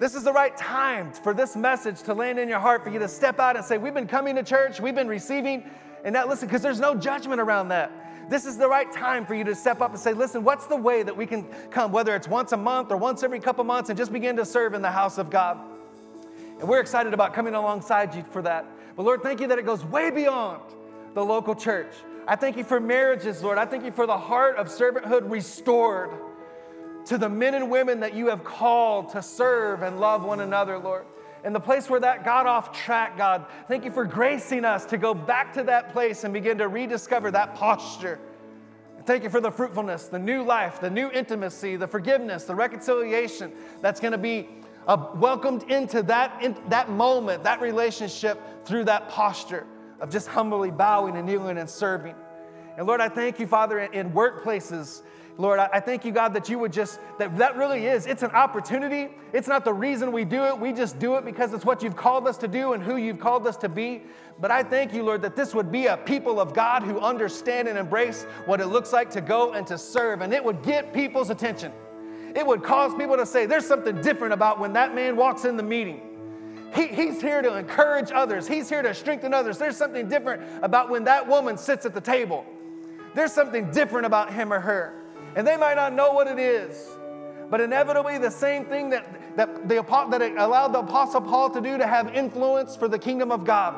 This 0.00 0.16
is 0.16 0.24
the 0.24 0.32
right 0.32 0.56
time 0.56 1.12
for 1.12 1.32
this 1.32 1.54
message 1.54 2.02
to 2.02 2.14
land 2.14 2.40
in 2.40 2.48
your 2.48 2.58
heart 2.58 2.82
for 2.82 2.90
you 2.90 2.98
to 2.98 3.06
step 3.06 3.38
out 3.38 3.56
and 3.56 3.64
say, 3.64 3.78
We've 3.78 3.94
been 3.94 4.08
coming 4.08 4.34
to 4.34 4.42
church, 4.42 4.80
we've 4.80 4.96
been 4.96 5.06
receiving, 5.06 5.70
and 6.04 6.14
that, 6.14 6.28
listen, 6.28 6.46
because 6.46 6.62
there's 6.62 6.80
no 6.80 6.94
judgment 6.94 7.40
around 7.40 7.68
that. 7.68 7.90
This 8.30 8.46
is 8.46 8.56
the 8.56 8.68
right 8.68 8.90
time 8.92 9.26
for 9.26 9.34
you 9.34 9.44
to 9.44 9.54
step 9.54 9.80
up 9.80 9.90
and 9.90 9.98
say, 9.98 10.12
Listen, 10.12 10.44
what's 10.44 10.66
the 10.66 10.76
way 10.76 11.02
that 11.02 11.16
we 11.16 11.26
can 11.26 11.44
come, 11.70 11.92
whether 11.92 12.14
it's 12.14 12.28
once 12.28 12.52
a 12.52 12.56
month 12.56 12.90
or 12.90 12.96
once 12.96 13.22
every 13.22 13.40
couple 13.40 13.64
months, 13.64 13.90
and 13.90 13.98
just 13.98 14.12
begin 14.12 14.36
to 14.36 14.44
serve 14.44 14.74
in 14.74 14.82
the 14.82 14.90
house 14.90 15.18
of 15.18 15.30
God? 15.30 15.58
And 16.60 16.68
we're 16.68 16.80
excited 16.80 17.12
about 17.12 17.34
coming 17.34 17.54
alongside 17.54 18.14
you 18.14 18.24
for 18.30 18.42
that. 18.42 18.64
But 18.96 19.02
Lord, 19.02 19.22
thank 19.22 19.40
you 19.40 19.48
that 19.48 19.58
it 19.58 19.66
goes 19.66 19.84
way 19.84 20.10
beyond 20.10 20.62
the 21.14 21.24
local 21.24 21.54
church. 21.54 21.92
I 22.26 22.36
thank 22.36 22.56
you 22.56 22.64
for 22.64 22.80
marriages, 22.80 23.42
Lord. 23.42 23.58
I 23.58 23.66
thank 23.66 23.84
you 23.84 23.90
for 23.90 24.06
the 24.06 24.16
heart 24.16 24.56
of 24.56 24.68
servanthood 24.68 25.30
restored 25.30 26.10
to 27.06 27.18
the 27.18 27.28
men 27.28 27.54
and 27.54 27.70
women 27.70 28.00
that 28.00 28.14
you 28.14 28.28
have 28.28 28.44
called 28.44 29.10
to 29.10 29.22
serve 29.22 29.82
and 29.82 30.00
love 30.00 30.24
one 30.24 30.40
another, 30.40 30.78
Lord. 30.78 31.04
And 31.44 31.54
the 31.54 31.60
place 31.60 31.90
where 31.90 32.00
that 32.00 32.24
got 32.24 32.46
off 32.46 32.72
track, 32.72 33.18
God, 33.18 33.44
thank 33.68 33.84
you 33.84 33.90
for 33.90 34.06
gracing 34.06 34.64
us 34.64 34.86
to 34.86 34.96
go 34.96 35.12
back 35.12 35.52
to 35.54 35.62
that 35.64 35.92
place 35.92 36.24
and 36.24 36.32
begin 36.32 36.56
to 36.58 36.68
rediscover 36.68 37.30
that 37.32 37.54
posture. 37.54 38.18
Thank 39.04 39.22
you 39.22 39.28
for 39.28 39.42
the 39.42 39.50
fruitfulness, 39.50 40.08
the 40.08 40.18
new 40.18 40.42
life, 40.42 40.80
the 40.80 40.88
new 40.88 41.10
intimacy, 41.10 41.76
the 41.76 41.86
forgiveness, 41.86 42.44
the 42.44 42.54
reconciliation 42.54 43.52
that's 43.82 44.00
going 44.00 44.12
to 44.12 44.18
be 44.18 44.48
uh, 44.88 45.10
welcomed 45.16 45.64
into 45.64 46.02
that, 46.04 46.42
in, 46.42 46.56
that 46.68 46.88
moment, 46.88 47.44
that 47.44 47.60
relationship 47.60 48.40
through 48.64 48.84
that 48.84 49.10
posture 49.10 49.66
of 50.00 50.10
just 50.10 50.28
humbly 50.28 50.70
bowing 50.70 51.16
and 51.16 51.26
kneeling 51.26 51.58
and 51.58 51.68
serving. 51.68 52.14
And 52.78 52.86
Lord, 52.86 53.02
I 53.02 53.10
thank 53.10 53.38
you, 53.38 53.46
Father, 53.46 53.80
in, 53.80 53.92
in 53.92 54.10
workplaces. 54.12 55.02
Lord, 55.36 55.58
I, 55.58 55.80
thank 55.80 56.04
you, 56.04 56.12
God, 56.12 56.32
that 56.34 56.48
you 56.48 56.60
would 56.60 56.72
just, 56.72 57.00
that 57.18 57.36
that 57.38 57.56
really 57.56 57.86
is, 57.86 58.06
it's 58.06 58.22
an 58.22 58.30
opportunity. 58.30 59.08
It's 59.32 59.48
not 59.48 59.64
the 59.64 59.74
reason 59.74 60.12
we 60.12 60.24
do 60.24 60.44
it. 60.44 60.56
We 60.56 60.72
just 60.72 61.00
do 61.00 61.16
it 61.16 61.24
because 61.24 61.52
it's 61.52 61.64
what 61.64 61.82
you've 61.82 61.96
called 61.96 62.28
us 62.28 62.36
to 62.38 62.48
do 62.48 62.72
and 62.72 62.82
who 62.82 62.96
you've 62.96 63.18
called 63.18 63.44
us 63.48 63.56
to 63.58 63.68
be. 63.68 64.02
But 64.40 64.52
I 64.52 64.62
thank 64.62 64.94
you, 64.94 65.02
Lord, 65.02 65.22
that 65.22 65.34
this 65.34 65.52
would 65.52 65.72
be 65.72 65.86
a 65.86 65.96
people 65.96 66.38
of 66.40 66.54
God 66.54 66.84
who 66.84 67.00
understand 67.00 67.66
and 67.66 67.76
embrace 67.76 68.24
what 68.46 68.60
it 68.60 68.66
looks 68.66 68.92
like 68.92 69.10
to 69.10 69.20
go 69.20 69.54
and 69.54 69.66
to 69.66 69.76
serve, 69.76 70.20
and 70.20 70.32
it 70.32 70.44
would 70.44 70.62
get 70.62 70.92
people's 70.92 71.30
attention 71.30 71.72
it 72.34 72.44
would 72.44 72.62
cause 72.62 72.94
people 72.94 73.16
to 73.16 73.26
say, 73.26 73.46
There's 73.46 73.66
something 73.66 74.00
different 74.00 74.34
about 74.34 74.58
when 74.58 74.72
that 74.72 74.94
man 74.94 75.16
walks 75.16 75.44
in 75.44 75.56
the 75.56 75.62
meeting. 75.62 76.00
He, 76.74 76.88
he's 76.88 77.20
here 77.20 77.40
to 77.40 77.56
encourage 77.56 78.10
others, 78.10 78.48
he's 78.48 78.68
here 78.68 78.82
to 78.82 78.92
strengthen 78.92 79.32
others. 79.32 79.58
There's 79.58 79.76
something 79.76 80.08
different 80.08 80.42
about 80.62 80.90
when 80.90 81.04
that 81.04 81.26
woman 81.26 81.56
sits 81.56 81.86
at 81.86 81.94
the 81.94 82.00
table. 82.00 82.44
There's 83.14 83.32
something 83.32 83.70
different 83.70 84.06
about 84.06 84.32
him 84.32 84.52
or 84.52 84.58
her. 84.58 85.03
And 85.36 85.46
they 85.46 85.56
might 85.56 85.74
not 85.74 85.92
know 85.92 86.12
what 86.12 86.26
it 86.26 86.38
is, 86.38 86.88
but 87.50 87.60
inevitably, 87.60 88.18
the 88.18 88.30
same 88.30 88.64
thing 88.64 88.90
that, 88.90 89.36
that, 89.36 89.68
the, 89.68 89.82
that 90.10 90.34
allowed 90.38 90.68
the 90.68 90.78
Apostle 90.80 91.20
Paul 91.20 91.50
to 91.50 91.60
do 91.60 91.76
to 91.78 91.86
have 91.86 92.14
influence 92.14 92.76
for 92.76 92.88
the 92.88 92.98
kingdom 92.98 93.32
of 93.32 93.44
God. 93.44 93.74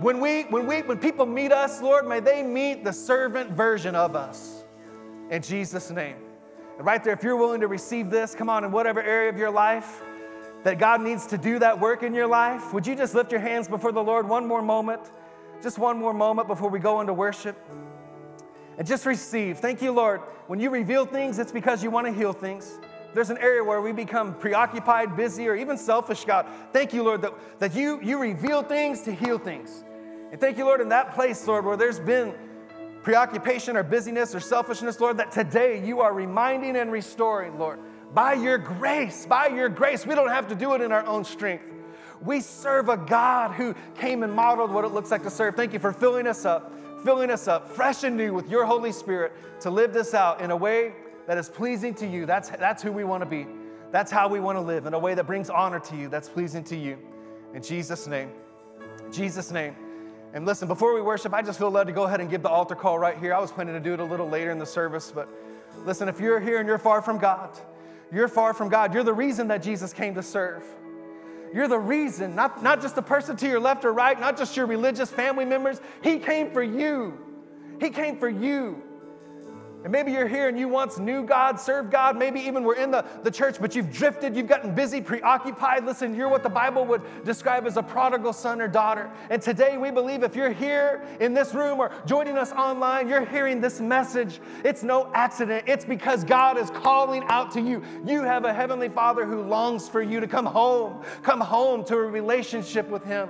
When, 0.00 0.20
we, 0.20 0.42
when, 0.42 0.66
we, 0.66 0.82
when 0.82 0.98
people 0.98 1.26
meet 1.26 1.50
us, 1.50 1.82
Lord, 1.82 2.06
may 2.06 2.20
they 2.20 2.42
meet 2.42 2.84
the 2.84 2.92
servant 2.92 3.50
version 3.50 3.94
of 3.94 4.14
us. 4.14 4.64
In 5.30 5.42
Jesus' 5.42 5.90
name. 5.90 6.16
And 6.76 6.86
right 6.86 7.02
there, 7.02 7.12
if 7.12 7.24
you're 7.24 7.36
willing 7.36 7.60
to 7.60 7.66
receive 7.66 8.08
this, 8.08 8.34
come 8.34 8.48
on, 8.48 8.64
in 8.64 8.70
whatever 8.70 9.02
area 9.02 9.28
of 9.28 9.36
your 9.36 9.50
life 9.50 10.02
that 10.62 10.78
God 10.78 11.00
needs 11.00 11.26
to 11.26 11.38
do 11.38 11.58
that 11.58 11.78
work 11.78 12.02
in 12.02 12.14
your 12.14 12.28
life, 12.28 12.72
would 12.72 12.86
you 12.86 12.94
just 12.94 13.14
lift 13.14 13.32
your 13.32 13.40
hands 13.40 13.66
before 13.66 13.90
the 13.90 14.02
Lord 14.02 14.28
one 14.28 14.46
more 14.46 14.62
moment? 14.62 15.10
Just 15.62 15.78
one 15.78 15.98
more 15.98 16.14
moment 16.14 16.46
before 16.46 16.70
we 16.70 16.78
go 16.78 17.00
into 17.00 17.12
worship. 17.12 17.56
And 18.78 18.86
just 18.86 19.04
receive. 19.06 19.58
Thank 19.58 19.82
you, 19.82 19.92
Lord. 19.92 20.20
When 20.46 20.60
you 20.60 20.70
reveal 20.70 21.04
things, 21.04 21.38
it's 21.38 21.52
because 21.52 21.82
you 21.82 21.90
want 21.90 22.06
to 22.06 22.12
heal 22.12 22.32
things. 22.32 22.78
There's 23.12 23.30
an 23.30 23.38
area 23.38 23.64
where 23.64 23.80
we 23.80 23.92
become 23.92 24.34
preoccupied, 24.34 25.16
busy, 25.16 25.48
or 25.48 25.56
even 25.56 25.76
selfish, 25.76 26.24
God. 26.24 26.46
Thank 26.72 26.92
you, 26.92 27.02
Lord, 27.02 27.22
that, 27.22 27.34
that 27.58 27.74
you, 27.74 28.00
you 28.02 28.18
reveal 28.18 28.62
things 28.62 29.02
to 29.02 29.12
heal 29.12 29.38
things. 29.38 29.84
And 30.30 30.40
thank 30.40 30.58
you, 30.58 30.64
Lord, 30.64 30.80
in 30.80 30.90
that 30.90 31.14
place, 31.14 31.46
Lord, 31.46 31.64
where 31.64 31.76
there's 31.76 31.98
been 31.98 32.34
preoccupation 33.02 33.76
or 33.76 33.82
busyness 33.82 34.34
or 34.34 34.40
selfishness, 34.40 35.00
Lord, 35.00 35.16
that 35.16 35.32
today 35.32 35.84
you 35.84 36.00
are 36.00 36.12
reminding 36.12 36.76
and 36.76 36.92
restoring, 36.92 37.58
Lord. 37.58 37.80
By 38.14 38.34
your 38.34 38.58
grace, 38.58 39.26
by 39.26 39.48
your 39.48 39.68
grace, 39.68 40.06
we 40.06 40.14
don't 40.14 40.28
have 40.28 40.48
to 40.48 40.54
do 40.54 40.74
it 40.74 40.82
in 40.82 40.92
our 40.92 41.04
own 41.06 41.24
strength. 41.24 41.64
We 42.20 42.40
serve 42.40 42.88
a 42.88 42.96
God 42.96 43.52
who 43.52 43.74
came 43.96 44.22
and 44.22 44.32
modeled 44.32 44.70
what 44.70 44.84
it 44.84 44.88
looks 44.88 45.10
like 45.10 45.22
to 45.22 45.30
serve. 45.30 45.54
Thank 45.54 45.72
you 45.72 45.78
for 45.78 45.92
filling 45.92 46.26
us 46.26 46.44
up, 46.44 46.72
filling 47.04 47.30
us 47.30 47.48
up 47.48 47.68
fresh 47.68 48.04
and 48.04 48.16
new 48.16 48.34
with 48.34 48.48
your 48.48 48.64
Holy 48.64 48.92
Spirit 48.92 49.32
to 49.60 49.70
live 49.70 49.92
this 49.92 50.14
out 50.14 50.40
in 50.40 50.50
a 50.50 50.56
way 50.56 50.92
that 51.26 51.38
is 51.38 51.48
pleasing 51.48 51.94
to 51.94 52.06
you. 52.06 52.26
That's, 52.26 52.50
that's 52.50 52.82
who 52.82 52.92
we 52.92 53.04
want 53.04 53.22
to 53.22 53.28
be. 53.28 53.46
That's 53.90 54.10
how 54.10 54.28
we 54.28 54.40
want 54.40 54.56
to 54.56 54.60
live 54.60 54.86
in 54.86 54.94
a 54.94 54.98
way 54.98 55.14
that 55.14 55.26
brings 55.26 55.50
honor 55.50 55.80
to 55.80 55.96
you, 55.96 56.08
that's 56.08 56.28
pleasing 56.28 56.64
to 56.64 56.76
you. 56.76 56.98
In 57.54 57.62
Jesus' 57.62 58.06
name. 58.06 58.30
Jesus' 59.10 59.50
name. 59.50 59.74
And 60.34 60.44
listen, 60.44 60.68
before 60.68 60.94
we 60.94 61.00
worship, 61.00 61.32
I 61.32 61.40
just 61.40 61.58
feel 61.58 61.70
led 61.70 61.86
to 61.86 61.92
go 61.92 62.04
ahead 62.04 62.20
and 62.20 62.28
give 62.28 62.42
the 62.42 62.50
altar 62.50 62.74
call 62.74 62.98
right 62.98 63.16
here. 63.18 63.32
I 63.32 63.38
was 63.40 63.50
planning 63.50 63.74
to 63.74 63.80
do 63.80 63.94
it 63.94 64.00
a 64.00 64.04
little 64.04 64.28
later 64.28 64.50
in 64.50 64.58
the 64.58 64.66
service, 64.66 65.10
but 65.14 65.28
listen, 65.86 66.08
if 66.08 66.20
you're 66.20 66.40
here 66.40 66.58
and 66.58 66.68
you're 66.68 66.78
far 66.78 67.00
from 67.00 67.18
God, 67.18 67.58
you're 68.12 68.28
far 68.28 68.52
from 68.52 68.68
God. 68.68 68.92
You're 68.92 69.04
the 69.04 69.14
reason 69.14 69.48
that 69.48 69.62
Jesus 69.62 69.92
came 69.92 70.14
to 70.14 70.22
serve. 70.22 70.64
You're 71.52 71.68
the 71.68 71.78
reason, 71.78 72.34
not, 72.34 72.62
not 72.62 72.80
just 72.80 72.94
the 72.94 73.02
person 73.02 73.36
to 73.36 73.48
your 73.48 73.60
left 73.60 73.84
or 73.84 73.92
right, 73.92 74.18
not 74.18 74.36
just 74.36 74.56
your 74.56 74.66
religious 74.66 75.10
family 75.10 75.44
members. 75.44 75.80
He 76.02 76.18
came 76.18 76.50
for 76.50 76.62
you. 76.62 77.18
He 77.80 77.90
came 77.90 78.18
for 78.18 78.28
you. 78.28 78.82
And 79.84 79.92
maybe 79.92 80.10
you're 80.10 80.26
here 80.26 80.48
and 80.48 80.58
you 80.58 80.66
once 80.66 80.98
knew 80.98 81.22
God, 81.22 81.60
served 81.60 81.92
God, 81.92 82.18
maybe 82.18 82.40
even 82.40 82.64
were 82.64 82.74
in 82.74 82.90
the, 82.90 83.04
the 83.22 83.30
church, 83.30 83.60
but 83.60 83.76
you've 83.76 83.92
drifted, 83.92 84.34
you've 84.34 84.48
gotten 84.48 84.74
busy, 84.74 85.00
preoccupied. 85.00 85.84
Listen, 85.84 86.16
you're 86.16 86.28
what 86.28 86.42
the 86.42 86.48
Bible 86.48 86.84
would 86.86 87.02
describe 87.24 87.64
as 87.64 87.76
a 87.76 87.82
prodigal 87.82 88.32
son 88.32 88.60
or 88.60 88.66
daughter. 88.66 89.08
And 89.30 89.40
today 89.40 89.78
we 89.78 89.92
believe 89.92 90.24
if 90.24 90.34
you're 90.34 90.52
here 90.52 91.04
in 91.20 91.32
this 91.32 91.54
room 91.54 91.78
or 91.78 91.92
joining 92.06 92.36
us 92.36 92.50
online, 92.52 93.08
you're 93.08 93.24
hearing 93.24 93.60
this 93.60 93.80
message. 93.80 94.40
It's 94.64 94.82
no 94.82 95.12
accident. 95.14 95.64
It's 95.68 95.84
because 95.84 96.24
God 96.24 96.58
is 96.58 96.70
calling 96.70 97.22
out 97.28 97.52
to 97.52 97.60
you. 97.60 97.82
You 98.04 98.24
have 98.24 98.44
a 98.44 98.52
heavenly 98.52 98.88
Father 98.88 99.24
who 99.24 99.42
longs 99.42 99.88
for 99.88 100.02
you 100.02 100.18
to 100.18 100.26
come 100.26 100.46
home, 100.46 101.04
come 101.22 101.40
home 101.40 101.84
to 101.84 101.94
a 101.94 102.02
relationship 102.02 102.88
with 102.88 103.04
Him 103.04 103.28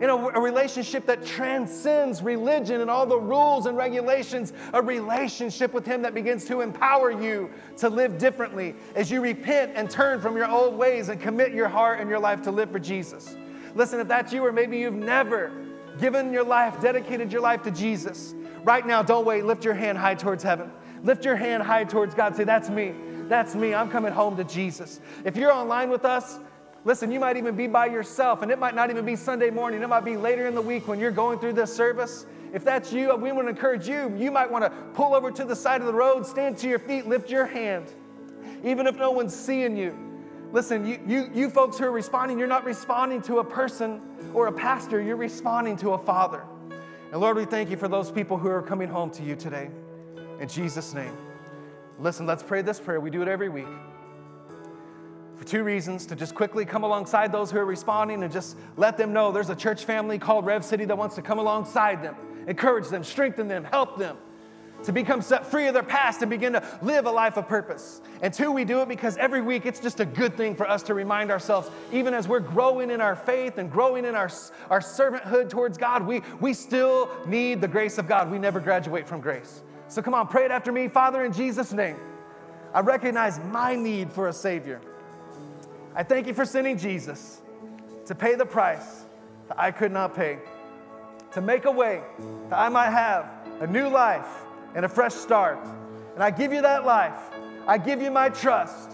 in 0.00 0.10
a, 0.10 0.16
a, 0.16 0.40
relationship 0.40 1.06
that 1.06 1.24
transcends 1.24 2.22
religion 2.22 2.80
and 2.80 2.90
all 2.90 3.06
the 3.06 3.18
rules 3.18 3.66
and 3.66 3.76
regulations, 3.76 4.52
a 4.72 4.82
relationship 4.82 5.72
with 5.72 5.86
Him 5.86 6.02
that 6.02 6.14
begins 6.14 6.44
to 6.46 6.60
empower 6.60 7.10
you 7.10 7.50
to 7.78 7.88
live 7.88 8.18
differently 8.18 8.74
as 8.94 9.10
you 9.10 9.20
repent 9.20 9.72
and 9.74 9.90
turn 9.90 10.20
from 10.20 10.36
your 10.36 10.50
old 10.50 10.76
ways 10.76 11.08
and 11.08 11.20
commit 11.20 11.52
your 11.52 11.68
heart 11.68 12.00
and 12.00 12.10
your 12.10 12.18
life 12.18 12.42
to 12.42 12.50
live 12.50 12.70
for 12.70 12.78
Jesus. 12.78 13.36
Listen, 13.74 14.00
if 14.00 14.08
that's 14.08 14.32
you, 14.32 14.44
or 14.44 14.52
maybe 14.52 14.78
you've 14.78 14.94
never 14.94 15.52
given 15.98 16.32
your 16.32 16.44
life, 16.44 16.80
dedicated 16.80 17.32
your 17.32 17.40
life 17.40 17.62
to 17.62 17.70
Jesus, 17.70 18.34
right 18.64 18.86
now, 18.86 19.02
don't 19.02 19.24
wait. 19.24 19.44
Lift 19.44 19.64
your 19.64 19.74
hand 19.74 19.98
high 19.98 20.14
towards 20.14 20.42
heaven. 20.42 20.70
Lift 21.02 21.24
your 21.24 21.36
hand 21.36 21.62
high 21.62 21.84
towards 21.84 22.14
God. 22.14 22.36
Say, 22.36 22.44
That's 22.44 22.68
me. 22.68 22.94
That's 23.28 23.54
me. 23.54 23.74
I'm 23.74 23.90
coming 23.90 24.12
home 24.12 24.36
to 24.36 24.44
Jesus. 24.44 25.00
If 25.24 25.36
you're 25.36 25.52
online 25.52 25.90
with 25.90 26.04
us, 26.04 26.38
Listen, 26.86 27.10
you 27.10 27.18
might 27.18 27.36
even 27.36 27.56
be 27.56 27.66
by 27.66 27.86
yourself, 27.86 28.42
and 28.42 28.52
it 28.52 28.60
might 28.60 28.76
not 28.76 28.90
even 28.90 29.04
be 29.04 29.16
Sunday 29.16 29.50
morning. 29.50 29.82
It 29.82 29.88
might 29.88 30.04
be 30.04 30.16
later 30.16 30.46
in 30.46 30.54
the 30.54 30.62
week 30.62 30.86
when 30.86 31.00
you're 31.00 31.10
going 31.10 31.40
through 31.40 31.54
this 31.54 31.74
service. 31.74 32.26
If 32.52 32.62
that's 32.62 32.92
you, 32.92 33.12
we 33.16 33.32
want 33.32 33.46
to 33.46 33.50
encourage 33.50 33.88
you. 33.88 34.14
You 34.16 34.30
might 34.30 34.48
want 34.48 34.62
to 34.62 34.70
pull 34.94 35.12
over 35.12 35.32
to 35.32 35.44
the 35.44 35.56
side 35.56 35.80
of 35.80 35.88
the 35.88 35.92
road, 35.92 36.24
stand 36.24 36.56
to 36.58 36.68
your 36.68 36.78
feet, 36.78 37.08
lift 37.08 37.28
your 37.28 37.44
hand, 37.44 37.92
even 38.62 38.86
if 38.86 38.94
no 38.94 39.10
one's 39.10 39.34
seeing 39.34 39.76
you. 39.76 39.98
Listen, 40.52 40.86
you, 40.86 41.00
you, 41.04 41.28
you 41.34 41.50
folks 41.50 41.76
who 41.76 41.86
are 41.86 41.90
responding, 41.90 42.38
you're 42.38 42.46
not 42.46 42.64
responding 42.64 43.20
to 43.22 43.40
a 43.40 43.44
person 43.44 44.00
or 44.32 44.46
a 44.46 44.52
pastor, 44.52 45.02
you're 45.02 45.16
responding 45.16 45.76
to 45.78 45.94
a 45.94 45.98
father. 45.98 46.44
And 47.10 47.20
Lord, 47.20 47.36
we 47.36 47.46
thank 47.46 47.68
you 47.68 47.76
for 47.76 47.88
those 47.88 48.12
people 48.12 48.38
who 48.38 48.46
are 48.46 48.62
coming 48.62 48.88
home 48.88 49.10
to 49.10 49.24
you 49.24 49.34
today. 49.34 49.70
In 50.38 50.46
Jesus' 50.46 50.94
name. 50.94 51.16
Listen, 51.98 52.26
let's 52.26 52.44
pray 52.44 52.62
this 52.62 52.78
prayer. 52.78 53.00
We 53.00 53.10
do 53.10 53.22
it 53.22 53.28
every 53.28 53.48
week 53.48 53.66
for 55.36 55.44
two 55.44 55.62
reasons 55.62 56.06
to 56.06 56.16
just 56.16 56.34
quickly 56.34 56.64
come 56.64 56.82
alongside 56.82 57.30
those 57.30 57.50
who 57.50 57.58
are 57.58 57.66
responding 57.66 58.22
and 58.22 58.32
just 58.32 58.56
let 58.76 58.96
them 58.96 59.12
know 59.12 59.32
there's 59.32 59.50
a 59.50 59.56
church 59.56 59.84
family 59.84 60.18
called 60.18 60.46
Rev 60.46 60.64
City 60.64 60.84
that 60.86 60.96
wants 60.96 61.14
to 61.16 61.22
come 61.22 61.38
alongside 61.38 62.02
them, 62.02 62.16
encourage 62.46 62.88
them, 62.88 63.04
strengthen 63.04 63.46
them, 63.48 63.64
help 63.64 63.98
them 63.98 64.16
to 64.84 64.92
become 64.92 65.20
set 65.20 65.46
free 65.46 65.66
of 65.66 65.74
their 65.74 65.82
past 65.82 66.22
and 66.22 66.30
begin 66.30 66.52
to 66.52 66.78
live 66.82 67.06
a 67.06 67.10
life 67.10 67.36
of 67.36 67.48
purpose. 67.48 68.00
And 68.22 68.32
two, 68.32 68.52
we 68.52 68.64
do 68.64 68.80
it 68.80 68.88
because 68.88 69.16
every 69.16 69.40
week 69.40 69.66
it's 69.66 69.80
just 69.80 70.00
a 70.00 70.04
good 70.04 70.36
thing 70.36 70.54
for 70.54 70.68
us 70.68 70.82
to 70.84 70.94
remind 70.94 71.30
ourselves, 71.30 71.70
even 71.92 72.14
as 72.14 72.28
we're 72.28 72.40
growing 72.40 72.90
in 72.90 73.00
our 73.00 73.16
faith 73.16 73.58
and 73.58 73.70
growing 73.70 74.04
in 74.04 74.14
our, 74.14 74.30
our 74.70 74.80
servanthood 74.80 75.48
towards 75.48 75.76
God, 75.78 76.06
we, 76.06 76.22
we 76.40 76.52
still 76.52 77.10
need 77.26 77.60
the 77.60 77.68
grace 77.68 77.98
of 77.98 78.06
God. 78.06 78.30
We 78.30 78.38
never 78.38 78.60
graduate 78.60 79.08
from 79.08 79.20
grace. 79.20 79.62
So 79.88 80.02
come 80.02 80.14
on, 80.14 80.28
pray 80.28 80.44
it 80.44 80.50
after 80.50 80.72
me. 80.72 80.88
Father, 80.88 81.24
in 81.24 81.32
Jesus' 81.32 81.72
name, 81.72 81.96
I 82.74 82.80
recognize 82.80 83.40
my 83.40 83.74
need 83.74 84.12
for 84.12 84.28
a 84.28 84.32
Savior. 84.32 84.80
I 85.96 86.02
thank 86.02 86.26
you 86.26 86.34
for 86.34 86.44
sending 86.44 86.76
Jesus 86.76 87.40
to 88.04 88.14
pay 88.14 88.34
the 88.34 88.44
price 88.44 89.06
that 89.48 89.58
I 89.58 89.70
could 89.70 89.90
not 89.90 90.14
pay, 90.14 90.38
to 91.32 91.40
make 91.40 91.64
a 91.64 91.70
way 91.70 92.02
that 92.50 92.58
I 92.58 92.68
might 92.68 92.90
have 92.90 93.26
a 93.60 93.66
new 93.66 93.88
life 93.88 94.28
and 94.74 94.84
a 94.84 94.90
fresh 94.90 95.14
start. 95.14 95.58
And 96.12 96.22
I 96.22 96.30
give 96.30 96.52
you 96.52 96.60
that 96.60 96.84
life. 96.84 97.18
I 97.66 97.78
give 97.78 98.02
you 98.02 98.10
my 98.10 98.28
trust 98.28 98.90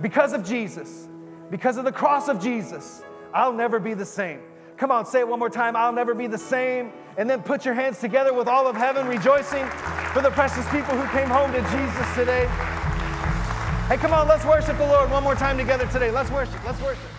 because 0.00 0.32
of 0.32 0.42
Jesus, 0.42 1.06
because 1.50 1.76
of 1.76 1.84
the 1.84 1.92
cross 1.92 2.28
of 2.28 2.40
Jesus. 2.40 3.02
I'll 3.34 3.52
never 3.52 3.78
be 3.78 3.92
the 3.92 4.06
same. 4.06 4.40
Come 4.78 4.90
on, 4.90 5.04
say 5.04 5.20
it 5.20 5.28
one 5.28 5.38
more 5.38 5.50
time. 5.50 5.76
I'll 5.76 5.92
never 5.92 6.14
be 6.14 6.28
the 6.28 6.38
same. 6.38 6.92
And 7.18 7.28
then 7.28 7.42
put 7.42 7.66
your 7.66 7.74
hands 7.74 8.00
together 8.00 8.32
with 8.32 8.48
all 8.48 8.66
of 8.66 8.74
heaven, 8.74 9.06
rejoicing 9.06 9.66
for 10.14 10.22
the 10.22 10.30
precious 10.30 10.64
people 10.70 10.96
who 10.96 11.06
came 11.14 11.28
home 11.28 11.52
to 11.52 11.60
Jesus 11.60 12.14
today. 12.14 12.48
Hey, 13.88 13.96
come 13.96 14.12
on, 14.12 14.28
let's 14.28 14.44
worship 14.44 14.76
the 14.76 14.86
Lord 14.86 15.10
one 15.10 15.22
more 15.22 15.34
time 15.34 15.56
together 15.56 15.86
today. 15.86 16.10
Let's 16.10 16.30
worship. 16.30 16.62
Let's 16.62 16.78
worship. 16.82 17.17